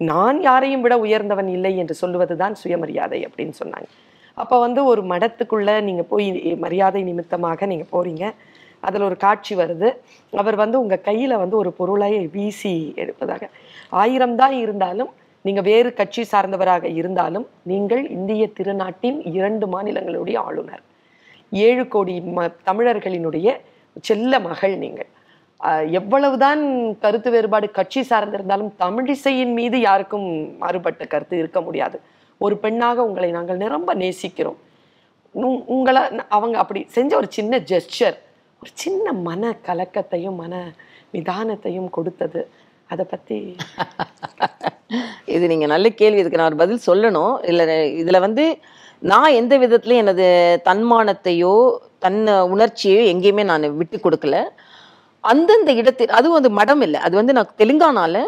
நான் 0.09 0.38
யாரையும் 0.47 0.84
விட 0.86 0.95
உயர்ந்தவன் 1.05 1.49
இல்லை 1.55 1.72
என்று 1.82 1.95
சொல்லுவது 2.01 2.36
தான் 2.41 2.55
சுயமரியாதை 2.61 3.20
அப்படின்னு 3.28 3.55
சொன்னாங்க. 3.61 3.89
அப்போ 4.41 4.55
வந்து 4.65 4.82
ஒரு 4.91 5.01
மடத்துக்குள்ளே 5.11 5.76
நீங்கள் 5.88 6.09
போய் 6.11 6.28
மரியாதை 6.65 7.01
நிமித்தமாக 7.09 7.65
நீங்கள் 7.72 7.91
போகிறீங்க 7.95 8.26
அதில் 8.88 9.05
ஒரு 9.07 9.17
காட்சி 9.24 9.53
வருது. 9.61 9.89
அவர் 10.41 10.57
வந்து 10.63 10.78
உங்கள் 10.84 11.05
கையில் 11.07 11.41
வந்து 11.41 11.55
ஒரு 11.61 11.72
பொருளை 11.80 12.11
வீசி 12.36 12.74
எடுப்பதாக. 13.03 13.43
ஆயிரம் 14.03 14.38
தான் 14.41 14.55
இருந்தாலும் 14.63 15.11
நீங்கள் 15.42 15.64
வேறு 15.64 15.94
கட்சி 15.94 16.26
சார்ந்தவராக 16.32 16.84
இருந்தாலும் 16.84 17.48
நீங்கள் 17.64 18.10
இந்திய 18.10 18.50
திருநாட்டின் 18.58 19.22
இரண்டு 19.24 19.82
மாநிலங்களுடைய 19.82 20.38
ஆளுநர். 20.38 20.82
ஏழு 21.52 21.88
கோடி 21.88 22.20
ம 22.20 22.54
தமிழர்களினுடைய 22.66 23.60
செல்ல 24.02 24.40
மகள் 24.40 24.78
நீங்கள். 24.78 25.08
எவ்வளவுதான் 25.92 26.98
கருத்து 27.00 27.32
வேறுபாடு 27.32 27.72
கட்சி 27.72 28.02
சார்ந்திருந்தாலும் 28.02 28.72
தமிழிசையின் 28.80 29.54
மீது 29.54 29.80
யாருக்கும் 29.80 30.58
மாறுபட்ட 30.58 31.06
கருத்து 31.06 31.38
இருக்க 31.38 31.62
முடியாது. 31.62 32.00
ஒரு 32.38 32.58
பெண்ணாக 32.58 33.04
உங்களை 33.04 33.32
நாங்கள் 33.32 33.58
நிரம்ப 33.58 33.96
நேசிக்கிறோம். 33.96 34.56
உங்- 35.36 35.64
உங்களை 35.66 36.02
அவங்க 36.30 36.58
அப்படி 36.58 36.86
செஞ்ச 36.88 37.16
ஒரு 37.16 37.28
சின்ன 37.30 37.58
ஜெஸ்டர் 37.58 38.18
ஒரு 38.62 38.72
சின்ன 38.74 39.14
மன 39.14 39.56
கலக்கத்தையும் 39.66 40.36
மன 40.36 40.74
நிதானத்தையும் 41.14 41.90
கொடுத்தது. 41.90 42.50
அதை 42.94 43.04
பத்தி 43.12 43.38
இது 45.36 45.46
நீங்க 45.52 45.66
நல்ல 45.74 45.88
கேள்வி 46.00 46.22
இதுக்கு 46.22 46.40
நான் 46.40 46.50
ஒரு 46.52 46.62
பதில் 46.62 46.86
சொல்லணும். 46.90 47.34
இல்ல 47.50 47.64
இதுல 48.02 48.20
வந்து 48.26 48.46
நான் 49.12 49.36
எந்த 49.40 49.54
விதத்துலயும் 49.64 50.04
எனது 50.04 50.28
தன்மானத்தையோ 50.70 51.54
தன் 52.06 52.20
உணர்ச்சியோ 52.54 53.02
எங்கேயுமே 53.12 53.44
நான் 53.52 53.76
விட்டு 53.82 53.98
கொடுக்கல. 54.06 54.38
அந்தந்த 55.32 55.72
இடத்தில் 55.82 56.16
அதுவும் 56.18 56.38
வந்து 56.38 56.52
மடம் 56.60 56.84
இல்லை. 56.88 57.00
அது 57.08 57.16
வந்து 57.20 57.36
நான் 57.38 57.56
தெலுங்கானால 57.62 58.24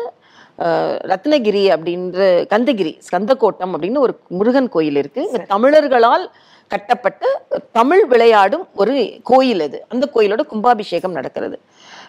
ரத்னகிரி 1.12 1.66
அப்படின்ற 1.76 2.22
கந்தகிரி 2.54 2.94
ஸ்கந்தக்கோட்டம் 3.08 3.74
அப்படின்னு 3.76 4.04
ஒரு 4.06 4.14
முருகன் 4.38 4.72
கோயில் 4.76 5.00
இருக்கு. 5.02 5.24
தமிழர்களால் 5.54 6.26
கட்டப்பட்ட 6.74 7.24
தமிழ் 7.78 8.04
விளையாடும் 8.12 8.66
ஒரு 8.82 8.96
கோயில் 9.30 9.64
அது. 9.68 9.78
அந்த 9.94 10.06
கோயிலோட 10.16 10.44
கும்பாபிஷேகம் 10.52 11.18
நடக்கிறது. 11.20 11.58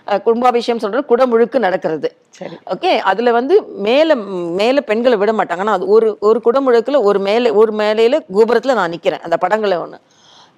அஹ், 0.07 0.21
கும்பாபிஷேகம் 0.23 0.79
சொல்றது 0.79 1.05
குடமுழுக்கு 1.09 1.59
நடக்கிறது. 1.59 2.09
சரி. 2.31 2.57
ஓகே? 2.73 2.93
அதுல 3.03 3.33
வந்து 3.33 3.55
மேல 3.81 4.15
மேல 4.61 4.81
பெண்களை 4.83 5.17
விட 5.17 5.33
மாட்டாங்க. 5.33 5.59
ஆனா 5.59 5.73
அது 5.73 5.87
ஒரு 5.89 6.19
ஒரு 6.21 6.41
குடமுழுக்குல 6.45 7.03
ஒரு 7.03 7.19
மேலே 7.21 7.51
ஒரு 7.53 7.73
மேலையில 7.73 8.19
கோபுரத்துல 8.33 8.75
நான் 8.75 8.93
நிக்கிறேன். 8.93 9.23
அந்த 9.23 9.37
படங்களை 9.37 9.79
ஒண்ணு. 9.79 9.99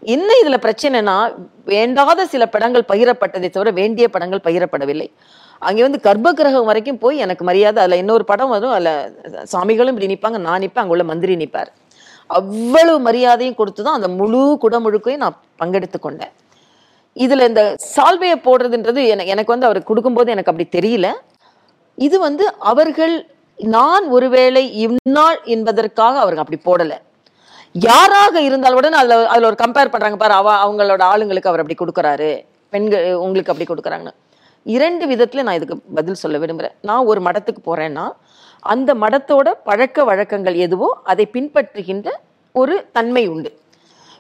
என்ன 0.07 0.31
இதுல 0.43 0.57
பிரச்சனைனா 0.59 1.17
வேண்டாத 1.67 2.27
சில 2.27 2.47
படங்கள் 2.47 2.89
பகிரப்பட்டதை 2.89 3.51
தவிர 3.51 3.71
வேண்டிய 3.73 4.09
படங்கள் 4.09 4.45
பகிரப்படவில்லை. 4.45 5.09
அங்கே 5.63 5.83
வந்து 5.83 6.01
கர்ப்ப 6.01 6.33
கிரகம் 6.33 6.65
வரைக்கும் 6.65 6.99
போய் 6.99 7.19
எனக்கு 7.19 7.45
மரியாதை 7.45 7.83
அதுல 7.83 7.97
இன்னொரு 7.97 8.25
படம் 8.25 8.49
வரும். 8.49 8.71
அதுல 8.71 8.91
சாமிகளும் 9.53 9.93
இப்படி 9.95 10.11
நிப்பாங்க 10.13 10.39
நான் 10.41 10.63
நிப்பேன் 10.63 10.83
அங்க 10.83 10.95
உள்ள 10.95 11.05
மந்திரி 11.05 11.37
நிப்பார். 11.37 11.71
அவ்வளவு 12.31 12.99
மரியாதையும் 13.01 13.55
கொடுத்து 13.55 13.83
தான் 13.83 13.95
அந்த 13.95 14.09
முழு 14.19 14.41
குடமுழுக்கையும் 14.63 15.23
நான் 15.25 15.39
பங்கெடுத்து 15.59 15.99
கொண்டேன். 15.99 16.33
இதில் 17.23 17.49
இந்த 17.51 17.63
சால்வையை 17.95 18.37
போடுறதுன்றது 18.47 19.01
எனக்கு 19.15 19.33
எனக்கு 19.35 19.55
வந்து 19.55 19.69
அவர் 19.69 19.89
கொடுக்கும்போது 19.91 20.33
எனக்கு 20.35 20.51
அப்படி 20.53 20.67
தெரியல. 20.77 21.09
இது 22.07 22.17
வந்து 22.27 22.45
அவர்கள் 22.71 23.15
நான் 23.59 24.05
ஒருவேளை 24.17 24.63
இந்நாள் 24.85 25.39
என்பதற்காக 25.55 26.15
அவர்கள் 26.23 26.43
அப்படி 26.45 26.61
போடலை. 26.69 26.99
யாராக 27.89 28.41
இருந்தால் 28.49 28.79
உடனே 28.79 28.97
அதில் 29.03 29.31
அதில் 29.33 29.49
ஒரு 29.51 29.59
கம்பேர் 29.63 29.93
பண்ணுறாங்க 29.93 30.19
பாரு 30.23 30.35
அவ 30.41 30.51
அவங்களோட 30.65 31.03
ஆளுங்களுக்கு 31.13 31.51
அவர் 31.51 31.63
அப்படி 31.63 31.79
கொடுக்குறாரு. 31.81 32.31
பெண்கள் 32.73 33.07
உங்களுக்கு 33.25 33.53
அப்படி 33.53 33.69
கொடுக்குறாங்கன்னு. 33.71 34.19
இரண்டு 34.67 35.05
விதத்தில் 35.11 35.45
நான் 35.47 35.59
இதுக்கு 35.59 35.77
பதில் 35.99 36.21
சொல்ல 36.23 36.37
விரும்புகிறேன் 36.43 36.77
நான் 36.91 37.09
ஒரு 37.11 37.21
மடத்துக்கு 37.27 37.63
போகிறேன்னா 37.69 38.05
அந்த 38.73 38.91
மடத்தோட 39.03 39.49
பழக்க 39.69 40.05
வழக்கங்கள் 40.11 40.57
எதுவோ 40.67 40.89
அதை 41.13 41.25
பின்பற்றுகின்ற 41.35 42.09
ஒரு 42.55 42.75
தன்மை 42.97 43.25
உண்டு. 43.33 43.51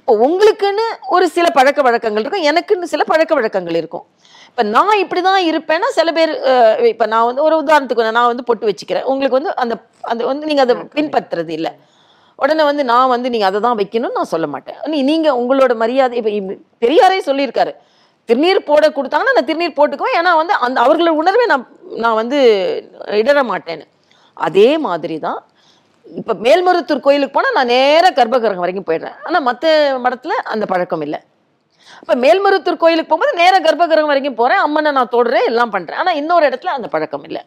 இப்போ 0.04 0.14
உங்களுக்குன்னு 0.24 0.86
ஒரு 1.14 1.26
சில 1.34 1.46
பழக்க 1.56 1.82
வழக்கங்கள் 1.84 2.22
இருக்கும் 2.22 2.42
எனக்குன்னு 2.48 2.88
சில 2.90 3.02
பழக்க 3.10 3.32
வழக்கங்கள் 3.36 3.76
இருக்கும். 3.80 4.02
இப்போ 4.48 4.62
நான் 4.74 5.00
இப்படி 5.02 5.20
தான் 5.26 5.38
இருப்பேன்னா 5.50 5.88
சில 5.98 6.08
பேர் 6.18 6.32
இப்போ 6.90 7.06
நான் 7.12 7.24
வந்து 7.28 7.42
ஒரு 7.46 7.54
உதாரணத்துக்கு 7.62 8.04
நான் 8.16 8.28
வந்து 8.32 8.44
பொட்டு 8.48 8.68
வச்சுக்கிறேன். 8.70 9.06
உங்களுக்கு 9.12 9.38
வந்து 9.38 9.52
அந்த 9.62 9.74
அந்த 10.10 10.22
வந்து 10.30 10.48
நீங்கள் 10.50 10.66
அதை 10.66 10.74
பின்பற்றுறது 10.96 11.52
இல்லை. 11.58 11.72
உடனே 12.42 12.66
வந்து 12.70 12.84
நான் 12.90 13.12
வந்து 13.14 13.32
நீங்கள் 13.34 13.50
அதை 13.50 13.62
தான் 13.68 13.78
வைக்கணும்னு 13.80 14.18
நான் 14.18 14.30
சொல்ல 14.34 14.48
மாட்டேன். 14.56 14.78
நீங்கள் 15.10 15.38
உங்களோட 15.40 15.74
மரியாதை 15.84 16.18
இப்போ 16.20 16.58
பெரியாரே 16.84 17.18
சொல்லியிருக்காரு. 17.30 17.74
திருநீர் 18.28 18.60
போட 18.70 18.84
கொடுத்தாங்கன்னா 18.98 19.36
நான் 19.38 19.48
திருநீர் 19.52 19.76
போட்டுக்குவேன். 19.80 20.18
ஏன்னா 20.20 20.34
வந்து 20.42 20.56
அந்த 20.68 20.78
அவர்களோட 20.84 21.14
உணர்வை 21.22 21.48
நான் 21.54 21.66
நான் 22.04 22.20
வந்து 22.22 22.40
இடற 23.22 23.40
மாட்டேன்னு. 23.54 23.88
அதே 24.48 24.70
மாதிரி 24.88 25.18
தான் 25.26 25.40
இப்போ 26.18 26.32
மேல்மருத்தூர் 26.46 27.04
கோயிலுக்கு 27.06 27.34
போனால் 27.36 27.56
நான் 27.58 27.70
நேராக 27.74 28.12
கர்ப்பகிரகம் 28.18 28.64
வரைக்கும் 28.64 28.88
போயிடுறேன். 28.88 29.16
ஆனால் 29.26 29.44
மற்ற 29.48 29.72
மடத்தில் 30.04 30.34
அந்த 30.54 30.64
பழக்கம் 30.72 31.04
இல்லை. 31.06 31.20
இப்போ 32.02 32.14
மேல்மருத்தூர் 32.24 32.82
கோயிலுக்கு 32.82 33.10
போகும்போது 33.10 33.38
நேராக 33.42 33.62
கர்ப்பகிரகம் 33.66 34.12
வரைக்கும் 34.12 34.38
போகிறேன் 34.40 34.62
அம்மனை 34.64 34.90
நான் 34.98 35.12
தொடுறேன் 35.14 35.48
எல்லாம் 35.50 35.72
பண்ணுறேன் 35.74 36.00
ஆனால் 36.02 36.18
இன்னொரு 36.20 36.44
இடத்துல 36.50 36.72
அந்த 36.76 36.88
பழக்கம் 36.94 37.24
இல்லை. 37.28 37.42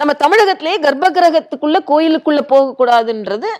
நம்ம 0.00 0.12
தமிழகத்திலேயே 0.22 0.78
கர்ப்பகிரகத்துக்குள்ள 0.86 1.78
கோயிலுக்குள்ள 1.92 2.42
போகக்கூடாதுன்றது 2.52 3.50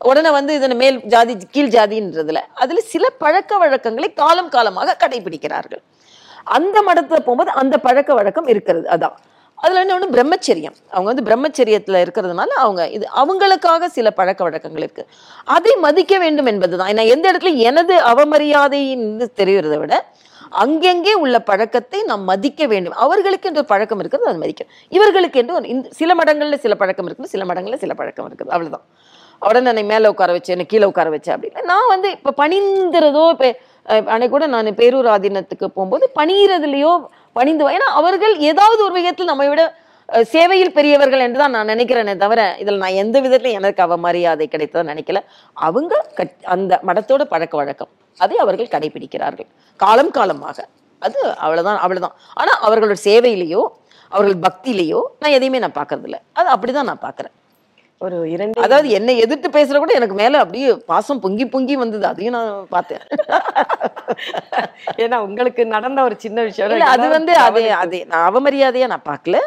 உடனே 0.00 0.30
வந்து 0.38 0.52
இதனை 0.58 0.74
மேல் 0.82 0.98
ஜாதி 1.12 1.32
கீழ் 1.54 1.72
ஜாதின்றதுல. 1.76 2.40
அதுல 2.62 2.82
சில 2.92 3.04
பழக்க 3.22 3.58
வழக்கங்களை 3.62 4.08
காலம் 4.22 4.52
காலமாக 4.56 4.96
கடைபிடிக்கிறார்கள். 5.02 5.82
அந்த 6.56 6.76
மடத்துல 6.88 7.18
போகும்போது 7.26 7.50
அந்த 7.62 7.74
பழக்க 7.86 8.10
வழக்கம் 8.18 8.50
இருக்கிறது. 8.52 8.86
அதான். 8.96 9.16
அதில் 9.58 9.80
இன்னொன்று 9.80 10.08
பிரம்மச்சரியம். 10.08 10.76
அவங்க 10.90 11.08
வந்து 11.12 11.24
பிரம்மச்சரியத்தில் 11.30 12.02
இருக்கிறதுனால 12.04 12.46
அவங்க 12.64 12.88
இது 12.88 13.06
அவங்களுக்காக 13.16 13.84
சில 13.86 14.10
பழக்க 14.10 14.42
வழக்கங்கள் 14.44 14.82
இருக்கு. 14.82 15.06
அதை 15.44 15.74
மதிக்க 15.76 16.18
வேண்டும் 16.18 16.46
என்பதுதான். 16.46 16.92
நான் 16.92 17.12
எந்த 17.14 17.32
இடத்துல 17.32 17.56
எனது 17.56 17.94
அவமரியாதையின் 18.02 19.06
தெரிகிறத 19.36 19.78
விட 19.78 19.94
அங்கெங்கே 20.50 21.14
உள்ள 21.14 21.40
பழக்கத்தை 21.40 22.02
நாம் 22.02 22.22
மதிக்க 22.22 22.66
வேண்டும். 22.66 22.92
அவர்களுக்கு 22.92 23.48
என்று 23.48 23.60
ஒரு 23.60 23.68
பழக்கம் 23.68 23.98
இருக்கிறது 23.98 24.28
அதை 24.28 24.40
மதிக்க 24.40 24.64
இவர்களுக்கு 24.88 25.40
என்று 25.40 25.54
ஒரு 25.54 25.68
இந்த- 25.68 25.90
சில 25.90 26.14
மடங்களில் 26.14 26.58
சில 26.58 26.74
பழக்கம் 26.74 27.08
இருக்குது 27.08 27.32
சில 27.34 27.44
மடங்களில் 27.44 27.76
சில 27.76 27.94
பழக்கம் 27.94 28.28
இருக்குது. 28.28 28.50
அவ்வளோதான் 28.50 28.86
உடனே 29.38 29.68
என்னை 29.68 29.84
மேலே 29.84 30.08
உட்கார 30.08 30.32
வச்சு 30.32 30.52
என்னை 30.52 30.66
கீழே 30.66 30.84
உட்கார 30.84 31.10
வச்சு 31.10 31.36
அப்படின்னு 31.36 31.62
நான் 31.62 31.88
வந்து 31.88 32.10
இப்போ 32.10 32.30
பணிந்துறதோ 32.36 33.24
இப்போ 33.30 33.48
அன்னைக்கு 33.88 34.28
கூட 34.28 34.46
நான் 34.46 34.66
பேரூர் 34.66 35.08
ஆதீனத்துக்கு 35.14 35.66
போகும்போது 35.66 36.10
பணிகிறதுலையோ 36.18 36.92
பணிந்து 37.32 37.68
ஏன்னா 37.68 37.88
அவர்கள் 38.00 38.38
ஏதாவது 38.38 38.84
ஒரு 38.84 38.92
விதத்தில் 38.92 39.26
நம்மை 39.26 39.48
விட 39.48 39.74
சேவையில் 40.22 40.72
பெரியவர்கள் 40.72 41.20
என்று 41.20 41.38
தான் 41.38 41.50
நான் 41.50 41.66
நினைக்கிறேனே 41.66 42.16
தவிர 42.16 42.56
இதில் 42.58 42.76
நான் 42.76 42.88
எந்த 42.88 43.20
விதத்திலையும் 43.20 43.52
எனக்கு 43.52 43.82
அவ 43.82 43.96
மரியாதை 43.96 44.48
கிடைத்ததை 44.48 44.94
நினைக்கல. 44.94 45.18
அவங்க 45.52 46.06
கட்- 46.16 46.42
அந்த 46.42 46.80
மடத்தோட 46.86 47.24
பழக்க 47.24 47.56
வழக்கம் 47.56 47.88
அதை 48.18 48.36
அவர்கள் 48.36 48.66
கடைபிடிக்கிறார்கள். 48.66 49.46
காலம் 49.76 50.10
காலமாக. 50.10 50.68
அது 50.98 51.36
அவ்வளோதான் 51.42 51.78
அவ்வளோதான் 51.86 52.12
ஆனால் 52.34 52.58
அவர்களோட 52.62 52.94
சேவையிலேயோ 53.04 53.68
அவர்கள் 54.08 54.50
பக்தியிலேயோ 54.50 55.00
நான் 55.18 55.30
எதையுமே 55.30 55.58
நான் 55.58 55.72
பார்க்கறதில்ல. 55.72 56.14
அது 56.32 56.50
அப்படிதான் 56.50 56.82
நான் 56.82 57.00
பார்க்குறேன். 57.02 57.37
ஒரு 58.00 58.30
இரண்டு 58.30 58.62
அதாவது 58.62 58.88
என்னை 58.90 59.18
எதிர்த்து 59.18 59.48
பேசுற 59.48 59.78
கூட 59.78 59.92
எனக்கு 59.92 60.14
மேல 60.14 60.38
அப்படியே 60.38 60.68
பாசம் 60.86 61.20
பொங்கி 61.20 61.46
பொங்கி 61.46 61.76
வந்தது. 61.76 62.06
அதையும் 62.06 62.32
நான் 62.32 62.66
பார்த்தேன். 62.68 63.02
ஏன்னா 65.04 65.16
உங்களுக்கு 65.18 65.66
நடந்த 65.66 66.02
ஒரு 66.02 66.16
சின்ன 66.18 66.42
விஷயம். 66.42 66.86
அது 66.94 67.08
வந்து 67.08 67.34
அது 67.46 67.62
அது. 67.84 68.06
நான் 68.06 68.26
அவமரியாதையா 68.28 68.86
நான் 68.86 69.08
பார்க்கல. 69.08 69.38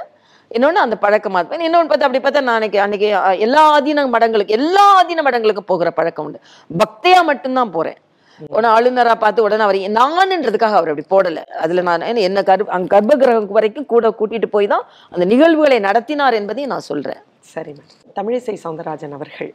இன்னொன்னு 0.51 0.85
அந்த 0.85 0.97
பழக்கமா 1.01 1.39
இருப்பேன் 1.39 1.65
இன்னொன்னு 1.67 1.89
பார்த்தா 1.91 2.07
அப்படி 2.07 2.23
பார்த்தா 2.23 2.41
நான் 2.41 2.55
அன்னைக்கு 2.55 2.79
அன்னைக்கு 2.79 3.09
எல்லா 3.45 3.79
ஆதீன 3.79 4.07
மடங்களுக்கு 4.15 4.57
எல்லா 4.59 4.85
ஆதீன 4.99 5.23
மடங்களுக்கும் 5.27 5.71
போகிற 5.71 5.91
பழக்கம் 5.91 6.25
உண்டு. 6.25 6.39
பக்தியா 6.83 7.23
மட்டும்தான் 7.23 7.71
போறேன். 7.71 7.99
உடனே 8.47 8.73
ஆளுநரா 8.73 9.15
பார்த்து 9.15 9.43
உடனே 9.43 9.63
அவர் 9.63 9.75
நான்ன்றதுக்காக 9.75 10.75
அவர் 10.79 10.93
அப்படி 10.93 11.05
போடல. 11.13 11.45
அதுல 11.63 11.81
நான் 11.81 12.01
என்ன- 12.01 12.43
கர்ப்ப 12.43 12.71
அங்க 12.71 12.87
கர்ப்ப 12.95 13.17
கிரகம் 13.17 13.47
வரைக்கும் 13.47 13.85
கூட 13.85 14.09
கூட்டிட்டு 14.19 14.45
போய் 14.45 14.67
தான் 14.67 14.85
அந்த 15.09 15.25
நிகழ்வுகளை 15.25 15.79
நடத்தினார் 15.79 16.33
என்பதையும் 16.33 16.71
நான் 16.71 16.87
சொல்றேன். 16.91 17.21
சரி 17.39 17.71
மேடம் 17.71 18.17
தமிழிசை 18.19 18.57
சவுந்தரராஜன் 18.63 19.11
அவர்கள் 19.11 19.53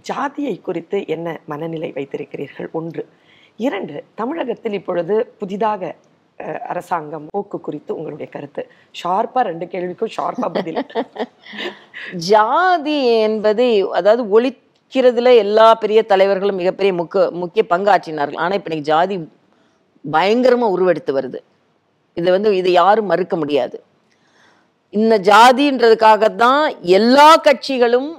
ஜாதியை 0.00 0.60
குறித்து 0.60 0.98
என்ன 1.06 1.40
மனநிலை 1.46 1.92
வைத்திருக்கிறீர்கள்? 1.96 2.70
ஒன்று. 2.72 3.02
இரண்டு 3.56 4.04
தமிழகத்தில் 4.14 4.72
இப்பொழுது 4.72 5.34
புதிதாக 5.38 5.94
அரசாங்கம் 6.68 7.26
போக்கு 7.30 7.60
குறித்து 7.60 7.96
உங்களுடைய 7.96 8.32
கருத்து. 8.32 8.62
ஷார்ப்பா 9.00 9.40
ரெண்டு 9.40 9.66
கேள்விக்கும் 9.66 10.14
ஷார்ப்பா 10.16 10.48
பதில். 10.52 10.86
ஜாதி 12.30 13.20
என்பது 13.20 13.66
அதாவது 13.92 14.28
வைக்கிறதுல 14.88 15.30
எல்லா 15.36 15.74
பெரிய 15.74 16.00
தலைவர்களும் 16.02 16.58
மிகப்பெரிய 16.60 16.92
முக்க 16.94 17.16
முக்கிய 17.32 17.62
பங்காற்றினார்கள். 17.70 18.38
ஆனால் 18.42 18.56
இப்போ 18.58 18.68
இன்னைக்கு 18.70 18.90
ஜாதி 18.90 19.16
பயங்கரமாக 20.04 20.74
உருவெடுத்து 20.74 21.12
வருது. 21.12 21.38
இதை 22.16 22.30
வந்து 22.32 22.50
இதை 22.56 22.72
யாரும் 22.72 23.10
மறுக்க 23.10 23.36
முடியாது. 23.36 23.76
இந்த 24.94 25.14
ஜாதின்றதுக்காக 25.28 26.30
தான் 26.36 26.62
எல்லா 26.98 27.28
கட்சிகளும் 27.46 28.10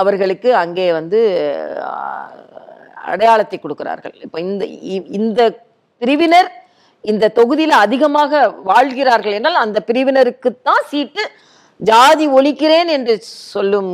அவர்களுக்கு 0.00 0.50
அங்கே 0.56 0.86
வந்து 0.92 1.20
அடையாளத்தை 3.10 3.58
கொடுக்கிறார்கள். 3.58 4.14
இப்போ 4.20 4.40
இந்த 4.40 4.64
இ- 4.94 5.08
இந்த 5.18 5.40
பிரிவினர் 6.02 6.50
இந்த 7.04 7.32
தொகுதியில் 7.36 7.82
அதிகமாக 7.84 8.32
வாழ்கிறார்கள் 8.64 9.32
என்றால் 9.32 9.62
அந்த 9.64 9.78
பிரிவினருக்கு 9.86 10.50
தான் 10.62 10.84
சீட்டு 10.86 11.22
ஜாதி 11.88 12.24
ஒழிக்கிறேன் 12.28 12.88
என்று 12.94 13.14
சொல்லும் 13.52 13.92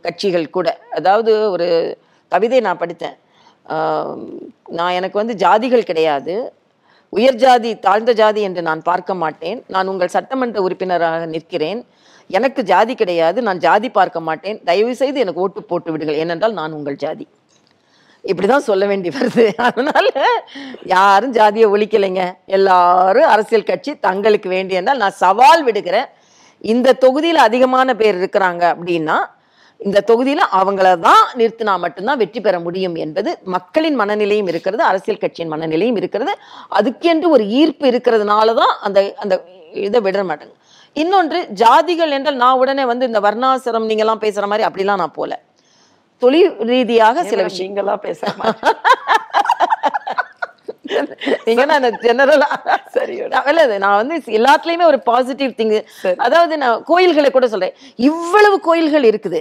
கட்சிகள் 0.00 0.46
கூட. 0.50 0.68
அதாவது 0.98 1.50
ஒரு 1.50 1.66
கவிதை 2.28 2.60
நான் 2.60 2.80
படித்தேன். 2.82 3.16
நான் 4.78 4.96
எனக்கு 4.98 5.20
வந்து 5.20 5.34
ஜாதிகள் 5.44 5.88
கிடையாது. 5.90 6.34
உயர் 7.08 7.38
ஜாதி 7.44 7.70
தாழ்ந்த 7.78 8.12
ஜாதி 8.12 8.40
என்று 8.48 8.62
நான் 8.62 8.82
பார்க்க 8.82 9.14
மாட்டேன். 9.14 9.64
நான் 9.74 9.90
உங்கள் 9.92 10.14
சட்டமன்ற 10.16 10.60
உறுப்பினராக 10.62 11.26
நிற்கிறேன். 11.26 11.80
எனக்கு 12.38 12.60
ஜாதி 12.62 12.94
கிடையாது. 12.94 13.38
நான் 13.42 13.62
ஜாதி 13.66 13.88
பார்க்க 13.90 14.20
மாட்டேன். 14.20 14.58
தயவு 14.64 14.94
செய்து 15.02 15.20
எனக்கு 15.20 15.40
ஓட்டு 15.40 15.62
போட்டு 15.62 15.92
விடுங்கள். 15.92 16.20
ஏனென்றால் 16.24 16.58
நான் 16.60 16.72
உங்கள் 16.72 17.00
ஜாதி. 17.04 17.26
இப்படிதான் 18.24 18.68
சொல்ல 18.70 18.84
வேண்டி 18.86 19.08
வருது. 19.08 19.44
அதனால 19.68 20.06
யாரும் 20.96 21.32
ஜாதியை 21.32 21.68
ஒழிக்கலைங்க. 21.70 22.22
எல்லாரும் 22.58 23.32
அரசியல் 23.34 23.70
கட்சி 23.72 23.92
தங்களுக்கு 24.08 24.50
வேண்டியனால் 24.50 25.02
நான் 25.04 25.20
சவால் 25.24 25.64
விடுகிறேன். 25.68 26.08
இந்த 26.64 26.96
தொகுதியில 27.04 27.42
அதிகமான 27.48 27.94
பேர் 27.94 28.16
இருக்கிறாங்க 28.22 28.62
அப்படின்னா 28.74 29.18
இந்த 29.80 29.98
தொகுதியில 30.10 30.42
அவங்கள 30.60 30.86
தான் 31.06 31.24
நிறுத்தினா 31.40 31.74
மட்டும்தான் 31.82 32.20
வெற்றி 32.22 32.40
பெற 32.40 32.56
முடியும் 32.60 32.96
என்பது 33.04 33.30
மக்களின் 33.54 33.98
மனநிலையும் 34.00 34.48
இருக்கிறது 34.52 34.82
அரசியல் 34.90 35.20
கட்சியின் 35.24 35.52
மனநிலையும் 35.54 35.98
இருக்கிறது. 36.00 36.32
அதுக்கென்று 36.78 37.28
ஒரு 37.36 37.44
ஈர்ப்பு 37.60 37.86
இருக்கிறதுனால 37.92 38.54
தான் 38.60 38.72
அந்த 38.86 38.98
அந்த 39.22 39.34
இதை 39.88 40.00
விட 40.06 40.22
மாட்டாங்க. 40.30 40.54
இன்னொன்று 40.96 41.38
ஜாதிகள் 41.62 42.14
என்றால் 42.16 42.42
நான் 42.44 42.60
உடனே 42.62 42.84
வந்து 42.92 43.08
இந்த 43.10 43.20
வர்ணாசிரம் 43.26 43.88
நீங்கெல்லாம் 43.90 44.24
பேசுற 44.24 44.46
மாதிரி 44.52 44.66
அப்படிலாம் 44.68 45.02
நான் 45.04 45.18
போல. 45.20 45.32
தொழில் 46.22 46.52
ரீதியாக 46.70 47.22
சில 47.30 47.42
விஷயம் 47.48 47.68
நீங்களா 47.68 47.96
பேச 48.06 48.20
நீங்க 51.46 51.64
நான் 51.72 51.86
ஜெனரலா 52.06 52.48
சரி 52.96 53.16
இல்ல 53.50 53.78
நான் 53.84 53.98
வந்து 54.00 54.16
எல்லாத்துலயுமே 54.38 54.88
ஒரு 54.92 54.98
பாசிட்டிவ் 55.10 55.52
திங். 55.60 55.76
அதாவது 56.26 56.56
நான் 56.64 56.82
கோயில்களை 56.90 57.30
கூட 57.36 57.48
சொல்றேன். 57.54 57.76
இவ்வளவு 58.10 58.58
கோயில்கள் 58.68 59.08
இருக்குது. 59.12 59.40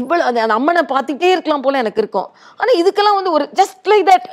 இவ்வளவு 0.00 0.26
அது 0.28 0.38
அந்த 0.42 0.54
அம்மனை 0.58 0.82
பார்த்துக்கிட்டே 0.90 1.30
இருக்கலாம் 1.34 1.64
போல 1.64 1.78
எனக்கு 1.82 2.02
இருக்கும். 2.02 2.28
ஆனா 2.60 2.70
இதுக்கெல்லாம் 2.80 3.16
வந்து 3.18 3.32
ஒரு 3.36 3.44
ஜஸ்ட் 3.60 3.88
லைக் 3.90 4.04
தட் 4.10 4.26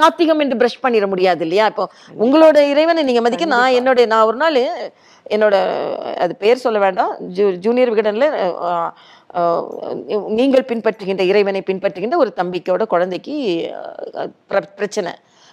நாத்திகம் 0.00 0.42
என்று 0.44 0.58
பிரஷ் 0.62 0.82
பண்ணிட 0.84 1.06
முடியாது 1.12 1.42
இல்லையா? 1.46 1.66
இப்போ 1.72 1.84
உங்களோட 2.24 2.58
இறைவனை 2.72 3.02
நீங்க 3.08 3.22
மதிக்க 3.26 3.46
நான் 3.56 3.76
என்னுடைய 3.80 4.06
நான் 4.12 4.28
ஒரு 4.30 4.38
நாள் 4.44 4.58
என்னோட 5.34 5.56
அது 6.24 6.32
பேர் 6.42 6.64
சொல்ல 6.64 6.78
வேண்டாம். 6.86 7.12
ஜூ 7.36 7.44
ஜூனியர் 7.66 7.92
விகடன்ல 7.92 8.26
நீங்கள் 10.40 10.66
பின்பற்றுகின்ற 10.70 11.22
இறைவனை 11.30 11.62
பின்பற்றுகின்ற 11.70 12.16
ஒரு 12.24 12.32
தம்பிக்கோட 12.40 12.82
குழந்தைக்கு 12.94 13.36
பிரச்சனை. 14.80 15.12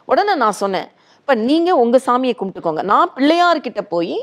உடனே 0.09 0.33
நான் 0.43 0.59
சொன்னேன் 0.63 0.89
இப்போ 1.19 1.33
நீங்கள் 1.49 1.79
உங்கள் 1.83 2.03
சாமியை 2.07 2.35
கும்பிட்டுக்கோங்க. 2.37 2.83
நான் 2.91 3.11
பிள்ளையார்கிட்ட 3.17 3.81
போய் 3.93 4.15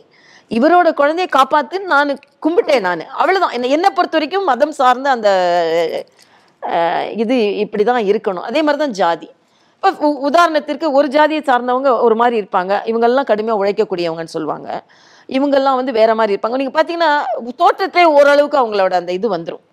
இவரோட 0.59 0.89
குழந்தையை 1.01 1.29
காப்பாத்துன்னு 1.39 1.91
நான் 1.95 2.11
கும்பிட்டேன் 2.45 2.87
நான். 2.89 3.03
அவ்வளோதான் 3.21 3.55
என்ன 3.57 3.71
என்னை 3.77 3.91
பொறுத்த 3.97 4.17
வரைக்கும் 4.19 4.49
மதம் 4.51 4.77
சார்ந்த 4.79 5.11
அந்த 5.17 5.31
இது 7.23 7.37
இப்படி 7.65 7.83
தான் 7.91 8.07
இருக்கணும். 8.11 8.47
அதே 8.51 8.61
மாதிரி 8.67 8.81
தான் 8.85 8.97
ஜாதி. 9.01 9.29
இப்போ 9.77 10.09
உதாரணத்திற்கு 10.29 10.87
ஒரு 10.99 11.09
ஜாதியை 11.17 11.43
சார்ந்தவங்க 11.49 11.91
ஒரு 12.07 12.17
மாதிரி 12.21 12.37
இருப்பாங்க. 12.43 12.73
இவங்கெல்லாம் 12.91 13.29
கடுமையாக 13.31 13.61
உழைக்கக்கூடியவங்கன்னு 13.63 14.35
சொல்லுவாங்க. 14.37 14.69
இவங்கெல்லாம் 15.37 15.79
வந்து 15.81 15.93
வேற 16.01 16.11
மாதிரி 16.19 16.35
இருப்பாங்க. 16.35 16.59
நீங்கள் 16.61 16.77
பார்த்தீங்கன்னா 16.79 17.11
தோற்றத்திலே 17.61 18.07
ஓரளவுக்கு 18.17 18.61
அவங்களோட 18.63 18.95
அந்த 19.01 19.13
இது 19.19 19.29
வந்துடும் 19.37 19.65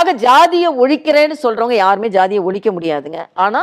ஆக 0.00 0.12
ஜாதியை 0.26 0.68
ஒழிக்கிறேன்னு 0.82 1.36
சொல்றவங்க 1.42 1.76
யாருமே 1.84 2.08
ஜாதியை 2.16 2.40
ஒழிக்க 2.48 2.68
முடியாதுங்க. 2.76 3.20
ஆனா 3.44 3.60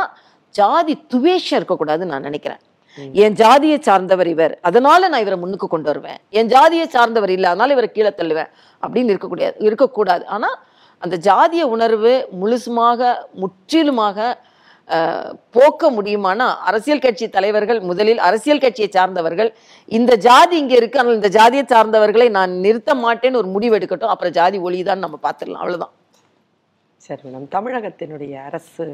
ஜாதி 0.58 0.94
துவேஷம் 1.14 1.58
இருக்கக்கூடாதுன்னு 1.58 2.12
நான் 2.14 2.28
நினைக்கிறேன். 2.28 2.62
என் 3.24 3.36
ஜாதியை 3.40 3.76
சார்ந்தவர் 3.88 4.28
இவர். 4.34 4.54
அதனால 4.68 5.08
நான் 5.10 5.24
இவரை 5.24 5.38
முன்னுக்கு 5.42 5.66
கொண்டு 5.74 5.88
வருவேன். 5.90 6.18
என் 6.38 6.50
ஜாதியை 6.54 6.86
சார்ந்தவர் 6.94 7.32
இல்லை 7.36 7.48
அதனால 7.50 7.74
இவரை 7.76 7.88
கீழே 7.90 8.12
தள்ளுவேன். 8.20 8.50
அப்படின்னு 8.82 9.12
இருக்கக்கூடாது 9.12 9.54
இருக்கக்கூடாது. 9.68 10.24
ஆனா 10.36 10.50
அந்த 11.02 11.16
ஜாதிய 11.28 11.62
உணர்வு 11.74 12.12
முழுசுமாக 12.40 13.12
முற்றிலுமாக 13.42 14.18
போக்க 15.54 15.90
முடியுமானா 15.96 16.46
அரசியல் 16.70 17.02
கட்சி 17.04 17.26
தலைவர்கள் 17.36 17.78
முதலில் 17.90 18.20
அரசியல் 18.28 18.62
கட்சியை 18.64 18.88
சார்ந்தவர்கள் 18.96 19.50
இந்த 19.98 20.12
ஜாதி 20.26 20.56
இங்க 20.62 20.74
இருக்கு 20.80 21.00
ஆனால் 21.02 21.18
இந்த 21.18 21.30
ஜாதியை 21.36 21.64
சார்ந்தவர்களை 21.72 22.26
நான் 22.36 22.52
நிறுத்த 22.64 22.94
மாட்டேன்னு 23.04 23.40
ஒரு 23.42 23.50
முடிவு 23.54 23.76
எடுக்கட்டும் 23.78 24.12
அப்புறம் 24.14 24.36
ஜாதி 24.38 24.58
ஒளிதான் 24.68 25.04
நம்ம 25.04 25.18
பார்த்துடலாம். 25.26 25.62
அவ்வளவுதான். 25.62 25.94
சரி 27.06 27.22
மேடம். 27.24 27.48
தமிழகத்தினுடைய 27.56 28.34
அரசு 28.48 28.86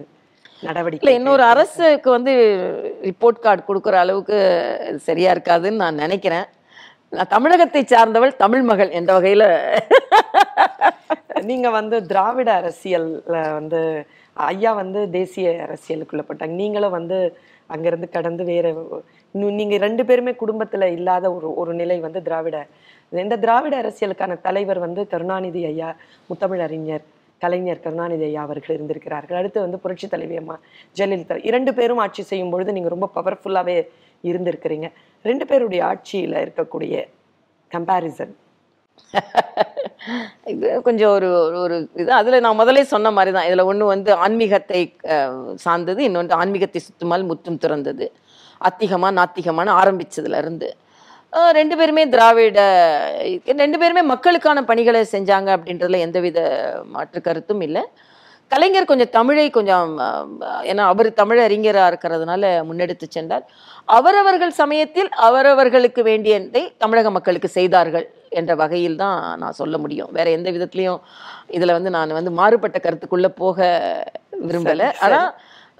நடவடிக்கை 0.67 1.05
இல்ல 1.05 1.19
இன்னொரு 1.19 1.43
அரசுக்கு 1.43 2.11
வந்து 2.11 2.33
ரிப்போர்ட் 3.09 3.43
கார்டு 3.45 3.63
கொடுக்குற 3.69 3.97
அளவுக்கு 4.05 4.39
சரியா 5.09 5.33
இருக்காதுன்னு 5.35 5.83
நான் 5.85 6.03
நினைக்கிறேன். 6.05 6.47
நான் 7.17 7.33
தமிழகத்தை 7.35 7.83
சார்ந்தவள் 7.83 8.41
தமிழ் 8.45 8.65
மகள் 8.71 8.91
என்ற 8.99 9.11
வகையில 9.19 9.45
நீங்க 11.51 11.69
வந்து 11.71 11.97
திராவிட 12.07 12.49
அரசியல்ல 12.61 13.37
வந்து 13.59 13.81
ஐயா 14.37 14.73
வந்து 14.81 15.01
தேசிய 15.19 15.51
அரசியலுக்குள்ள 15.67 16.23
போட்டாங்க. 16.27 16.55
நீங்களும் 16.63 16.97
வந்து 16.99 17.19
அங்கிருந்து 17.75 18.09
கடந்து 18.09 18.43
வேற 18.51 18.67
இன்னும் 19.35 19.59
நீங்க 19.61 19.77
ரெண்டு 19.87 20.03
பேருமே 20.09 20.33
குடும்பத்துல 20.43 20.87
இல்லாத 20.99 21.27
ஒரு 21.37 21.49
ஒரு 21.61 21.73
நிலை 21.81 21.97
வந்து 22.07 22.21
திராவிட 22.29 22.59
இந்த 23.13 23.39
திராவிட 23.45 23.75
அரசியலுக்கான 23.83 24.37
தலைவர் 24.47 24.81
வந்து 24.87 25.03
கருணாநிதி 25.13 25.63
ஐயா 25.71 25.91
முத்தமிழ் 26.31 26.65
அறிஞர் 26.67 27.05
கலைஞர் 27.43 27.81
கருணாநிதி 27.81 28.25
ஐயா 28.25 28.43
அவர்கள் 28.43 28.77
இருந்திருக்கிறார்கள். 28.77 29.39
அடுத்து 29.41 29.59
வந்து 29.61 29.79
புரட்சி 29.79 30.09
தலைவி 30.09 30.37
அம்மா 30.37 30.57
ஜெயலலிதா 30.97 31.37
இரண்டு 31.51 31.73
பேரும் 31.75 32.03
ஆட்சி 32.05 32.23
செய்யும் 32.23 32.51
பொழுது 32.51 32.73
நீங்கள் 32.73 32.95
ரொம்ப 32.97 33.09
பவர்ஃபுல்லாகவே 33.19 33.77
இருந்திருக்கிறீங்க. 34.25 34.89
ரெண்டு 35.25 35.47
பேருடைய 35.47 35.83
ஆட்சியில் 35.85 36.39
இருக்கக்கூடிய 36.47 36.95
கம்பேரிசன் 37.71 38.35
இது 40.53 40.69
கொஞ்சம் 40.83 41.13
ஒரு 41.17 41.29
ஒரு- 41.63 41.87
இது 41.95 42.11
அதில் 42.13 42.41
நான் 42.41 42.57
முதலே 42.57 42.83
சொன்ன 42.93 43.11
மாதிரி 43.11 43.33
தான் 43.37 43.47
இதில் 43.47 43.69
ஒன்று 43.71 43.85
வந்து 43.87 44.11
ஆன்மீகத்தை 44.25 44.81
சார்ந்தது 45.65 46.01
இன்னொன்று 46.05 46.35
ஆன்மீகத்தை 46.35 46.81
சுத்துமால் 46.87 47.29
முற்றும் 47.31 47.61
திறந்தது. 47.65 48.07
அத்திகமாக 48.61 49.17
நாத்திகமான 49.21 49.69
ஆரம்பித்ததுலேருந்து 49.81 50.39
இருந்து. 50.43 50.69
ரெண்டு 51.53 51.75
பேருமே 51.79 52.03
திராவிட 52.07 52.61
ரெண்டு 53.59 53.79
பேருமே 53.81 54.03
மக்களுக்கான 54.13 54.65
பணிகளை 54.65 55.01
செஞ்சாங்க 55.13 55.49
அப்படின்றதுல 55.57 55.99
எந்தவித 56.07 56.39
மாற்று 56.95 57.21
கருத்தும் 57.23 57.61
இல்லை. 57.61 57.83
கலைஞர் 58.51 58.91
கொஞ்சம் 58.91 59.13
தமிழை 59.17 59.45
கொஞ்சம் 59.51 59.91
ஏன்னா 60.69 60.85
அவர் 60.93 61.09
தமிழ் 61.15 61.41
அறிஞராக 61.47 61.91
இருக்கிறதுனால 61.91 62.45
முன்னெடுத்து 62.69 63.07
சென்றார். 63.09 63.45
அவரவர்கள் 63.89 64.53
சமயத்தில் 64.61 65.11
அவரவர்களுக்கு 65.27 66.03
வேண்டியதை 66.03 66.63
தமிழக 66.79 67.11
மக்களுக்கு 67.11 67.49
செய்தார்கள் 67.57 68.07
என்ற 68.33 68.55
வகையில் 68.63 68.97
தான் 68.97 69.19
நான் 69.43 69.59
சொல்ல 69.61 69.77
முடியும். 69.79 70.11
வேற 70.13 70.29
எந்த 70.31 70.49
விதத்துலையும் 70.51 71.01
இதுல 71.57 71.77
வந்து 71.77 71.91
நான் 71.91 72.19
வந்து 72.19 72.33
மாறுபட்ட 72.41 72.79
கருத்துக்குள்ள 72.81 73.29
போக 73.39 73.59
விரும்பல. 74.43 74.83
சரி, 74.83 74.99
சரி. 74.99 75.05
ஆனா 75.07 75.21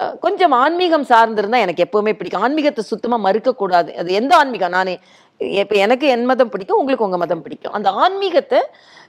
அஹ், 0.01 0.17
கொஞ்சம் 0.21 0.53
ஆன்மீகம் 0.59 1.07
சார்ந்திருந்தா 1.09 1.59
எனக்கு 1.63 1.85
எப்பவுமே 1.85 2.13
பிடிக்கும். 2.15 2.45
ஆன்மீகத்தை 2.47 2.83
சுத்தமா 2.91 3.17
மறுக்க 3.25 3.51
கூடாது 3.55 3.91
அது 3.99 4.11
எந்த 4.15 4.33
ஆன்மீகம்? 4.37 4.77
நானே 4.77 4.95
இப்போ 5.41 5.75
எனக்கு 5.85 6.07
என் 6.15 6.25
மதம் 6.31 6.51
பிடிக்கும் 6.53 6.79
உங்களுக்கு 6.81 7.07
உங்கள் 7.07 7.23
மதம் 7.23 7.43
பிடிக்கும். 7.45 7.75
அந்த 7.79 7.89
ஆன்மீகத்தை 8.05 8.61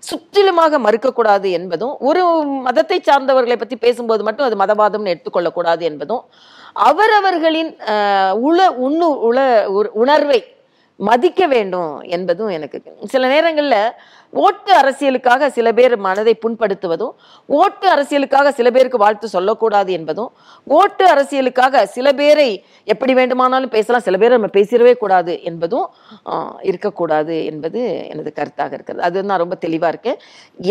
சுற்றிலுமாக 0.09 0.79
மறுக்கக்கூடாது 0.85 1.47
என்பதும் 1.59 1.93
ஒரு 2.09 2.21
மதத்தை 2.67 2.97
சார்ந்தவர்களை 3.07 3.57
பற்றி 3.57 3.77
பேசும்போது 3.85 4.23
மட்டும் 4.27 4.47
அது 4.47 4.59
மதவாதம்னு 4.63 5.13
எடுத்துக்கொள்ளக்கூடாது 5.13 5.83
என்பதும் 5.89 6.23
அவரவர்களின் 6.89 7.71
உள 8.49 8.59
உண்ணு 8.87 9.07
உள 9.29 9.39
உணர்வை 10.03 10.39
மதிக்க 10.99 11.41
வேண்டும் 11.47 11.91
என்பதும் 12.17 12.51
எனக்கு. 12.57 12.77
சில 13.13 13.27
நேரங்களில் 13.27 13.81
ஓட்டு 14.33 14.71
அரசியலுக்காக 14.79 15.47
சில 15.57 15.67
பேர் 15.77 15.93
மனதை 16.07 16.33
புண்படுத்துவதும் 16.43 17.13
ஓட்டு 17.59 17.87
அரசியலுக்காக 17.93 18.49
சில 18.57 18.67
பேருக்கு 18.75 18.99
வாழ்த்து 19.03 19.27
சொல்லக்கூடாது 19.35 19.91
என்பதும் 19.97 20.29
ஓட்டு 20.79 21.05
அரசியலுக்காக 21.13 21.83
சில 21.95 22.13
பேரை 22.19 22.49
எப்படி 22.93 23.13
வேண்டுமானாலும் 23.19 23.73
பேசலாம் 23.75 24.05
சில 24.07 24.17
பேரை 24.17 24.33
நம்ம 24.37 24.51
பேசிடவே 24.57 24.93
கூடாது 25.03 25.35
என்பதும் 25.51 25.87
இருக்கக்கூடாது 26.69 27.37
என்பது 27.51 27.81
எனது 28.11 28.33
கருத்தாக 28.39 28.71
இருக்கிறது. 28.77 29.05
அது 29.09 29.23
நான் 29.31 29.43
ரொம்ப 29.43 29.55
தெளிவாக 29.65 29.93
இருக்கேன். 29.93 30.19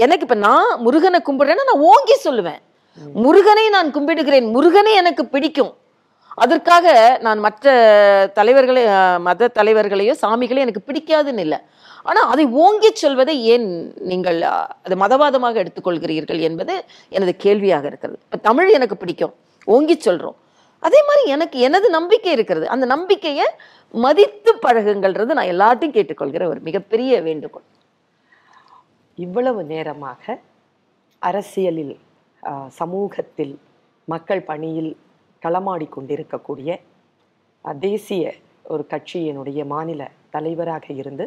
எனக்கு 0.04 0.26
இப்போ 0.28 0.38
நான் 0.46 0.68
முருகனை 0.86 1.20
கும்பிடுறேன்னா 1.28 1.68
நான் 1.70 1.86
ஓங்கி 1.92 2.16
சொல்லுவேன். 2.28 2.60
முருகனை 3.24 3.66
நான் 3.76 3.92
கும்பிடுகிறேன். 3.96 4.46
முருகனை 4.56 4.94
எனக்கு 5.02 5.24
பிடிக்கும். 5.34 5.74
அதற்காக 6.44 6.86
நான் 7.26 7.40
மற்ற 7.44 7.68
தலைவர்களை 8.38 8.82
மத 9.26 9.50
தலைவர்களையோ 9.58 10.14
சாமிகளையோ 10.22 10.64
எனக்கு 10.66 10.86
பிடிக்காதுன்னு 10.88 11.44
இல்லை. 11.46 11.58
ஆனால் 12.08 12.28
அதை 12.32 12.44
ஓங்கிச் 12.64 13.00
சொல்வதை 13.02 13.34
ஏன் 13.54 13.68
நீங்கள் 14.10 14.38
அது 14.86 14.94
மதவாதமாக 15.04 15.60
எடுத்துக்கொள்கிறீர்கள் 15.62 16.40
என்பது 16.48 16.74
எனது 17.16 17.32
கேள்வியாக 17.44 17.86
இருக்கிறது. 17.90 18.18
இப்போ 18.26 18.38
தமிழ் 18.48 18.70
எனக்கு 18.78 18.96
பிடிக்கும். 19.02 19.34
ஓங்கிச் 19.76 20.06
சொல்கிறோம் 20.08 20.36
அதே 20.86 21.00
மாதிரி 21.08 21.22
எனக்கு 21.34 21.56
எனது 21.68 21.88
நம்பிக்கை 21.96 22.32
இருக்கிறது. 22.36 22.66
அந்த 22.74 22.84
நம்பிக்கையை 22.94 23.46
மதித்து 23.94 24.52
பழகுங்கள்ன்றது 24.64 25.36
நான் 25.38 25.52
எல்லாத்தையும் 25.54 25.96
கேட்டுக்கொள்கிற 25.96 26.42
ஒரு 26.52 26.60
மிகப்பெரிய 26.68 27.12
வேண்டுகோள். 27.28 27.66
இவ்வளவு 29.18 29.60
நேரமாக 29.72 30.38
அரசியலில் 31.22 31.94
சமூகத்தில் 32.80 33.54
மக்கள் 34.08 34.42
பணியில் 34.50 34.92
களமாடி 35.42 35.86
கொண்டிருக்கக்கூடிய 35.96 36.70
தேசிய 37.86 38.32
ஒரு 38.72 38.82
கட்சியினுடைய 38.92 39.60
மாநில 39.72 40.02
தலைவராக 40.34 40.86
இருந்து 41.00 41.24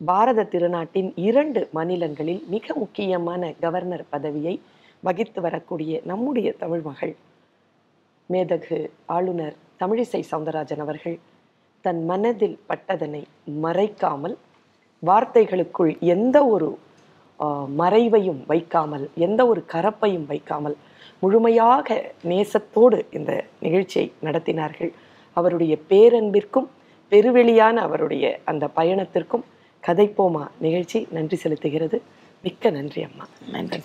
பாரத 0.00 0.40
திருநாட்டின் 0.44 1.10
இரண்டு 1.16 1.60
மாநிலங்களில் 1.72 2.42
மிக 2.48 2.74
முக்கியமான 2.74 3.52
கவர்னர் 3.60 4.04
பதவியை 4.10 4.52
வகித்து 5.02 5.40
வரக்கூடிய 5.40 6.00
நம்முடைய 6.04 6.48
தமிழ் 6.58 6.80
மகள் 6.80 7.14
மேதகு 8.30 8.78
ஆளுநர் 9.06 9.56
தமிழிசை 9.80 10.20
சவுந்தரராஜன் 10.30 10.78
அவர்கள் 10.78 11.16
தன் 11.84 12.02
மனதில் 12.04 12.58
பட்டதனை 12.68 13.22
மறைக்காமல் 13.62 14.36
வார்த்தைகளுக்குள் 15.02 15.94
எந்த 16.08 16.36
ஒரு 16.46 16.68
மறைவையும் 17.78 18.44
வைக்காமல் 18.46 19.08
எந்த 19.18 19.40
ஒரு 19.46 19.64
கரப்பையும் 19.72 20.28
வைக்காமல் 20.28 20.76
முழுமையாக 21.18 21.98
நேசத்தோடு 22.24 22.98
இந்த 23.10 23.32
நிகழ்ச்சியை 23.60 24.06
நடத்தினார்கள். 24.22 24.92
அவருடைய 25.36 25.74
பேரன்பிற்கும் 25.90 26.70
பெருவெளியான 27.12 27.76
அவருடைய 27.80 28.24
அந்த 28.44 28.64
பயணத்திற்கும் 28.76 29.44
கதைப்போமா 29.86 30.46
நிகழ்ச்சி 30.60 31.06
நன்றி 31.10 31.38
செலுத்துகிறது. 31.42 32.00
மிக்க 32.42 32.70
நன்றி 32.70 33.02
அம்மா. 33.02 33.28
நன்றி. 33.50 33.80